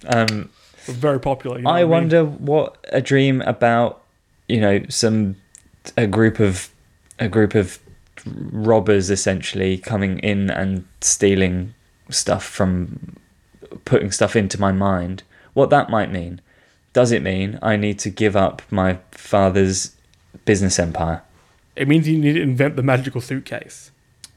Um, 0.07 0.49
It's 0.87 0.89
very 0.97 1.21
popular. 1.21 1.59
you 1.59 1.63
know 1.65 1.71
I 1.71 1.85
what 1.85 1.89
mean? 1.89 1.91
wonder 1.91 2.25
what 2.25 2.77
a 2.93 3.01
dream 3.01 3.43
about, 3.43 4.03
you 4.49 4.61
know, 4.61 4.81
some 4.89 5.37
a 5.97 6.07
group 6.07 6.41
of 6.41 6.71
a 7.19 7.29
group 7.29 7.55
of 7.55 7.79
robbers 8.53 9.11
essentially 9.11 9.79
coming 9.79 10.19
in 10.21 10.51
and 10.51 10.85
stealing 11.01 11.75
stuff 12.11 12.45
from 12.45 13.17
putting 13.85 14.11
stuff 14.11 14.35
into 14.37 14.61
my 14.61 14.73
mind. 14.73 15.23
What 15.55 15.71
that 15.71 15.91
might 15.91 16.11
mean. 16.11 16.41
Does 16.93 17.13
it 17.13 17.23
mean 17.23 17.59
I 17.63 17.77
need 17.77 17.99
to 18.01 18.11
give 18.11 18.35
up 18.37 18.63
my 18.71 18.99
father's 19.13 19.95
business 20.45 20.79
empire? 20.79 21.23
It 21.81 21.89
means 21.89 22.07
you 22.07 22.19
need 22.19 22.35
to 22.35 22.43
invent 22.43 22.77
the 22.77 22.83
magical 22.83 23.23
suitcase. 23.23 23.91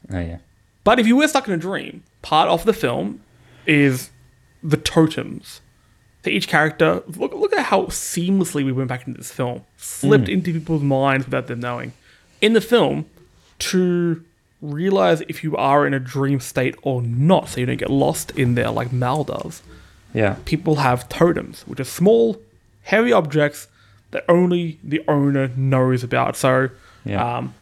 Oh 0.09 0.19
yeah. 0.19 0.37
But 0.85 0.97
if 0.97 1.05
you 1.05 1.17
were 1.17 1.27
stuck 1.27 1.45
in 1.45 1.53
a 1.53 1.57
dream, 1.57 2.03
part 2.21 2.47
of 2.47 2.63
the 2.63 2.71
film 2.71 3.21
is 3.67 4.11
the 4.63 4.77
totems. 4.77 5.59
So 6.23 6.29
each 6.29 6.47
character, 6.47 7.03
look, 7.05 7.33
look 7.33 7.51
at 7.53 7.65
how 7.65 7.87
seamlessly 7.87 8.63
we 8.63 8.71
went 8.71 8.87
back 8.87 9.05
into 9.05 9.17
this 9.17 9.31
film, 9.31 9.65
slipped 9.75 10.27
mm. 10.27 10.35
into 10.35 10.53
people's 10.53 10.83
minds 10.83 11.25
without 11.25 11.47
them 11.47 11.59
knowing. 11.59 11.91
In 12.39 12.53
the 12.53 12.61
film, 12.61 13.07
to 13.59 14.23
realize 14.61 15.19
if 15.27 15.43
you 15.43 15.57
are 15.57 15.85
in 15.85 15.93
a 15.93 15.99
dream 15.99 16.39
state 16.39 16.75
or 16.81 17.01
not, 17.01 17.49
so 17.49 17.59
you 17.59 17.65
don't 17.65 17.75
get 17.75 17.89
lost 17.89 18.31
in 18.31 18.55
there 18.55 18.71
like 18.71 18.93
Mal 18.93 19.25
does, 19.25 19.61
Yeah. 20.13 20.37
people 20.45 20.77
have 20.77 21.09
totems, 21.09 21.63
which 21.67 21.81
are 21.81 21.83
small, 21.83 22.41
heavy 22.83 23.11
objects 23.11 23.67
that 24.11 24.23
only 24.29 24.79
the 24.81 25.03
owner 25.09 25.49
knows 25.57 26.05
about. 26.05 26.37
So, 26.37 26.69
Yeah. 27.05 27.37
um, 27.37 27.53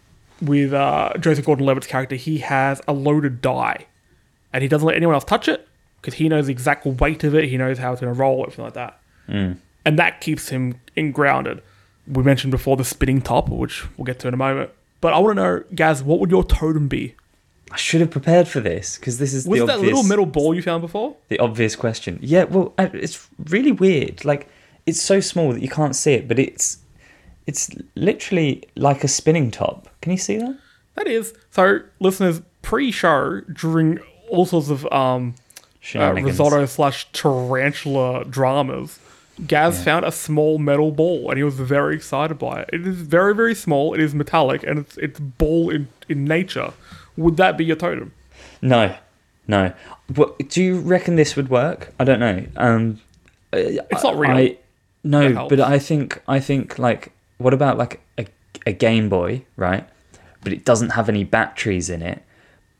with 0.41 0.73
uh, 0.73 1.13
Joseph 1.19 1.45
Gordon-Levitt's 1.45 1.87
character, 1.87 2.15
he 2.15 2.39
has 2.39 2.81
a 2.87 2.93
loaded 2.93 3.41
die, 3.41 3.85
and 4.53 4.61
he 4.63 4.67
doesn't 4.67 4.87
let 4.87 4.95
anyone 4.95 5.13
else 5.15 5.23
touch 5.23 5.47
it 5.47 5.67
because 6.01 6.15
he 6.15 6.27
knows 6.29 6.47
the 6.47 6.51
exact 6.51 6.85
weight 6.85 7.23
of 7.23 7.35
it. 7.35 7.45
He 7.49 7.57
knows 7.57 7.77
how 7.77 7.91
it's 7.91 8.01
going 8.01 8.13
to 8.13 8.19
roll, 8.19 8.41
everything 8.43 8.65
like 8.65 8.73
that, 8.73 8.99
Mm. 9.29 9.57
and 9.85 9.99
that 9.99 10.19
keeps 10.21 10.49
him 10.49 10.75
in 10.95 11.11
grounded. 11.11 11.61
We 12.07 12.23
mentioned 12.23 12.51
before 12.51 12.75
the 12.75 12.83
spinning 12.83 13.21
top, 13.21 13.49
which 13.49 13.85
we'll 13.97 14.05
get 14.05 14.19
to 14.19 14.27
in 14.27 14.33
a 14.33 14.37
moment. 14.37 14.71
But 14.99 15.13
I 15.13 15.19
want 15.19 15.37
to 15.37 15.43
know, 15.43 15.63
Gaz, 15.75 16.03
what 16.03 16.19
would 16.19 16.31
your 16.31 16.43
totem 16.43 16.87
be? 16.87 17.15
I 17.71 17.77
should 17.77 18.01
have 18.01 18.09
prepared 18.11 18.47
for 18.47 18.59
this 18.59 18.97
because 18.97 19.17
this 19.19 19.33
is 19.33 19.47
Was 19.47 19.59
the 19.61 19.65
that 19.67 19.75
obvious, 19.77 19.93
little 19.95 20.03
metal 20.09 20.25
ball 20.25 20.53
you 20.53 20.61
found 20.61 20.81
before? 20.81 21.15
the 21.29 21.39
obvious 21.39 21.75
question. 21.75 22.19
Yeah, 22.21 22.43
well, 22.43 22.73
it's 22.77 23.29
really 23.45 23.71
weird. 23.71 24.25
Like 24.25 24.49
it's 24.85 25.01
so 25.01 25.19
small 25.21 25.53
that 25.53 25.61
you 25.61 25.69
can't 25.69 25.95
see 25.95 26.13
it, 26.13 26.27
but 26.27 26.37
it's 26.37 26.79
it's 27.51 27.69
literally 27.95 28.63
like 28.75 29.03
a 29.03 29.07
spinning 29.09 29.51
top. 29.51 29.89
Can 30.01 30.13
you 30.13 30.17
see 30.17 30.37
that? 30.37 30.57
That 30.95 31.07
is. 31.07 31.33
So, 31.51 31.81
listeners, 31.99 32.41
pre-show 32.61 33.41
during 33.41 33.99
all 34.29 34.45
sorts 34.45 34.69
of 34.69 34.85
um, 34.91 35.35
uh, 35.95 36.13
risotto 36.13 36.65
slash 36.65 37.11
tarantula 37.11 38.23
dramas, 38.23 38.99
Gaz 39.47 39.83
found 39.83 40.05
a 40.05 40.11
small 40.11 40.59
metal 40.59 40.91
ball 40.91 41.29
and 41.29 41.37
he 41.37 41.43
was 41.43 41.55
very 41.55 41.95
excited 41.95 42.39
by 42.39 42.61
it. 42.61 42.69
It 42.71 42.87
is 42.87 43.01
very, 43.01 43.35
very 43.35 43.55
small. 43.55 43.93
It 43.93 43.99
is 43.99 44.15
metallic 44.15 44.63
and 44.63 44.79
it's 44.79 44.97
it's 44.97 45.19
ball 45.19 45.69
in, 45.69 45.87
in 46.07 46.23
nature. 46.25 46.71
Would 47.17 47.35
that 47.37 47.57
be 47.57 47.65
your 47.65 47.75
totem? 47.75 48.13
No, 48.61 48.95
no. 49.47 49.73
What, 50.15 50.37
do 50.49 50.63
you 50.63 50.79
reckon 50.79 51.15
this 51.15 51.35
would 51.35 51.49
work? 51.49 51.93
I 51.99 52.03
don't 52.05 52.19
know. 52.19 52.45
Um, 52.55 53.01
It's 53.51 54.03
not 54.03 54.17
real. 54.17 54.31
I, 54.31 54.57
no, 55.03 55.47
but 55.49 55.59
I 55.59 55.79
think 55.79 56.21
I 56.27 56.39
think 56.39 56.77
like 56.77 57.11
what 57.41 57.53
about 57.53 57.77
like 57.77 58.01
a, 58.17 58.25
a 58.65 58.73
Game 58.73 59.09
Boy, 59.09 59.45
right? 59.55 59.87
But 60.43 60.53
it 60.53 60.65
doesn't 60.65 60.91
have 60.91 61.09
any 61.09 61.23
batteries 61.23 61.89
in 61.89 62.01
it, 62.01 62.23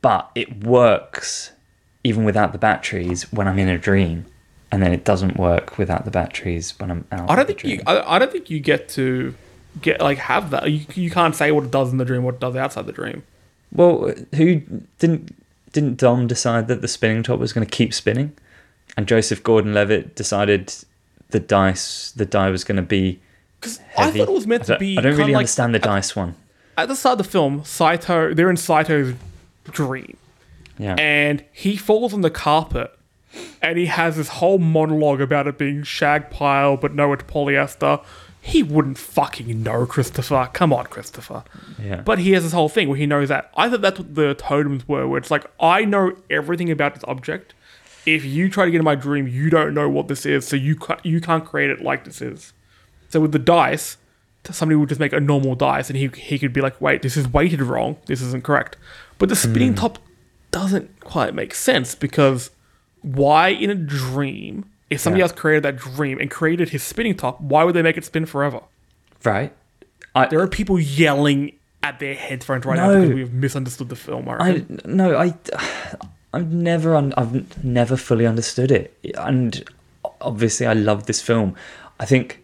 but 0.00 0.30
it 0.34 0.64
works 0.64 1.52
even 2.04 2.24
without 2.24 2.52
the 2.52 2.58
batteries 2.58 3.32
when 3.32 3.46
I'm 3.46 3.58
in 3.58 3.68
a 3.68 3.78
dream, 3.78 4.26
and 4.70 4.82
then 4.82 4.92
it 4.92 5.04
doesn't 5.04 5.36
work 5.36 5.78
without 5.78 6.04
the 6.04 6.10
batteries 6.10 6.78
when 6.78 6.90
I'm 6.90 7.06
out. 7.12 7.30
I 7.30 7.36
don't 7.36 7.46
think 7.46 7.64
you. 7.64 7.80
I, 7.86 8.16
I 8.16 8.18
don't 8.18 8.32
think 8.32 8.50
you 8.50 8.60
get 8.60 8.88
to 8.90 9.34
get 9.80 10.00
like 10.00 10.18
have 10.18 10.50
that. 10.50 10.70
You, 10.70 10.84
you 10.94 11.10
can't 11.10 11.36
say 11.36 11.52
what 11.52 11.64
it 11.64 11.70
does 11.70 11.92
in 11.92 11.98
the 11.98 12.04
dream, 12.04 12.24
what 12.24 12.34
it 12.34 12.40
does 12.40 12.56
outside 12.56 12.86
the 12.86 12.92
dream. 12.92 13.22
Well, 13.70 14.12
who 14.34 14.62
didn't 14.98 15.34
didn't 15.72 15.96
Dom 15.96 16.26
decide 16.26 16.68
that 16.68 16.82
the 16.82 16.88
spinning 16.88 17.22
top 17.22 17.38
was 17.38 17.52
going 17.52 17.66
to 17.66 17.70
keep 17.70 17.94
spinning, 17.94 18.36
and 18.96 19.06
Joseph 19.06 19.42
Gordon-Levitt 19.42 20.14
decided 20.14 20.74
the 21.30 21.40
dice 21.40 22.10
the 22.12 22.26
die 22.26 22.50
was 22.50 22.64
going 22.64 22.76
to 22.76 22.82
be 22.82 23.20
Because 23.62 23.80
I 23.96 24.10
thought 24.10 24.28
it 24.28 24.32
was 24.32 24.46
meant 24.46 24.64
to 24.64 24.76
be. 24.76 24.98
I 24.98 25.02
don't 25.02 25.12
really 25.12 25.32
like, 25.32 25.40
understand 25.40 25.74
the 25.74 25.78
dice 25.78 26.16
one. 26.16 26.34
At 26.76 26.88
the 26.88 26.96
start 26.96 27.20
of 27.20 27.26
the 27.26 27.30
film, 27.30 27.64
Saito, 27.64 28.34
they're 28.34 28.50
in 28.50 28.56
Saito's 28.56 29.14
dream. 29.70 30.16
Yeah. 30.78 30.96
and 30.98 31.44
he 31.52 31.76
falls 31.76 32.12
on 32.12 32.22
the 32.22 32.30
carpet 32.30 32.98
and 33.60 33.78
he 33.78 33.86
has 33.86 34.16
this 34.16 34.28
whole 34.28 34.58
monologue 34.58 35.20
about 35.20 35.46
it 35.46 35.58
being 35.58 35.82
shag 35.82 36.30
pile 36.30 36.76
but 36.76 36.94
no 36.94 37.12
it's 37.12 37.24
polyester 37.24 38.02
he 38.40 38.62
wouldn't 38.62 38.98
fucking 38.98 39.62
know 39.62 39.86
christopher 39.86 40.48
come 40.52 40.72
on 40.72 40.86
christopher 40.86 41.44
yeah. 41.80 42.00
but 42.00 42.18
he 42.18 42.32
has 42.32 42.42
this 42.42 42.52
whole 42.52 42.68
thing 42.68 42.88
where 42.88 42.96
he 42.96 43.06
knows 43.06 43.28
that 43.28 43.50
i 43.56 43.68
thought 43.68 43.80
that's 43.80 43.98
what 43.98 44.14
the 44.14 44.34
totems 44.34 44.88
were 44.88 45.06
where 45.06 45.18
it's 45.18 45.30
like 45.30 45.44
i 45.60 45.84
know 45.84 46.16
everything 46.30 46.70
about 46.70 46.94
this 46.94 47.04
object 47.04 47.54
if 48.04 48.24
you 48.24 48.48
try 48.48 48.64
to 48.64 48.70
get 48.70 48.78
in 48.78 48.84
my 48.84 48.96
dream 48.96 49.28
you 49.28 49.50
don't 49.50 49.74
know 49.74 49.88
what 49.88 50.08
this 50.08 50.26
is 50.26 50.46
so 50.46 50.56
you 50.56 50.74
can't, 50.74 51.04
you 51.04 51.20
can't 51.20 51.44
create 51.44 51.70
it 51.70 51.80
like 51.82 52.04
this 52.04 52.20
is 52.20 52.52
so 53.12 53.20
with 53.20 53.32
the 53.32 53.38
dice 53.38 53.98
somebody 54.50 54.74
would 54.74 54.88
just 54.88 55.00
make 55.00 55.12
a 55.12 55.20
normal 55.20 55.54
dice 55.54 55.88
and 55.88 55.96
he, 55.96 56.08
he 56.16 56.38
could 56.38 56.52
be 56.52 56.60
like 56.60 56.80
wait 56.80 57.02
this 57.02 57.16
is 57.16 57.28
weighted 57.28 57.62
wrong. 57.62 57.96
This 58.06 58.20
isn't 58.20 58.42
correct. 58.42 58.76
But 59.18 59.28
the 59.28 59.36
spinning 59.36 59.70
hmm. 59.70 59.76
top 59.76 59.98
doesn't 60.50 61.00
quite 61.00 61.34
make 61.34 61.54
sense 61.54 61.94
because 61.94 62.50
why 63.02 63.48
in 63.48 63.70
a 63.70 63.74
dream 63.74 64.64
if 64.90 65.00
somebody 65.00 65.20
Yeah. 65.20 65.24
else 65.24 65.32
created 65.32 65.62
that 65.62 65.76
dream 65.76 66.18
and 66.18 66.30
created 66.30 66.70
his 66.70 66.82
spinning 66.82 67.14
top 67.14 67.40
why 67.40 67.62
would 67.64 67.74
they 67.74 67.82
make 67.82 67.96
it 67.96 68.04
spin 68.04 68.26
forever? 68.26 68.60
Right. 69.22 69.52
there 70.30 70.40
are 70.40 70.48
people 70.48 70.80
yelling 70.80 71.52
at 71.84 72.00
their 72.00 72.14
headphones 72.14 72.64
right 72.64 72.76
now 72.76 72.88
because 73.00 73.14
we've 73.14 73.32
misunderstood 73.32 73.88
the 73.88 73.96
film 73.96 74.28
I 74.28 74.34
I 74.34 74.66
no, 74.84 75.16
I 75.16 75.34
I've 76.34 76.50
never 76.52 76.96
un, 76.96 77.12
I've 77.16 77.62
never 77.62 77.96
fully 77.96 78.26
understood 78.26 78.70
it, 78.70 78.96
and 79.18 79.64
obviously 80.20 80.66
I 80.66 80.72
love 80.72 81.06
this 81.06 81.20
film. 81.20 81.54
I 82.00 82.06
think 82.06 82.41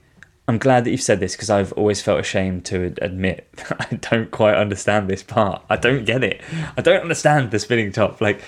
I'm 0.48 0.58
glad 0.58 0.84
that 0.84 0.90
you've 0.90 1.02
said 1.02 1.20
this 1.20 1.36
because 1.36 1.50
I've 1.50 1.72
always 1.74 2.00
felt 2.00 2.18
ashamed 2.18 2.64
to 2.66 2.94
admit 3.02 3.46
that 3.56 3.86
I 3.92 3.96
don't 3.96 4.30
quite 4.30 4.54
understand 4.54 5.08
this 5.08 5.22
part. 5.22 5.62
I 5.68 5.76
don't 5.76 6.04
get 6.04 6.24
it. 6.24 6.40
I 6.76 6.80
don't 6.80 7.02
understand 7.02 7.50
the 7.50 7.58
spinning 7.58 7.92
top. 7.92 8.20
Like, 8.20 8.40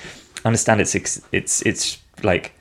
I 0.45 0.49
understand 0.49 0.81
its 0.81 0.95
it's 1.31 1.63
it's 1.67 1.99
like 2.23 2.53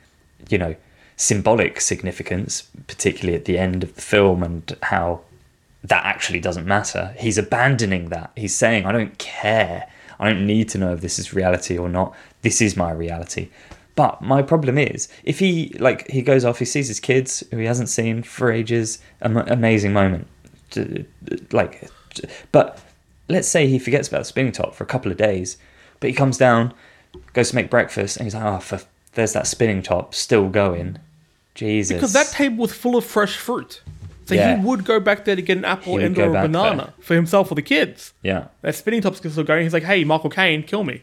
you 0.49 0.57
know 0.57 0.75
symbolic 1.15 1.81
significance, 1.81 2.69
particularly 2.87 3.37
at 3.37 3.45
the 3.45 3.57
end 3.57 3.83
of 3.83 3.95
the 3.95 4.01
film, 4.01 4.43
and 4.43 4.75
how 4.83 5.21
that 5.83 6.05
actually 6.05 6.41
doesn't 6.41 6.65
matter. 6.65 7.15
He's 7.17 7.37
abandoning 7.37 8.09
that. 8.09 8.31
He's 8.35 8.55
saying, 8.55 8.85
I 8.85 8.91
don't 8.91 9.17
care. 9.17 9.89
I 10.19 10.29
don't 10.29 10.45
need 10.45 10.67
to 10.69 10.77
know 10.77 10.93
if 10.93 11.01
this 11.01 11.17
is 11.17 11.33
reality 11.33 11.77
or 11.77 11.87
not. 11.87 12.13
This 12.41 12.61
is 12.61 12.75
my 12.75 12.91
reality. 12.91 13.49
But 13.99 14.21
my 14.21 14.41
problem 14.41 14.77
is, 14.77 15.09
if 15.25 15.39
he 15.39 15.75
like 15.77 16.09
he 16.09 16.21
goes 16.21 16.45
off, 16.45 16.57
he 16.59 16.63
sees 16.63 16.87
his 16.87 17.01
kids 17.01 17.43
who 17.51 17.57
he 17.57 17.65
hasn't 17.65 17.89
seen 17.89 18.23
for 18.23 18.49
ages. 18.49 18.99
Am- 19.21 19.35
amazing 19.35 19.91
moment, 19.91 20.25
like. 21.51 21.91
But 22.53 22.79
let's 23.27 23.49
say 23.49 23.67
he 23.67 23.77
forgets 23.77 24.07
about 24.07 24.19
the 24.19 24.23
spinning 24.23 24.53
top 24.53 24.73
for 24.73 24.85
a 24.85 24.87
couple 24.87 25.11
of 25.11 25.17
days, 25.17 25.57
but 25.99 26.09
he 26.09 26.15
comes 26.15 26.37
down, 26.37 26.73
goes 27.33 27.49
to 27.49 27.55
make 27.57 27.69
breakfast, 27.69 28.15
and 28.15 28.25
he's 28.25 28.33
like, 28.35 28.45
ah, 28.45 28.55
"Oh, 28.55 28.59
for, 28.61 28.79
there's 29.15 29.33
that 29.33 29.47
spinning 29.47 29.81
top 29.81 30.15
still 30.15 30.47
going." 30.47 30.99
Jesus, 31.53 31.93
because 31.97 32.13
that 32.13 32.27
table 32.27 32.59
was 32.59 32.71
full 32.71 32.95
of 32.95 33.03
fresh 33.03 33.35
fruit 33.35 33.81
so 34.27 34.35
Yeah. 34.35 34.55
he 34.55 34.63
would 34.63 34.85
go 34.85 35.01
back 35.01 35.25
there 35.25 35.35
to 35.35 35.41
get 35.41 35.57
an 35.57 35.65
apple 35.65 35.97
and 35.97 36.17
or 36.17 36.29
a 36.29 36.41
banana 36.47 36.93
for 37.01 37.15
himself 37.15 37.51
or 37.51 37.55
the 37.55 37.61
kids 37.61 38.13
yeah, 38.23 38.45
that 38.61 38.75
spinning 38.75 39.01
top's 39.01 39.17
still 39.17 39.43
going 39.43 39.63
he's 39.63 39.73
like 39.73 39.83
hey 39.83 40.05
michael 40.05 40.29
caine 40.29 40.63
kill 40.63 40.85
me 40.85 41.01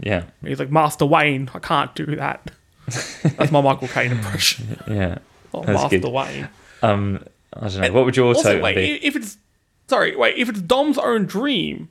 yeah, 0.00 0.24
And 0.40 0.48
he's 0.48 0.58
like 0.58 0.70
master 0.70 1.04
wayne 1.06 1.50
i 1.54 1.58
can't 1.58 1.94
do 1.94 2.06
that 2.16 2.50
that's 2.86 3.50
my 3.52 3.60
michael 3.60 3.88
caine 3.88 4.12
impression 4.12 4.78
yeah. 4.88 5.18
oh, 5.54 5.62
master 5.64 5.98
good. 5.98 6.12
wayne 6.12 6.48
Um, 6.82 7.24
I 7.52 7.68
don't 7.68 7.80
know. 7.80 7.92
What 7.92 8.04
would 8.04 8.16
your 8.16 8.26
also 8.26 8.60
wait 8.60 8.76
be? 8.76 9.04
if 9.06 9.16
it's 9.16 9.36
sorry 9.88 10.14
wait 10.16 10.36
if 10.36 10.48
it's 10.48 10.60
dom's 10.60 10.98
own 10.98 11.26
dream 11.26 11.88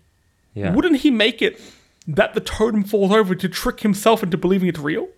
Yeah. 0.54 0.74
wouldn't 0.74 0.98
he 0.98 1.12
make 1.12 1.42
it 1.42 1.60
that 2.08 2.34
the 2.34 2.40
totem 2.40 2.84
falls 2.84 3.12
over 3.12 3.36
to 3.36 3.50
trick 3.50 3.82
himself 3.82 4.24
into 4.24 4.38
believing 4.38 4.70
it's 4.70 4.80
real 4.80 5.10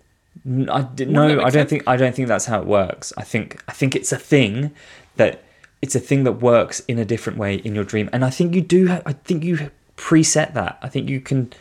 I 0.70 0.82
d- 0.82 1.04
no, 1.06 1.40
I 1.40 1.50
don't 1.50 1.52
sense? 1.52 1.70
think 1.70 1.82
I 1.88 1.96
don't 1.96 2.14
think 2.14 2.28
that's 2.28 2.46
how 2.46 2.60
it 2.60 2.66
works. 2.66 3.12
I 3.16 3.24
think 3.24 3.62
I 3.68 3.72
think 3.72 3.96
it's 3.96 4.12
a 4.12 4.16
thing 4.16 4.70
that 5.16 5.42
it's 5.82 5.96
a 5.96 6.00
thing 6.00 6.22
that 6.24 6.34
works 6.40 6.80
in 6.86 6.98
a 7.00 7.04
different 7.04 7.36
way 7.36 7.56
in 7.56 7.74
your 7.74 7.82
dream, 7.84 8.08
and 8.12 8.24
I 8.24 8.30
think 8.30 8.54
you 8.54 8.60
do. 8.60 8.88
I 9.04 9.12
think 9.12 9.42
you 9.42 9.70
preset 9.96 10.54
that. 10.54 10.78
I 10.82 10.88
think 10.88 11.08
you 11.10 11.20
can 11.20 11.52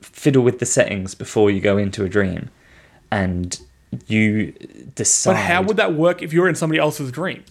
fiddle 0.00 0.42
with 0.42 0.58
the 0.58 0.66
settings 0.66 1.14
before 1.14 1.50
you 1.50 1.60
go 1.60 1.76
into 1.78 2.04
a 2.04 2.08
dream, 2.08 2.50
and 3.10 3.60
you 4.06 4.52
decide. 4.94 5.32
but 5.34 5.38
how 5.40 5.62
would 5.62 5.76
that 5.76 5.94
work 5.94 6.22
if 6.22 6.32
you're 6.32 6.48
in 6.48 6.54
somebody 6.54 6.78
else's 6.80 7.12
dream 7.12 7.44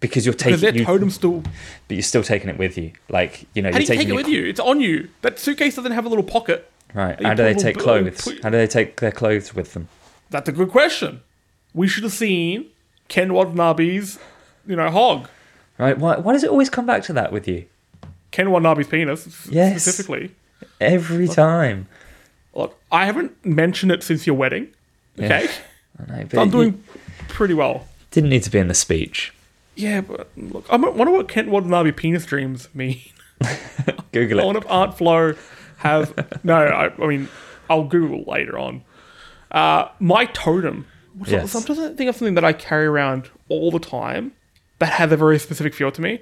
because 0.00 0.26
you're 0.26 0.32
because 0.34 0.60
taking 0.60 0.60
their 0.60 0.76
you, 0.80 0.84
totem's 0.84 1.14
still 1.14 1.40
but 1.40 1.94
you're 1.96 2.02
still 2.02 2.22
taking 2.22 2.48
it 2.50 2.58
with 2.58 2.76
you. 2.78 2.92
Like 3.08 3.46
you 3.54 3.62
know, 3.62 3.70
How 3.70 3.78
do 3.78 3.82
you 3.82 3.86
take 3.86 4.08
it 4.08 4.12
with 4.14 4.28
you? 4.28 4.44
It's 4.46 4.60
on 4.60 4.80
you. 4.80 5.08
That 5.22 5.38
suitcase 5.38 5.76
doesn't 5.76 5.92
have 5.92 6.06
a 6.06 6.08
little 6.08 6.24
pocket. 6.24 6.70
Right. 6.94 7.22
How 7.22 7.34
do 7.34 7.42
they 7.44 7.54
take 7.54 7.78
clothes? 7.78 8.22
put- 8.22 8.42
How 8.42 8.50
do 8.50 8.56
they 8.56 8.66
take 8.66 9.00
their 9.00 9.12
clothes 9.12 9.54
with 9.54 9.74
them? 9.74 9.88
That's 10.30 10.48
a 10.48 10.52
good 10.52 10.70
question. 10.70 11.20
We 11.74 11.86
should 11.86 12.02
have 12.04 12.12
seen 12.12 12.66
Ken 13.08 13.32
Watanabe's, 13.32 14.18
you 14.66 14.74
know, 14.76 14.90
hog. 14.90 15.28
Right. 15.78 15.96
Why? 15.96 16.16
Why 16.18 16.32
does 16.32 16.44
it 16.44 16.50
always 16.50 16.68
come 16.70 16.86
back 16.86 17.02
to 17.04 17.12
that 17.14 17.32
with 17.32 17.46
you? 17.46 17.66
Ken 18.32 18.50
Watanabe's 18.50 18.86
penis, 18.88 19.48
Yes. 19.50 19.82
specifically. 19.82 20.32
Every 20.80 21.28
time. 21.28 21.88
Look, 22.54 22.78
I 22.90 23.06
haven't 23.06 23.44
mentioned 23.44 23.92
it 23.92 24.02
since 24.02 24.26
your 24.26 24.36
wedding. 24.36 24.68
Okay? 25.18 25.48
I 25.98 26.10
know, 26.16 26.22
but 26.22 26.32
So 26.32 26.40
I'm 26.42 26.50
doing 26.50 26.82
pretty 27.28 27.54
well. 27.54 27.86
didn't 28.10 28.30
need 28.30 28.42
to 28.44 28.50
be 28.50 28.58
in 28.58 28.68
the 28.68 28.74
speech. 28.74 29.32
Yeah, 29.76 30.00
but 30.00 30.28
look, 30.36 30.66
I 30.68 30.76
wonder 30.76 31.12
what 31.12 31.28
Ken 31.28 31.50
Watanabe 31.50 31.92
penis 31.92 32.26
dreams 32.26 32.68
mean. 32.74 33.00
Google 34.12 34.40
it. 34.40 34.42
I 34.42 34.44
wonder 34.44 34.60
if 34.60 34.70
Aunt 34.70 34.96
Flo 34.98 35.34
have. 35.78 36.44
no, 36.44 36.56
I, 36.56 36.92
I 37.02 37.06
mean, 37.06 37.28
I'll 37.68 37.84
Google 37.84 38.24
later 38.24 38.58
on. 38.58 38.82
Uh, 39.50 39.88
my 39.98 40.26
totem. 40.26 40.86
Yes. 41.26 41.54
I'm 41.54 41.62
trying 41.62 41.78
to 41.90 41.94
think 41.94 42.08
of 42.08 42.16
something 42.16 42.34
that 42.34 42.44
I 42.44 42.52
carry 42.52 42.86
around 42.86 43.30
all 43.48 43.70
the 43.70 43.78
time 43.78 44.32
that 44.78 44.92
has 44.94 45.12
a 45.12 45.16
very 45.16 45.38
specific 45.38 45.74
feel 45.74 45.90
to 45.92 46.00
me. 46.00 46.20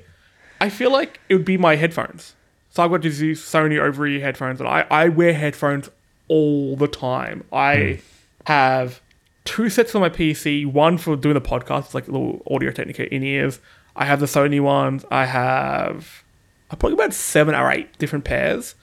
I 0.60 0.68
feel 0.70 0.90
like 0.90 1.20
it 1.28 1.34
would 1.34 1.44
be 1.44 1.56
my 1.56 1.76
headphones. 1.76 2.34
So 2.78 2.84
I've 2.84 2.92
got 2.92 3.02
these 3.02 3.20
Sony 3.40 3.80
over 3.80 4.06
ear 4.06 4.20
headphones, 4.20 4.60
and 4.60 4.68
I, 4.68 4.86
I 4.88 5.08
wear 5.08 5.34
headphones 5.34 5.90
all 6.28 6.76
the 6.76 6.86
time. 6.86 7.42
I 7.52 7.76
hmm. 7.76 8.00
have 8.46 9.00
two 9.44 9.68
sets 9.68 9.96
on 9.96 10.00
my 10.00 10.08
PC, 10.08 10.64
one 10.64 10.96
for 10.96 11.16
doing 11.16 11.34
the 11.34 11.40
podcast, 11.40 11.86
it's 11.86 11.94
like 11.94 12.06
a 12.06 12.12
little 12.12 12.40
Audio 12.48 12.70
Technica 12.70 13.12
in 13.12 13.24
ears. 13.24 13.58
I 13.96 14.04
have 14.04 14.20
the 14.20 14.26
Sony 14.26 14.60
ones. 14.60 15.04
I 15.10 15.24
have 15.24 16.22
I 16.70 16.76
probably 16.76 16.94
about 16.94 17.14
seven 17.14 17.56
or 17.56 17.68
eight 17.68 17.98
different 17.98 18.24
pairs. 18.24 18.76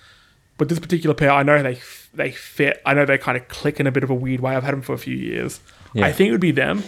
But 0.57 0.67
this 0.67 0.77
particular 0.77 1.15
pair, 1.15 1.31
I 1.31 1.43
know 1.43 1.63
they 1.63 1.79
they 2.13 2.31
fit. 2.31 2.81
I 2.85 2.93
know 2.93 3.05
they 3.05 3.17
kind 3.17 3.37
of 3.37 3.47
click 3.47 3.79
in 3.79 3.87
a 3.87 3.93
bit 3.93 4.03
of 4.03 4.09
a 4.09 4.13
weird 4.13 4.41
way. 4.41 4.57
I've 4.57 4.63
had 4.63 4.73
them 4.73 4.81
for 4.81 4.91
a 4.91 4.97
few 4.97 5.15
years. 5.15 5.61
Yeah. 5.93 6.05
I 6.05 6.11
think 6.11 6.27
it 6.27 6.31
would 6.33 6.41
be 6.41 6.51
them. 6.51 6.83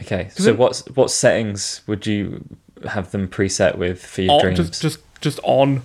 Okay. 0.00 0.28
So 0.32 0.50
it- 0.50 0.58
what's 0.58 0.84
what 0.86 1.12
settings 1.12 1.82
would 1.86 2.04
you 2.04 2.44
have 2.84 3.12
them 3.12 3.28
preset 3.28 3.78
with 3.78 4.04
for 4.04 4.22
your 4.22 4.32
On, 4.32 4.40
dreams? 4.40 4.58
just 4.58 4.82
just 4.82 4.98
just 5.20 5.38
on. 5.44 5.82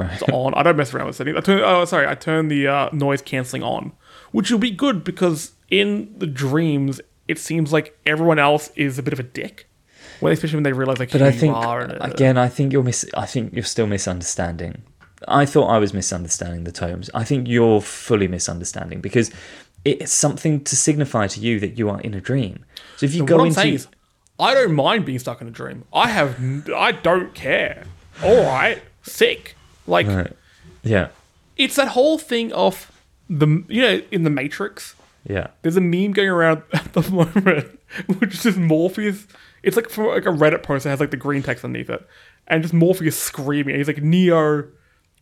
Right. 0.00 0.12
It's 0.12 0.22
on. 0.32 0.54
I 0.54 0.62
don't 0.62 0.76
mess 0.76 0.92
around 0.94 1.06
with 1.06 1.16
settings. 1.16 1.36
I 1.36 1.40
turn. 1.40 1.60
Oh, 1.60 1.84
sorry. 1.84 2.06
I 2.06 2.14
turn 2.14 2.48
the 2.48 2.68
uh, 2.68 2.90
noise 2.92 3.22
canceling 3.22 3.62
on, 3.62 3.92
which 4.32 4.50
will 4.50 4.58
be 4.58 4.70
good 4.70 5.04
because 5.04 5.52
in 5.70 6.12
the 6.18 6.26
dreams, 6.26 7.00
it 7.28 7.38
seems 7.38 7.72
like 7.72 7.96
everyone 8.06 8.38
else 8.38 8.70
is 8.76 8.98
a 8.98 9.02
bit 9.02 9.12
of 9.12 9.20
a 9.20 9.24
dick. 9.24 9.68
When 10.20 10.32
especially 10.32 10.56
when 10.56 10.64
they 10.64 10.72
realize 10.72 10.98
like 10.98 11.12
But 11.12 11.22
I 11.22 11.30
you 11.30 11.38
think 11.38 11.56
again, 12.00 12.36
I 12.36 12.48
think 12.48 12.72
you're 12.72 12.82
mis- 12.82 13.08
I 13.14 13.26
think 13.26 13.54
you're 13.54 13.64
still 13.64 13.86
misunderstanding. 13.86 14.82
I 15.28 15.46
thought 15.46 15.68
I 15.68 15.78
was 15.78 15.92
misunderstanding 15.94 16.64
the 16.64 16.72
tomes. 16.72 17.10
I 17.14 17.24
think 17.24 17.48
you're 17.48 17.80
fully 17.80 18.28
misunderstanding 18.28 19.00
because 19.00 19.30
it's 19.84 20.12
something 20.12 20.62
to 20.64 20.76
signify 20.76 21.26
to 21.28 21.40
you 21.40 21.60
that 21.60 21.78
you 21.78 21.88
are 21.90 22.00
in 22.00 22.14
a 22.14 22.20
dream. 22.20 22.64
So 22.96 23.06
if 23.06 23.14
you 23.14 23.24
go 23.24 23.44
into 23.44 23.66
is, 23.66 23.86
I 24.38 24.54
don't 24.54 24.74
mind 24.74 25.04
being 25.04 25.18
stuck 25.18 25.40
in 25.40 25.48
a 25.48 25.50
dream. 25.50 25.84
I 25.92 26.08
have. 26.08 26.38
I 26.74 26.92
don't 26.92 27.34
care. 27.34 27.84
All 28.22 28.42
right, 28.42 28.82
sick. 29.02 29.56
Like 29.90 30.06
Right. 30.06 30.32
yeah, 30.82 31.08
it's 31.56 31.76
that 31.76 31.88
whole 31.88 32.16
thing 32.18 32.52
of 32.52 32.90
the 33.28 33.46
you 33.68 33.82
know 33.82 34.00
in 34.10 34.22
the 34.24 34.30
Matrix. 34.30 34.94
yeah, 35.28 35.48
There's 35.62 35.76
a 35.76 35.80
meme 35.80 36.12
going 36.12 36.28
around 36.28 36.62
at 36.72 36.92
the 36.94 37.02
moment, 37.10 37.78
which 38.18 38.46
is 38.46 38.56
Morpheus. 38.56 39.26
It's 39.62 39.76
like 39.76 39.90
from 39.90 40.06
like 40.06 40.24
a 40.24 40.30
Reddit 40.30 40.62
post 40.62 40.84
that 40.84 40.90
has 40.90 41.00
like 41.00 41.10
the 41.10 41.16
green 41.18 41.42
text 41.42 41.64
underneath 41.64 41.90
it, 41.90 42.06
and 42.46 42.62
just 42.62 42.72
Morpheus 42.72 43.18
screaming. 43.18 43.76
He's 43.76 43.88
like, 43.88 44.02
"Neo, 44.02 44.64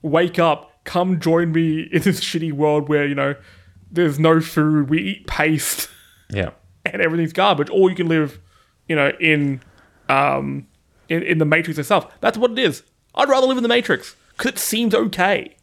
wake 0.03 0.39
up! 0.39 0.71
Come 0.85 1.19
join 1.21 1.51
me 1.53 1.89
in 1.93 2.03
this 2.03 2.21
shitty 2.21 2.53
world 2.53 2.89
where 2.89 3.07
you 3.07 3.15
know 3.17 3.35
there's 3.91 4.19
no 4.21 4.41
food. 4.41 4.89
We 4.91 4.99
eat 5.01 5.27
paste, 5.27 5.89
yeah. 6.31 6.51
and 6.87 7.03
everything's 7.03 7.33
garbage. 7.33 7.69
Or 7.71 7.91
you 7.91 7.97
can 7.97 8.07
live, 8.09 8.39
you 8.87 8.95
know, 8.97 9.11
in 9.21 9.61
um 10.09 10.67
in, 11.09 11.23
in 11.23 11.39
the 11.39 11.45
Matrix 11.45 11.79
itself. 11.79 12.07
That's 12.21 12.39
what 12.39 12.53
it 12.53 12.59
is. 12.59 12.83
I'd 13.15 13.29
rather 13.29 13.47
live 13.49 13.57
in 13.57 13.63
the 13.65 13.69
Matrix 13.69 14.15
because 14.39 14.53
it 14.53 14.59
seems 14.59 14.95
okay. 14.95 15.57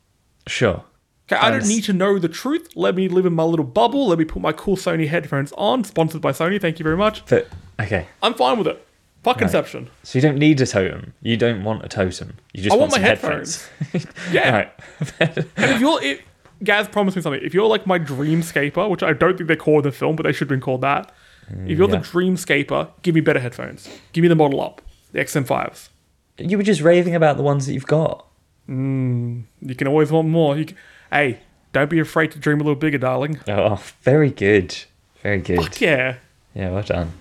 Sure. 0.46 0.84
Okay, 1.32 1.42
I 1.42 1.50
don't 1.50 1.68
need 1.68 1.84
to 1.86 1.94
know 1.94 2.20
the 2.20 2.30
truth. 2.30 2.70
Let 2.76 2.94
me 2.94 3.08
live 3.08 3.26
in 3.26 3.34
my 3.34 3.44
little 3.44 3.66
bubble. 3.66 4.10
Let 4.10 4.20
me 4.20 4.26
put 4.26 4.44
my 4.44 4.52
cool 4.52 4.78
Sony 4.78 5.08
headphones 5.08 5.52
on, 5.54 5.84
sponsored 5.84 6.22
by 6.22 6.32
Sony. 6.32 6.62
Thank 6.62 6.78
you 6.78 6.84
very 6.84 6.98
much. 6.98 7.26
But 7.26 7.48
okay, 7.80 8.06
I'm 8.22 8.36
fine 8.36 8.60
with 8.60 8.68
it. 8.68 8.86
Fuck 9.24 9.42
Inception. 9.42 9.90
so 10.04 10.20
you 10.20 10.22
don't 10.22 10.38
need 10.38 10.62
a 10.62 10.68
totem. 10.68 11.16
You 11.24 11.36
don't 11.36 11.64
want 11.64 11.84
a 11.84 11.90
totem. 11.90 12.36
You 12.54 12.62
just 12.62 12.76
I 12.76 12.78
want, 12.78 12.92
want 12.92 13.02
my 13.02 13.08
some 13.16 13.32
headphones. 13.32 13.68
Yeah. 14.32 14.52
Right. 14.52 14.72
And 15.20 15.48
if 15.58 15.82
you're, 15.82 16.04
it, 16.04 16.22
Gaz 16.64 16.88
promised 16.88 17.16
me 17.18 17.24
something. 17.24 17.42
If 17.44 17.52
you're 17.52 17.66
like 17.66 17.88
my 17.88 17.98
dreamscaper, 17.98 18.88
which 18.88 19.02
I 19.02 19.14
don't 19.14 19.36
think 19.36 19.48
they 19.48 19.56
called 19.56 19.84
in 19.84 19.92
the 19.92 19.98
film, 19.98 20.16
but 20.16 20.24
they 20.24 20.32
should 20.32 20.42
have 20.42 20.50
been 20.50 20.62
called 20.62 20.82
that. 20.82 21.12
Mm, 21.52 21.72
if 21.72 21.76
you're 21.76 21.90
yeah. 21.90 21.96
the 21.96 22.08
dreamscaper, 22.08 22.92
give 23.02 23.16
me 23.16 23.22
better 23.22 23.40
headphones. 23.40 23.90
Give 24.14 24.22
me 24.22 24.28
the 24.28 24.36
model 24.36 24.62
up, 24.62 24.84
the 25.12 25.20
XM5s. 25.22 25.90
You 26.38 26.58
were 26.58 26.64
just 26.64 26.82
raving 26.82 27.16
about 27.16 27.38
the 27.38 27.44
ones 27.44 27.66
that 27.66 27.74
you've 27.74 27.88
got. 27.88 28.28
You 28.68 29.76
can 29.78 29.88
always 29.88 30.12
want 30.12 30.28
more. 30.28 30.58
You 30.58 30.66
can, 30.66 30.78
hey, 31.12 31.40
don't 31.74 31.90
be 31.90 32.00
afraid 32.00 32.32
to 32.32 32.40
dream 32.40 32.60
a 32.62 32.64
little 32.64 32.76
bigger, 32.80 32.98
darling. 32.98 33.40
Oh, 33.48 33.82
very 34.02 34.32
good. 34.32 34.76
Very 35.22 35.40
good. 35.40 35.58
Fuck 35.62 35.82
yeah. 35.82 36.16
Yeah, 36.54 36.72
well 36.72 36.84
done. 36.84 37.12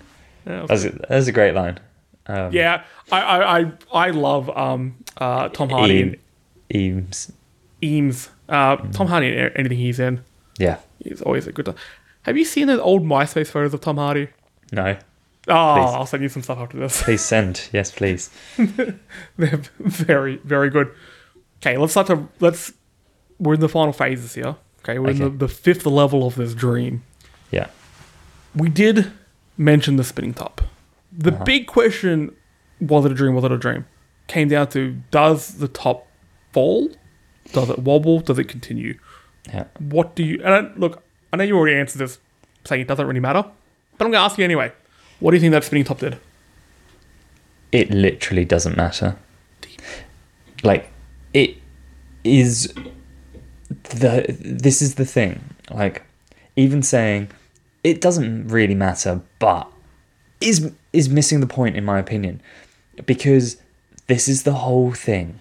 Yeah, 0.45 0.61
that 0.61 0.69
was- 0.69 0.83
That's 1.09 1.27
a, 1.27 1.31
great 1.31 1.53
line. 1.55 1.79
Um, 2.27 2.51
yeah 2.51 2.83
I, 3.11 3.21
I, 3.21 3.59
I, 3.59 3.71
I 3.93 4.09
love 4.09 4.49
um, 4.57 4.95
uh, 5.17 5.49
Tom 5.49 5.69
Hardy 5.69 6.01
and 6.01 6.17
Eames. 6.73 7.31
Eames. 7.83 8.29
Uh, 8.49 8.77
Tom 8.77 9.07
Hardy 9.07 9.27
in 9.27 9.51
anything 9.55 9.77
he's 9.77 9.99
in. 9.99 10.23
Yeah. 10.57 10.77
He's 11.03 11.21
always 11.21 11.45
a 11.45 11.51
good 11.51 11.65
time. 11.67 11.75
Have 12.23 12.37
you 12.37 12.45
seen 12.45 12.65
those 12.67 12.79
old 12.79 13.03
MySpace 13.03 13.47
photos 13.47 13.73
of 13.75 13.81
Tom 13.81 13.97
Hardy? 13.97 14.29
No. 14.71 14.97
Oh, 15.47 15.75
Please. 15.75 15.95
I'll 15.95 16.05
send 16.07 16.23
you 16.23 16.29
some 16.29 16.41
stuff 16.41 16.57
after 16.57 16.77
this. 16.79 17.03
Please 17.03 17.21
send. 17.21 17.69
Yes, 17.71 17.91
please. 17.91 18.31
They're 18.57 19.61
very, 19.79 20.37
very 20.37 20.71
good. 20.71 20.91
Okay, 21.65 21.77
let's 21.77 21.93
start 21.93 22.07
to 22.07 22.27
let's. 22.39 22.73
We're 23.39 23.55
in 23.55 23.59
the 23.59 23.69
final 23.69 23.91
phases 23.91 24.35
here. 24.35 24.55
Okay, 24.81 24.99
we're 24.99 25.09
in 25.09 25.17
the, 25.17 25.29
the 25.29 25.47
fifth 25.47 25.85
level 25.87 26.27
of 26.27 26.35
this 26.35 26.53
dream. 26.53 27.03
Yeah. 27.49 27.67
We 28.55 28.69
did 28.69 29.11
mention 29.57 29.95
the 29.95 30.03
spinning 30.03 30.35
top. 30.35 30.61
The 31.11 31.33
Uh-huh. 31.33 31.43
big 31.43 31.65
question: 31.65 32.35
Was 32.79 33.05
it 33.05 33.11
a 33.11 33.15
dream? 33.15 33.33
Was 33.33 33.43
it 33.45 33.51
a 33.51 33.57
dream? 33.57 33.85
Came 34.27 34.47
down 34.47 34.67
to: 34.69 35.01
Does 35.09 35.55
the 35.57 35.67
top 35.67 36.05
fall? 36.53 36.91
Does 37.51 37.69
it 37.71 37.79
wobble? 37.79 38.19
Does 38.19 38.37
it 38.37 38.45
continue? 38.47 38.99
Yeah. 39.47 39.65
What 39.79 40.15
do 40.15 40.23
you? 40.23 40.41
And 40.43 40.53
I, 40.53 40.59
look, 40.75 41.01
I 41.33 41.37
know 41.37 41.43
you 41.43 41.57
already 41.57 41.77
answered 41.77 41.97
this, 41.99 42.19
saying 42.63 42.81
it 42.81 42.87
doesn't 42.87 43.07
really 43.07 43.19
matter, 43.19 43.41
but 43.97 44.05
I'm 44.05 44.11
going 44.11 44.21
to 44.21 44.25
ask 44.25 44.37
you 44.37 44.43
anyway. 44.43 44.71
What 45.19 45.31
do 45.31 45.37
you 45.37 45.41
think 45.41 45.51
that 45.51 45.63
spinning 45.63 45.83
top 45.85 45.99
did? 45.99 46.19
It 47.71 47.89
literally 47.91 48.45
doesn't 48.45 48.77
matter. 48.77 49.17
Like, 50.63 50.91
is 52.25 52.73
the. 53.83 54.25
This 54.39 54.81
is 54.81 54.95
the 54.95 55.05
thing. 55.05 55.55
Like, 55.71 56.03
even 56.55 56.83
saying 56.83 57.29
it 57.83 58.01
doesn't 58.01 58.47
really 58.47 58.75
matter, 58.75 59.21
but 59.39 59.71
is 60.41 60.71
is 60.91 61.07
missing 61.07 61.39
the 61.39 61.47
point 61.47 61.77
in 61.77 61.85
my 61.85 61.99
opinion, 61.99 62.41
because 63.05 63.57
this 64.07 64.27
is 64.27 64.43
the 64.43 64.53
whole 64.53 64.91
thing. 64.91 65.39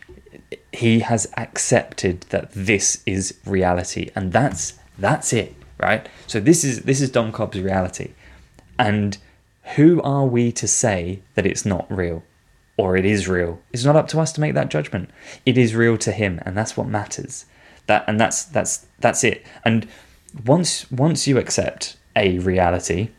He 0.72 1.00
has 1.00 1.26
accepted 1.36 2.22
that 2.30 2.50
this 2.52 3.02
is 3.06 3.34
reality, 3.46 4.10
and 4.14 4.32
that's 4.32 4.74
that's 4.98 5.32
it, 5.32 5.54
right? 5.78 6.08
So 6.26 6.38
this 6.40 6.64
is 6.64 6.82
this 6.82 7.00
is 7.00 7.10
Dom 7.10 7.32
Cobb's 7.32 7.60
reality, 7.60 8.12
and 8.78 9.16
who 9.76 10.02
are 10.02 10.26
we 10.26 10.52
to 10.52 10.68
say 10.68 11.22
that 11.34 11.46
it's 11.46 11.64
not 11.64 11.90
real 11.90 12.22
or 12.76 12.96
it 12.96 13.04
is 13.04 13.28
real? 13.28 13.60
It's 13.72 13.84
not 13.84 13.96
up 13.96 14.08
to 14.08 14.20
us 14.20 14.32
to 14.32 14.40
make 14.40 14.54
that 14.54 14.70
judgment. 14.70 15.10
It 15.46 15.56
is 15.56 15.74
real 15.74 15.96
to 15.98 16.12
him, 16.12 16.40
and 16.44 16.56
that's 16.56 16.76
what 16.76 16.88
matters. 16.88 17.46
That 17.86 18.04
and 18.08 18.18
that's 18.18 18.44
that's 18.44 18.86
that's 19.00 19.24
it. 19.24 19.44
And 19.64 19.86
once 20.44 20.90
once 20.90 21.26
you 21.26 21.38
accept 21.38 21.96
a 22.16 22.38
reality, 22.38 23.10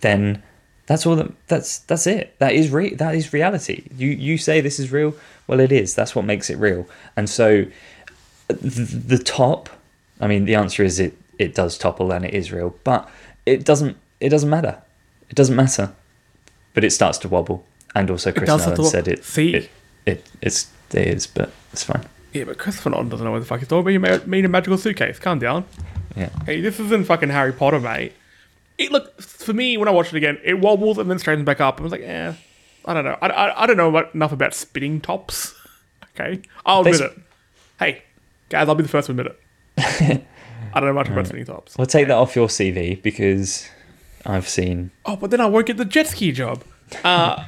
then 0.00 0.42
that's 0.86 1.06
all 1.06 1.16
that 1.16 1.32
that's 1.48 1.78
that's 1.80 2.06
it. 2.06 2.38
That 2.38 2.52
is 2.52 2.70
re- 2.70 2.94
that 2.94 3.14
is 3.14 3.32
reality. 3.32 3.88
You 3.96 4.10
you 4.10 4.38
say 4.38 4.60
this 4.60 4.78
is 4.78 4.92
real, 4.92 5.14
well 5.46 5.60
it 5.60 5.72
is. 5.72 5.94
That's 5.94 6.14
what 6.14 6.24
makes 6.24 6.50
it 6.50 6.56
real. 6.58 6.86
And 7.16 7.28
so 7.28 7.64
th- 8.48 8.60
the 8.60 9.18
top, 9.18 9.68
I 10.20 10.26
mean 10.26 10.44
the 10.44 10.54
answer 10.54 10.82
is 10.82 10.98
it 11.00 11.16
it 11.38 11.54
does 11.54 11.78
topple 11.78 12.12
and 12.12 12.24
it 12.24 12.34
is 12.34 12.52
real, 12.52 12.74
but 12.84 13.08
it 13.46 13.64
doesn't 13.64 13.96
it 14.20 14.28
doesn't 14.28 14.50
matter. 14.50 14.80
It 15.28 15.36
doesn't 15.36 15.56
matter. 15.56 15.92
But 16.74 16.84
it 16.84 16.90
starts 16.90 17.18
to 17.18 17.28
wobble. 17.28 17.64
And 17.94 18.10
also 18.10 18.32
Chris 18.32 18.48
Nolan 18.48 18.74
to 18.76 18.82
wo- 18.82 18.88
said 18.88 19.08
it, 19.08 19.24
See? 19.24 19.54
it 19.54 19.70
it 20.06 20.26
it's 20.40 20.70
it 20.92 21.06
is, 21.08 21.26
but 21.26 21.50
it's 21.72 21.84
fine. 21.84 22.04
Yeah, 22.32 22.44
but 22.44 22.58
Christopher 22.58 22.90
Nolan 22.90 23.08
doesn't 23.10 23.24
know 23.24 23.32
what 23.32 23.40
the 23.40 23.44
fuck 23.44 23.58
he's 23.60 23.68
talking 23.68 23.96
about. 23.96 24.10
You 24.12 24.18
made, 24.20 24.26
made 24.26 24.44
a 24.44 24.48
magical 24.48 24.78
suitcase. 24.78 25.18
Calm 25.18 25.38
down. 25.38 25.64
Yeah. 26.16 26.30
Hey, 26.46 26.60
this 26.60 26.80
isn't 26.80 27.06
fucking 27.06 27.28
Harry 27.28 27.52
Potter, 27.52 27.80
mate. 27.80 28.12
It 28.78 28.90
look 28.90 29.20
for 29.20 29.52
me 29.52 29.76
when 29.76 29.88
I 29.88 29.90
watched 29.90 30.12
it 30.14 30.16
again, 30.16 30.38
it 30.42 30.54
wobbles 30.58 30.96
and 30.98 31.10
then 31.10 31.18
straightens 31.18 31.44
back 31.46 31.60
up. 31.60 31.78
I 31.78 31.82
was 31.82 31.92
like, 31.92 32.00
eh, 32.02 32.32
I 32.86 32.94
don't 32.94 33.04
know. 33.04 33.16
I, 33.20 33.26
I, 33.28 33.62
I 33.62 33.66
don't 33.66 33.76
know 33.76 33.88
about, 33.90 34.14
enough 34.14 34.32
about 34.32 34.54
spinning 34.54 35.00
tops. 35.00 35.54
Okay, 36.14 36.42
I'll 36.66 36.80
admit 36.80 36.98
There's- 36.98 37.12
it. 37.16 37.18
Hey, 37.78 38.02
guys, 38.50 38.68
I'll 38.68 38.74
be 38.74 38.82
the 38.82 38.88
first 38.90 39.06
to 39.06 39.12
admit 39.12 39.28
it. 39.28 39.40
I 40.74 40.78
don't 40.80 40.88
know 40.88 40.92
much 40.92 41.08
about 41.08 41.26
spinning 41.26 41.46
tops. 41.46 41.74
We'll 41.78 41.86
take 41.86 42.06
that 42.08 42.16
off 42.16 42.36
your 42.36 42.48
CV 42.48 43.00
because 43.02 43.66
I've 44.26 44.46
seen 44.46 44.90
Oh, 45.06 45.16
but 45.16 45.30
then 45.30 45.40
I 45.40 45.46
won't 45.46 45.64
get 45.66 45.78
the 45.78 45.86
jet 45.86 46.06
ski 46.08 46.32
job. 46.32 46.64
Uh, 47.02 47.44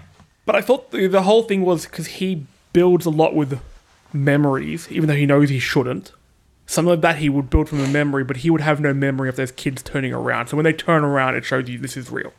but 0.47 0.55
I 0.57 0.61
thought 0.61 0.90
the, 0.90 1.07
the 1.07 1.22
whole 1.22 1.42
thing 1.42 1.62
was 1.64 1.86
because 1.86 2.07
he 2.07 2.47
builds 2.72 3.07
a 3.07 3.11
lot 3.11 3.34
with 3.34 3.61
memories, 4.12 4.90
even 4.90 5.09
though 5.09 5.14
he 5.16 5.26
knows 5.26 5.49
he 5.51 5.59
shouldn't. 5.59 6.12
Some 6.66 6.88
of 6.88 7.03
that 7.03 7.16
he 7.18 7.28
would 7.28 7.51
build 7.51 7.68
from 7.68 7.80
a 7.80 7.88
memory, 7.88 8.24
but 8.24 8.38
he 8.38 8.51
would 8.51 8.62
have 8.62 8.80
no 8.80 8.95
memory 8.95 9.28
of 9.28 9.36
those 9.36 9.53
kids 9.53 9.82
turning 9.82 10.12
around. 10.14 10.47
So 10.49 10.57
when 10.57 10.64
they 10.64 10.72
turn 10.72 11.05
around, 11.05 11.34
it 11.34 11.45
shows 11.45 11.68
you 11.68 11.78
this 11.78 11.97
is 11.97 12.11
real. 12.11 12.32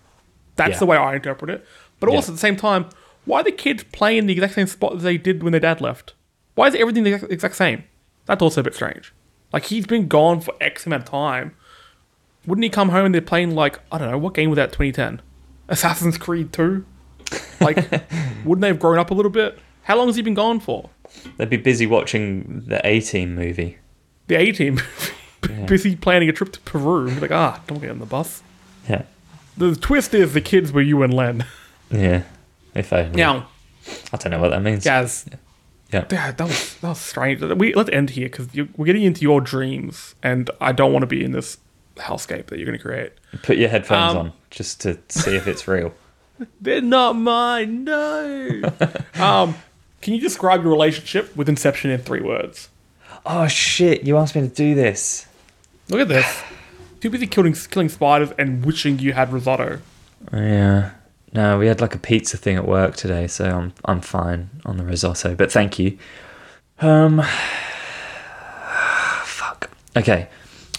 That's 0.56 0.72
Yeah. 0.74 0.80
the 0.80 0.86
way 0.88 0.98
I 0.98 1.16
interpret 1.16 1.52
it. 1.52 1.66
But 2.00 2.10
also 2.10 2.28
Yeah. 2.28 2.34
at 2.34 2.36
the 2.36 2.40
same 2.40 2.56
time, 2.56 2.88
why 3.26 3.42
are 3.42 3.44
the 3.44 3.52
kids 3.52 3.84
playing 3.92 4.20
in 4.20 4.26
the 4.28 4.34
exact 4.34 4.54
same 4.56 4.68
spot 4.68 4.94
that 4.94 5.04
they 5.04 5.18
did 5.18 5.44
when 5.44 5.52
their 5.52 5.60
dad 5.60 5.80
left? 5.82 6.14
Why 6.56 6.68
is 6.68 6.76
everything 6.76 7.04
the 7.04 7.14
exact, 7.14 7.32
exact 7.32 7.56
same? 7.56 7.84
That's 8.26 8.42
also 8.42 8.62
a 8.62 8.64
bit 8.64 8.74
strange. 8.74 9.14
Like 9.54 9.66
he's 9.66 9.86
been 9.86 10.08
gone 10.08 10.42
for 10.42 10.54
X 10.60 10.86
amount 10.88 11.04
of 11.04 11.10
time. 11.10 11.56
Wouldn't 12.48 12.64
he 12.64 12.70
come 12.70 12.90
home 12.90 13.06
and 13.06 13.14
they're 13.14 13.22
playing 13.22 13.54
like 13.54 13.80
I 13.92 13.98
don't 13.98 14.10
know 14.10 14.18
what 14.18 14.34
game 14.34 14.50
was 14.50 14.58
that 14.58 14.72
2010? 14.72 15.22
Assassin's 15.68 16.18
Creed 16.18 16.52
2? 16.52 16.86
Like 17.62 17.78
wouldn't 18.46 18.62
they 18.62 18.68
have 18.68 18.80
grown 18.80 19.00
up 19.00 19.12
a 19.12 19.14
little 19.14 19.32
bit? 19.32 19.58
How 19.84 19.98
long 19.98 20.08
has 20.08 20.16
he 20.16 20.22
been 20.22 20.34
gone 20.34 20.60
for? 20.60 20.90
they'd 21.38 21.50
be 21.50 21.58
busy 21.58 21.88
watching 21.88 22.64
the 22.68 22.86
A 22.86 23.00
Team 23.00 23.34
movie. 23.36 23.78
The 24.28 24.36
A 24.36 24.52
team 24.52 24.80
busy 25.68 25.96
planning 25.96 26.28
a 26.30 26.34
trip 26.34 26.52
to 26.54 26.60
Peru. 26.62 27.08
Like, 27.10 27.32
ah, 27.32 27.62
don't 27.68 27.80
get 27.80 27.92
on 27.92 28.00
the 28.00 28.06
bus. 28.06 28.42
Yeah. 28.90 29.04
The 29.58 29.76
twist 29.76 30.14
is 30.14 30.34
the 30.34 30.42
kids 30.42 30.72
were 30.72 30.82
you 30.82 31.02
and 31.04 31.14
Len. 31.14 31.46
Yeah. 31.92 32.24
If 32.74 32.92
only. 32.92 33.16
Now, 33.16 33.48
I 34.12 34.18
don't 34.18 34.32
know 34.32 34.40
what 34.40 34.50
that 34.50 34.62
means. 34.62 34.84
Gaz. 34.84 35.26
Yeah. 35.94 36.06
Yeah, 36.12 36.32
that 36.32 36.44
was 36.48 36.74
that 36.76 36.90
was 36.90 37.00
strange. 37.00 37.42
We 37.42 37.74
let's 37.74 37.90
end 37.92 38.10
here 38.12 38.28
because 38.28 38.48
we're 38.76 38.86
getting 38.86 39.04
into 39.04 39.22
your 39.22 39.40
dreams, 39.40 40.16
and 40.24 40.50
I 40.60 40.72
don't 40.74 40.92
want 40.92 41.04
to 41.04 41.08
be 41.08 41.24
in 41.24 41.32
this 41.32 41.58
hellscape 41.96 42.48
that 42.48 42.58
you're 42.58 42.66
going 42.66 42.78
to 42.78 42.84
create. 42.84 43.14
Put 43.44 43.58
your 43.58 43.70
headphones 43.70 44.12
Um, 44.12 44.18
on 44.18 44.34
just 44.50 44.82
to 44.82 44.98
see 45.10 45.36
if 45.36 45.48
it's 45.48 45.68
real. 45.68 45.94
They're 46.62 46.82
not 46.82 47.16
mine. 47.16 47.84
No. 47.84 48.62
um, 49.16 49.56
can 50.02 50.14
you 50.14 50.22
describe 50.22 50.64
your 50.64 50.72
relationship 50.72 51.36
with 51.36 51.50
Inception 51.50 51.92
in 51.92 52.02
three 52.02 52.22
words? 52.22 52.70
Oh 53.26 53.48
shit! 53.48 54.04
You 54.04 54.18
asked 54.18 54.36
me 54.36 54.42
to 54.42 54.48
do 54.48 54.76
this. 54.76 55.26
Look 55.90 56.02
at 56.02 56.08
this. 56.08 56.44
Too 57.00 57.10
busy 57.10 57.28
killing 57.28 57.54
killing 57.54 57.90
spiders 57.90 58.32
and 58.38 58.66
wishing 58.66 59.00
you 59.00 59.14
had 59.14 59.32
risotto. 59.32 59.80
Yeah. 60.32 60.92
No, 61.34 61.58
we 61.58 61.68
had 61.68 61.82
like 61.82 61.96
a 61.96 62.00
pizza 62.00 62.38
thing 62.38 62.56
at 62.56 62.68
work 62.68 62.96
today, 62.96 63.28
so 63.28 63.46
I'm 63.46 63.74
I'm 63.84 64.02
fine 64.02 64.50
on 64.66 64.78
the 64.78 64.86
risotto. 64.86 65.36
But 65.36 65.52
thank 65.52 65.80
you. 65.80 65.98
Um. 66.80 67.22
Fuck. 69.24 69.70
Okay. 69.96 70.28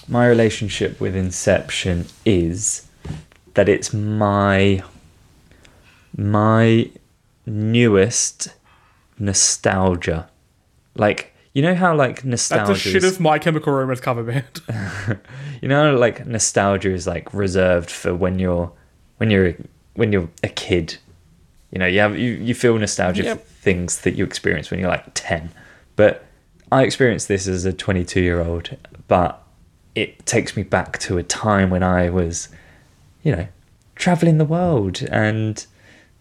My 0.09 0.26
relationship 0.26 1.00
with 1.00 1.16
Inception 1.16 2.07
is 2.24 2.86
that 3.54 3.68
it's 3.68 3.92
my 3.92 4.82
my 6.16 6.90
newest 7.44 8.48
nostalgia. 9.18 10.28
Like 10.94 11.32
you 11.52 11.62
know 11.62 11.74
how 11.74 11.94
like 11.94 12.24
nostalgia. 12.24 12.72
That's 12.72 12.84
the 12.84 12.96
is- 12.96 13.02
shittest 13.04 13.20
My 13.20 13.38
Chemical 13.38 13.72
Romance 13.72 14.00
cover 14.00 14.22
band. 14.22 14.60
you 15.62 15.68
know 15.68 15.96
like 15.96 16.26
nostalgia 16.26 16.90
is 16.92 17.06
like 17.06 17.32
reserved 17.32 17.90
for 17.90 18.14
when 18.14 18.38
you're 18.38 18.72
when 19.18 19.30
you're 19.30 19.54
when 19.94 20.12
you're 20.12 20.28
a 20.42 20.48
kid 20.48 20.96
you 21.70 21.78
know 21.78 21.86
you 21.86 22.00
have 22.00 22.18
you, 22.18 22.32
you 22.32 22.54
feel 22.54 22.76
nostalgia 22.78 23.22
Yep. 23.24 23.38
for 23.40 23.44
things 23.62 24.00
that 24.02 24.14
you 24.14 24.24
experience 24.24 24.70
when 24.70 24.78
you're 24.78 24.90
like 24.90 25.06
10 25.14 25.50
but 25.96 26.24
i 26.70 26.82
experienced 26.82 27.28
this 27.28 27.48
as 27.48 27.64
a 27.64 27.72
22 27.72 28.20
year 28.20 28.40
old 28.40 28.76
but 29.08 29.42
it 29.94 30.24
takes 30.26 30.54
me 30.56 30.62
back 30.62 30.98
to 30.98 31.16
a 31.16 31.22
time 31.22 31.70
when 31.70 31.82
i 31.82 32.10
was 32.10 32.48
you 33.22 33.34
know 33.34 33.48
traveling 33.94 34.36
the 34.36 34.44
world 34.44 35.02
and 35.10 35.64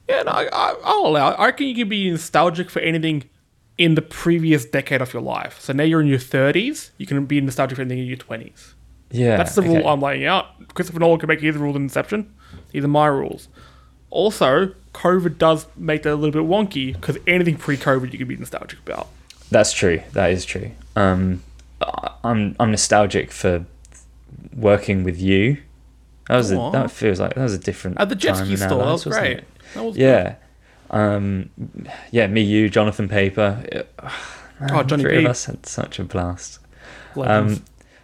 yeah, 0.10 0.24
no, 0.24 0.32
I, 0.32 0.48
I, 0.52 0.76
I'll 0.84 1.08
allow 1.08 1.32
it. 1.32 1.36
I 1.40 1.46
reckon 1.46 1.68
you 1.68 1.76
can 1.76 1.90
be 1.90 2.10
nostalgic 2.10 2.70
for 2.70 2.80
anything 2.80 3.30
in 3.78 3.96
the 3.96 4.02
previous 4.02 4.66
decade 4.66 5.02
of 5.02 5.14
your 5.14 5.22
life. 5.22 5.60
So 5.60 5.74
now 5.74 5.84
you're 5.84 6.02
in 6.02 6.08
your 6.08 6.20
30s, 6.20 6.92
you 6.98 7.06
can 7.06 7.26
be 7.26 7.42
nostalgic 7.42 7.76
for 7.76 7.82
anything 7.82 8.00
in 8.00 8.06
your 8.06 8.18
20s. 8.18 8.74
yeah 9.12 9.38
That's 9.38 9.56
the 9.56 9.62
rule 9.62 9.78
okay. 9.78 9.88
I'm 9.88 10.02
laying 10.02 10.26
out. 10.26 10.74
Christopher 10.74 11.00
Nolan 11.00 11.20
can 11.20 11.28
make 11.28 11.42
his 11.42 11.56
rules 11.58 11.76
in 11.76 11.84
Inception. 11.84 12.34
These 12.72 12.84
are 12.84 12.90
my 12.90 13.08
rules. 13.08 13.50
Also, 14.10 14.74
COVID 14.94 15.38
does 15.38 15.68
make 15.76 16.04
that 16.04 16.14
a 16.14 16.16
little 16.16 16.32
bit 16.32 16.50
wonky 16.50 16.94
because 16.94 17.18
anything 17.28 17.58
pre-COVID 17.58 18.14
you 18.14 18.18
can 18.18 18.28
be 18.28 18.38
nostalgic 18.38 18.80
about. 18.80 19.10
That's 19.52 19.74
true. 19.74 20.02
That 20.14 20.32
is 20.32 20.46
true. 20.46 20.72
Um, 20.96 21.44
I'm 22.24 22.56
I'm 22.60 22.72
nostalgic 22.72 23.32
for 23.32 23.66
working 24.56 25.04
with 25.04 25.20
you. 25.20 25.58
That 26.28 26.38
was 26.38 26.52
a, 26.52 26.70
that 26.74 26.92
feels 26.92 27.20
like 27.20 27.36
that 27.36 27.44
was 27.44 27.54
a 27.54 27.60
different 27.60 28.00
At 28.00 28.10
the 28.10 28.16
jet 28.16 28.36
time 28.36 28.46
ski 28.46 28.56
store, 28.58 28.80
that 28.80 28.92
was 28.92 29.04
great. 29.06 29.44
That 29.74 29.84
was 29.84 29.98
Yeah, 29.98 30.36
um, 30.90 31.50
yeah. 32.12 32.28
Me, 32.28 32.42
you, 32.42 32.70
Jonathan 32.70 33.08
Paper. 33.08 33.64
Man, 34.60 34.72
Oh, 34.72 34.84
Johnny 34.84 35.04
three 35.04 35.18
P. 35.18 35.26
of 35.26 35.32
us 35.32 35.46
had 35.46 35.66
such 35.66 36.00
a 36.00 36.04
blast. 36.06 36.60
Um, 37.18 37.62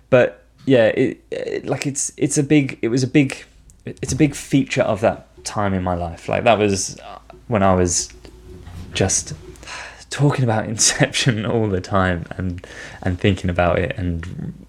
but 0.10 0.44
yeah, 0.66 0.88
it, 0.88 1.24
it 1.32 1.66
like 1.66 1.88
it's 1.88 2.12
it's 2.18 2.38
a 2.38 2.44
big 2.44 2.78
it 2.82 2.90
was 2.90 3.04
a 3.04 3.08
big 3.08 3.46
it's 3.86 4.12
a 4.14 4.16
big 4.16 4.36
feature 4.36 4.82
of 4.84 5.02
that 5.02 5.28
time 5.46 5.74
in 5.74 5.82
my 5.82 5.96
life. 5.96 6.28
Like 6.28 6.44
that 6.44 6.58
was 6.60 7.00
uh, 7.00 7.20
when 7.48 7.64
I 7.64 7.74
was 7.74 8.14
just 8.94 9.34
talking 10.10 10.44
about 10.44 10.66
Inception 10.74 11.46
all 11.46 11.68
the 11.68 11.82
time 11.82 12.26
and 12.38 12.68
and 13.02 13.20
thinking 13.20 13.50
about 13.50 13.80
it 13.80 13.96
and 13.98 14.66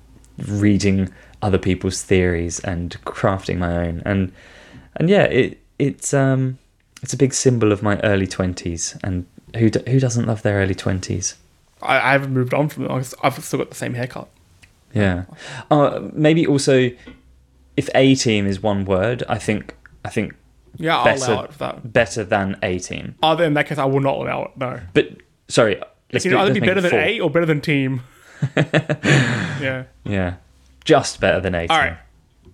reading 0.47 1.13
other 1.43 1.59
people's 1.59 2.03
theories 2.03 2.61
and 2.61 2.97
crafting 3.05 3.59
my 3.59 3.77
own 3.87 4.01
and 4.07 4.33
and 4.97 5.09
yeah, 5.11 5.25
it 5.25 5.59
it's 5.79 6.15
um 6.15 6.59
it's 7.03 7.13
a 7.13 7.17
big 7.17 7.35
symbol 7.35 7.73
of 7.73 7.83
my 7.83 7.99
early 8.01 8.27
twenties 8.27 8.97
and 9.03 9.27
who 9.57 9.69
do, 9.69 9.81
who 9.91 9.99
doesn't 10.01 10.27
love 10.27 10.43
their 10.43 10.57
early 10.59 10.75
twenties? 10.75 11.35
I, 11.83 11.97
I 11.97 12.13
haven't 12.13 12.33
moved 12.33 12.55
on 12.55 12.69
from 12.69 12.85
it. 12.87 12.91
I've- 13.23 13.43
still 13.43 13.59
got 13.59 13.71
the 13.71 13.77
same 13.77 13.95
haircut. 13.95 14.29
Yeah. 14.95 15.25
Uh, 15.71 16.09
maybe 16.13 16.47
also, 16.47 16.91
if 17.77 17.89
A 17.95 18.15
team 18.15 18.47
is 18.47 18.63
one 18.63 18.85
word, 18.85 19.25
I 19.29 19.39
think 19.39 19.75
I 20.05 20.11
think 20.11 20.35
Yeah, 20.77 20.99
I'll 20.99 21.05
Better. 21.05 21.33
allow 21.33 21.43
it 21.45 21.53
for 21.53 21.59
that. 21.59 21.93
better 21.93 22.23
than 22.25 22.57
A 22.63 22.79
team. 22.79 23.17
Other 23.23 23.45
in 23.45 23.55
that 23.55 23.67
case, 23.67 23.79
I 23.79 23.85
will 23.87 24.01
not 24.01 24.17
allow 24.17 24.45
it. 24.45 24.51
No. 24.57 24.81
But 24.95 25.09
sorry, 25.49 25.73
It 25.75 25.89
let's 26.13 26.25
can 26.25 26.35
either 26.35 26.55
be 26.55 26.61
better 26.61 26.81
than 26.81 26.91
four. 26.91 27.01
A 27.01 27.21
or 27.21 27.31
better 27.31 27.47
than 27.47 27.61
team. 27.61 28.03
yeah. 28.57 29.85
Yeah, 30.05 30.35
just 30.85 31.21
better 31.21 31.41
than 31.41 31.55
A 31.55 31.63
team. 31.63 31.71
All 31.71 31.79
right. 31.79 31.97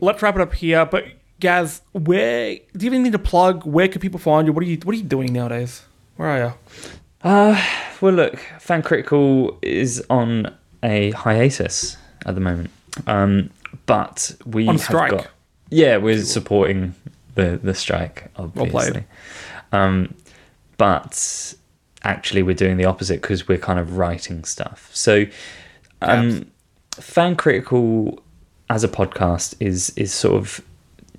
Let's 0.00 0.22
wrap 0.22 0.36
it 0.36 0.40
up 0.40 0.54
here. 0.54 0.84
But 0.86 1.06
Gaz, 1.40 1.82
where 1.92 2.56
do 2.76 2.84
you 2.84 2.90
have 2.90 2.94
anything 2.94 3.12
to 3.12 3.18
plug? 3.18 3.64
Where 3.64 3.88
can 3.88 4.00
people 4.00 4.20
find 4.20 4.46
you? 4.46 4.52
What 4.52 4.62
are 4.62 4.66
you 4.66 4.78
What 4.84 4.94
are 4.94 4.98
you 4.98 5.04
doing 5.04 5.32
nowadays? 5.32 5.82
Where 6.16 6.28
are 6.28 6.38
you? 6.48 6.54
Uh, 7.22 7.62
well, 8.00 8.12
look, 8.12 8.38
Fan 8.60 8.82
Critical 8.82 9.58
is 9.62 10.04
on 10.08 10.54
a 10.82 11.10
hiatus 11.12 11.96
at 12.26 12.34
the 12.34 12.40
moment, 12.40 12.70
um, 13.06 13.50
but 13.86 14.34
we 14.46 14.68
On 14.68 14.74
have 14.74 14.82
strike. 14.84 15.10
got 15.10 15.28
yeah, 15.70 15.96
we're 15.96 16.22
supporting 16.22 16.94
the 17.34 17.58
the 17.62 17.74
strike, 17.74 18.30
obviously. 18.36 19.04
Um, 19.72 20.14
but 20.76 21.54
actually, 22.04 22.42
we're 22.42 22.54
doing 22.54 22.76
the 22.76 22.84
opposite 22.84 23.20
because 23.20 23.48
we're 23.48 23.58
kind 23.58 23.78
of 23.78 23.96
writing 23.96 24.44
stuff. 24.44 24.90
So, 24.94 25.26
um, 26.00 26.50
Fan 26.96 27.36
Critical 27.36 28.20
as 28.70 28.84
a 28.84 28.88
podcast 28.88 29.54
is 29.60 29.90
is 29.90 30.12
sort 30.12 30.34
of 30.34 30.60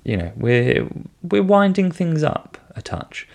you 0.04 0.16
know 0.16 0.32
we're 0.36 0.88
we're 1.22 1.42
winding 1.42 1.90
things 1.90 2.22
up 2.22 2.58
a 2.76 2.82
touch. 2.82 3.26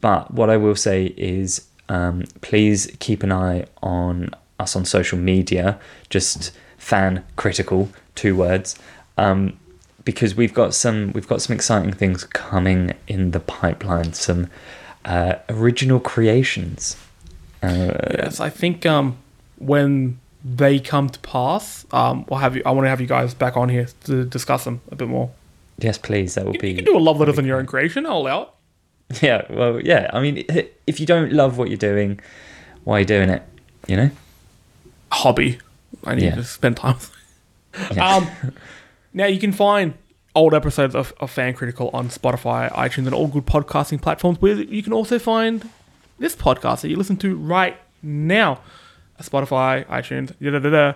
But 0.00 0.32
what 0.32 0.48
I 0.48 0.56
will 0.56 0.76
say 0.76 1.06
is, 1.16 1.66
um, 1.88 2.24
please 2.40 2.94
keep 3.00 3.22
an 3.22 3.32
eye 3.32 3.66
on 3.82 4.30
us 4.60 4.76
on 4.76 4.84
social 4.84 5.18
media. 5.18 5.78
Just 6.08 6.52
fan 6.76 7.24
critical, 7.36 7.88
two 8.14 8.36
words, 8.36 8.76
um, 9.16 9.58
because 10.04 10.34
we've 10.36 10.54
got 10.54 10.74
some 10.74 11.12
we've 11.12 11.26
got 11.28 11.42
some 11.42 11.54
exciting 11.54 11.92
things 11.92 12.24
coming 12.24 12.94
in 13.08 13.32
the 13.32 13.40
pipeline. 13.40 14.12
Some 14.12 14.48
uh, 15.04 15.34
original 15.48 16.00
creations. 16.00 16.96
Uh, 17.62 17.92
Yes, 18.18 18.38
I 18.40 18.50
think 18.50 18.86
um, 18.86 19.16
when 19.58 20.20
they 20.56 20.78
come 20.80 21.08
to 21.10 21.18
pass, 21.20 21.84
um, 21.92 22.24
we'll 22.28 22.38
have 22.40 22.56
you. 22.56 22.62
I 22.64 22.70
want 22.70 22.84
to 22.86 22.88
have 22.90 23.00
you 23.00 23.06
guys 23.06 23.34
back 23.34 23.56
on 23.56 23.68
here 23.68 23.88
to 24.04 24.24
discuss 24.24 24.64
them 24.64 24.80
a 24.90 24.96
bit 24.96 25.08
more. 25.08 25.30
yes, 25.78 25.98
please. 25.98 26.34
That 26.34 26.46
would 26.46 26.54
You 26.54 26.60
be 26.60 26.68
You 26.70 26.76
can 26.76 26.84
do 26.86 26.96
a 26.96 26.98
love 26.98 27.18
letters 27.18 27.36
than 27.36 27.44
your 27.46 27.58
own 27.58 27.66
creation. 27.66 28.06
I'll 28.06 28.18
allow 28.18 28.42
it. 29.10 29.22
yeah. 29.22 29.42
Well, 29.50 29.80
yeah. 29.80 30.10
I 30.12 30.20
mean, 30.20 30.44
if 30.86 31.00
you 31.00 31.06
don't 31.06 31.32
love 31.32 31.58
what 31.58 31.68
you're 31.68 31.76
doing, 31.76 32.20
why 32.84 32.96
are 32.96 33.00
you 33.00 33.06
doing 33.06 33.28
it? 33.30 33.42
You 33.86 33.96
know. 33.96 34.10
Hobby. 35.12 35.58
I 36.04 36.14
need 36.14 36.24
Yeah. 36.24 36.34
to 36.36 36.44
spend 36.44 36.76
time. 36.76 36.96
Yeah. 37.94 38.16
Um, 38.16 38.28
now 39.12 39.26
you 39.26 39.38
can 39.38 39.52
find 39.52 39.94
old 40.34 40.52
episodes 40.54 40.94
of, 40.96 41.12
of 41.20 41.30
Fan 41.30 41.54
Critical 41.54 41.90
on 41.92 42.08
Spotify, 42.08 42.72
iTunes, 42.72 43.06
and 43.06 43.14
all 43.14 43.28
good 43.28 43.46
podcasting 43.46 44.00
platforms. 44.02 44.40
Where 44.40 44.54
you 44.54 44.82
can 44.82 44.92
also 44.92 45.18
find 45.18 45.68
this 46.18 46.34
podcast 46.34 46.80
that 46.80 46.88
you 46.88 46.96
listen 46.96 47.16
to 47.18 47.36
right 47.36 47.76
now, 48.02 48.60
Spotify, 49.22 49.84
iTunes, 49.86 50.32
da 50.40 50.50
da 50.50 50.58
da 50.58 50.70
da. 50.70 50.92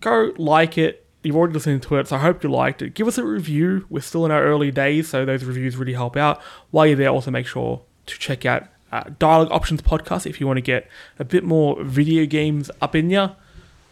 Go 0.00 0.32
like 0.38 0.78
it. 0.78 1.04
You've 1.22 1.36
already 1.36 1.54
listened 1.54 1.82
to 1.82 1.96
it, 1.96 2.06
so 2.08 2.16
I 2.16 2.20
hope 2.20 2.42
you 2.44 2.48
liked 2.50 2.80
it. 2.80 2.94
Give 2.94 3.08
us 3.08 3.18
a 3.18 3.24
review. 3.24 3.84
We're 3.90 4.00
still 4.00 4.24
in 4.24 4.30
our 4.30 4.42
early 4.42 4.70
days, 4.70 5.08
so 5.08 5.24
those 5.24 5.44
reviews 5.44 5.76
really 5.76 5.92
help 5.94 6.16
out. 6.16 6.40
While 6.70 6.86
you're 6.86 6.96
there, 6.96 7.08
also 7.08 7.30
make 7.32 7.46
sure 7.46 7.82
to 8.06 8.18
check 8.18 8.46
out 8.46 8.64
uh, 8.92 9.02
Dialogue 9.18 9.48
Options 9.50 9.82
podcast 9.82 10.26
if 10.26 10.40
you 10.40 10.46
want 10.46 10.58
to 10.58 10.62
get 10.62 10.88
a 11.18 11.24
bit 11.24 11.42
more 11.44 11.82
video 11.82 12.24
games 12.24 12.70
up 12.80 12.94
in 12.94 13.10
ya. 13.10 13.30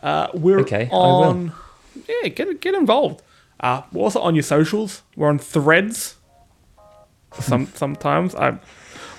Uh, 0.02 0.28
we're 0.34 0.60
Okay, 0.60 0.88
I 0.92 0.94
will. 0.94 1.22
on. 1.24 1.52
Yeah, 2.08 2.28
get 2.28 2.60
get 2.60 2.74
involved. 2.74 3.22
Uh, 3.58 3.82
we're 3.92 4.02
also 4.04 4.20
on 4.20 4.34
your 4.36 4.42
socials. 4.44 5.02
We're 5.16 5.28
on 5.28 5.38
Threads. 5.38 6.16
Some 7.40 7.66
sometimes 7.74 8.34
I 8.34 8.58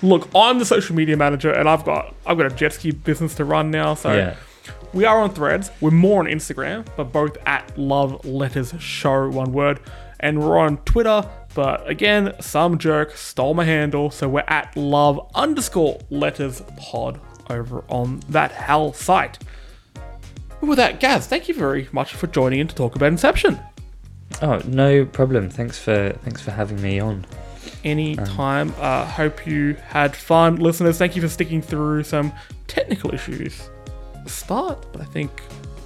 look. 0.02 0.28
I'm 0.34 0.58
the 0.58 0.64
social 0.64 0.96
media 0.96 1.16
manager, 1.16 1.52
and 1.52 1.68
I've 1.68 1.84
got 1.84 2.14
I've 2.26 2.38
got 2.38 2.50
a 2.50 2.54
jet 2.54 2.72
ski 2.72 2.90
business 2.90 3.34
to 3.34 3.44
run 3.44 3.70
now. 3.70 3.94
So 3.94 4.12
yeah. 4.14 4.36
We 4.92 5.04
are 5.04 5.20
on 5.20 5.34
Threads. 5.34 5.70
We're 5.80 5.90
more 5.90 6.20
on 6.20 6.26
Instagram, 6.26 6.86
but 6.96 7.12
both 7.12 7.36
at 7.46 7.76
Love 7.76 8.24
Letters 8.24 8.74
Show, 8.78 9.28
one 9.28 9.52
word. 9.52 9.80
And 10.20 10.40
we're 10.42 10.58
on 10.58 10.78
Twitter, 10.78 11.28
but 11.54 11.88
again, 11.88 12.34
some 12.40 12.78
jerk 12.78 13.16
stole 13.16 13.54
my 13.54 13.64
handle, 13.64 14.10
so 14.10 14.28
we're 14.28 14.44
at 14.48 14.76
Love 14.76 15.30
underscore 15.34 16.00
Letters 16.10 16.62
Pod 16.76 17.20
over 17.50 17.84
on 17.88 18.20
that 18.28 18.50
hell 18.50 18.92
site. 18.92 19.38
But 20.60 20.66
with 20.66 20.78
that, 20.78 20.98
Gaz, 20.98 21.26
thank 21.26 21.48
you 21.48 21.54
very 21.54 21.88
much 21.92 22.14
for 22.14 22.26
joining 22.26 22.58
in 22.58 22.68
to 22.68 22.74
talk 22.74 22.96
about 22.96 23.06
Inception. 23.12 23.60
Oh, 24.42 24.60
no 24.66 25.04
problem. 25.04 25.50
Thanks 25.50 25.78
for 25.78 26.10
thanks 26.22 26.42
for 26.42 26.50
having 26.50 26.82
me 26.82 26.98
on. 26.98 27.24
anytime. 27.84 28.74
Uh, 28.78 29.04
hope 29.06 29.46
you 29.46 29.74
had 29.86 30.16
fun. 30.16 30.56
Listeners, 30.56 30.98
thank 30.98 31.14
you 31.14 31.22
for 31.22 31.28
sticking 31.28 31.62
through 31.62 32.02
some 32.02 32.32
technical 32.66 33.14
issues 33.14 33.70
start, 34.28 34.86
but 34.92 35.00
I 35.02 35.04
think 35.04 35.30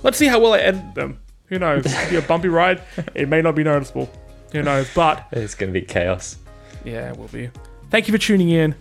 let's 0.02 0.18
see 0.18 0.26
how 0.26 0.38
well 0.40 0.54
I 0.54 0.58
edit 0.58 0.94
them. 0.94 1.18
Who 1.46 1.58
knows? 1.58 1.84
It'll 1.86 2.10
be 2.10 2.16
a 2.16 2.22
bumpy 2.22 2.48
ride. 2.48 2.82
It 3.14 3.28
may 3.28 3.42
not 3.42 3.54
be 3.54 3.62
noticeable. 3.64 4.10
Who 4.52 4.62
knows? 4.62 4.88
But 4.94 5.26
It's 5.32 5.54
going 5.54 5.72
to 5.72 5.78
be 5.78 5.84
chaos. 5.86 6.36
yeah, 6.84 7.10
it 7.10 7.16
will 7.18 7.28
be. 7.28 7.50
Thank 7.90 8.08
you 8.08 8.12
for 8.12 8.18
tuning 8.18 8.48
in. 8.50 8.74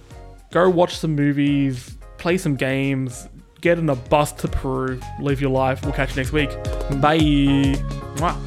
Go 0.51 0.69
watch 0.69 0.97
some 0.97 1.15
movies, 1.15 1.95
play 2.17 2.37
some 2.37 2.55
games, 2.55 3.27
get 3.61 3.77
in 3.79 3.89
a 3.89 3.95
bus 3.95 4.31
to 4.33 4.47
Peru, 4.47 4.99
live 5.19 5.39
your 5.41 5.51
life. 5.51 5.83
We'll 5.83 5.93
catch 5.93 6.11
you 6.11 6.15
next 6.17 6.31
week. 6.31 6.49
Bye. 7.01 7.19
Mwah. 8.17 8.37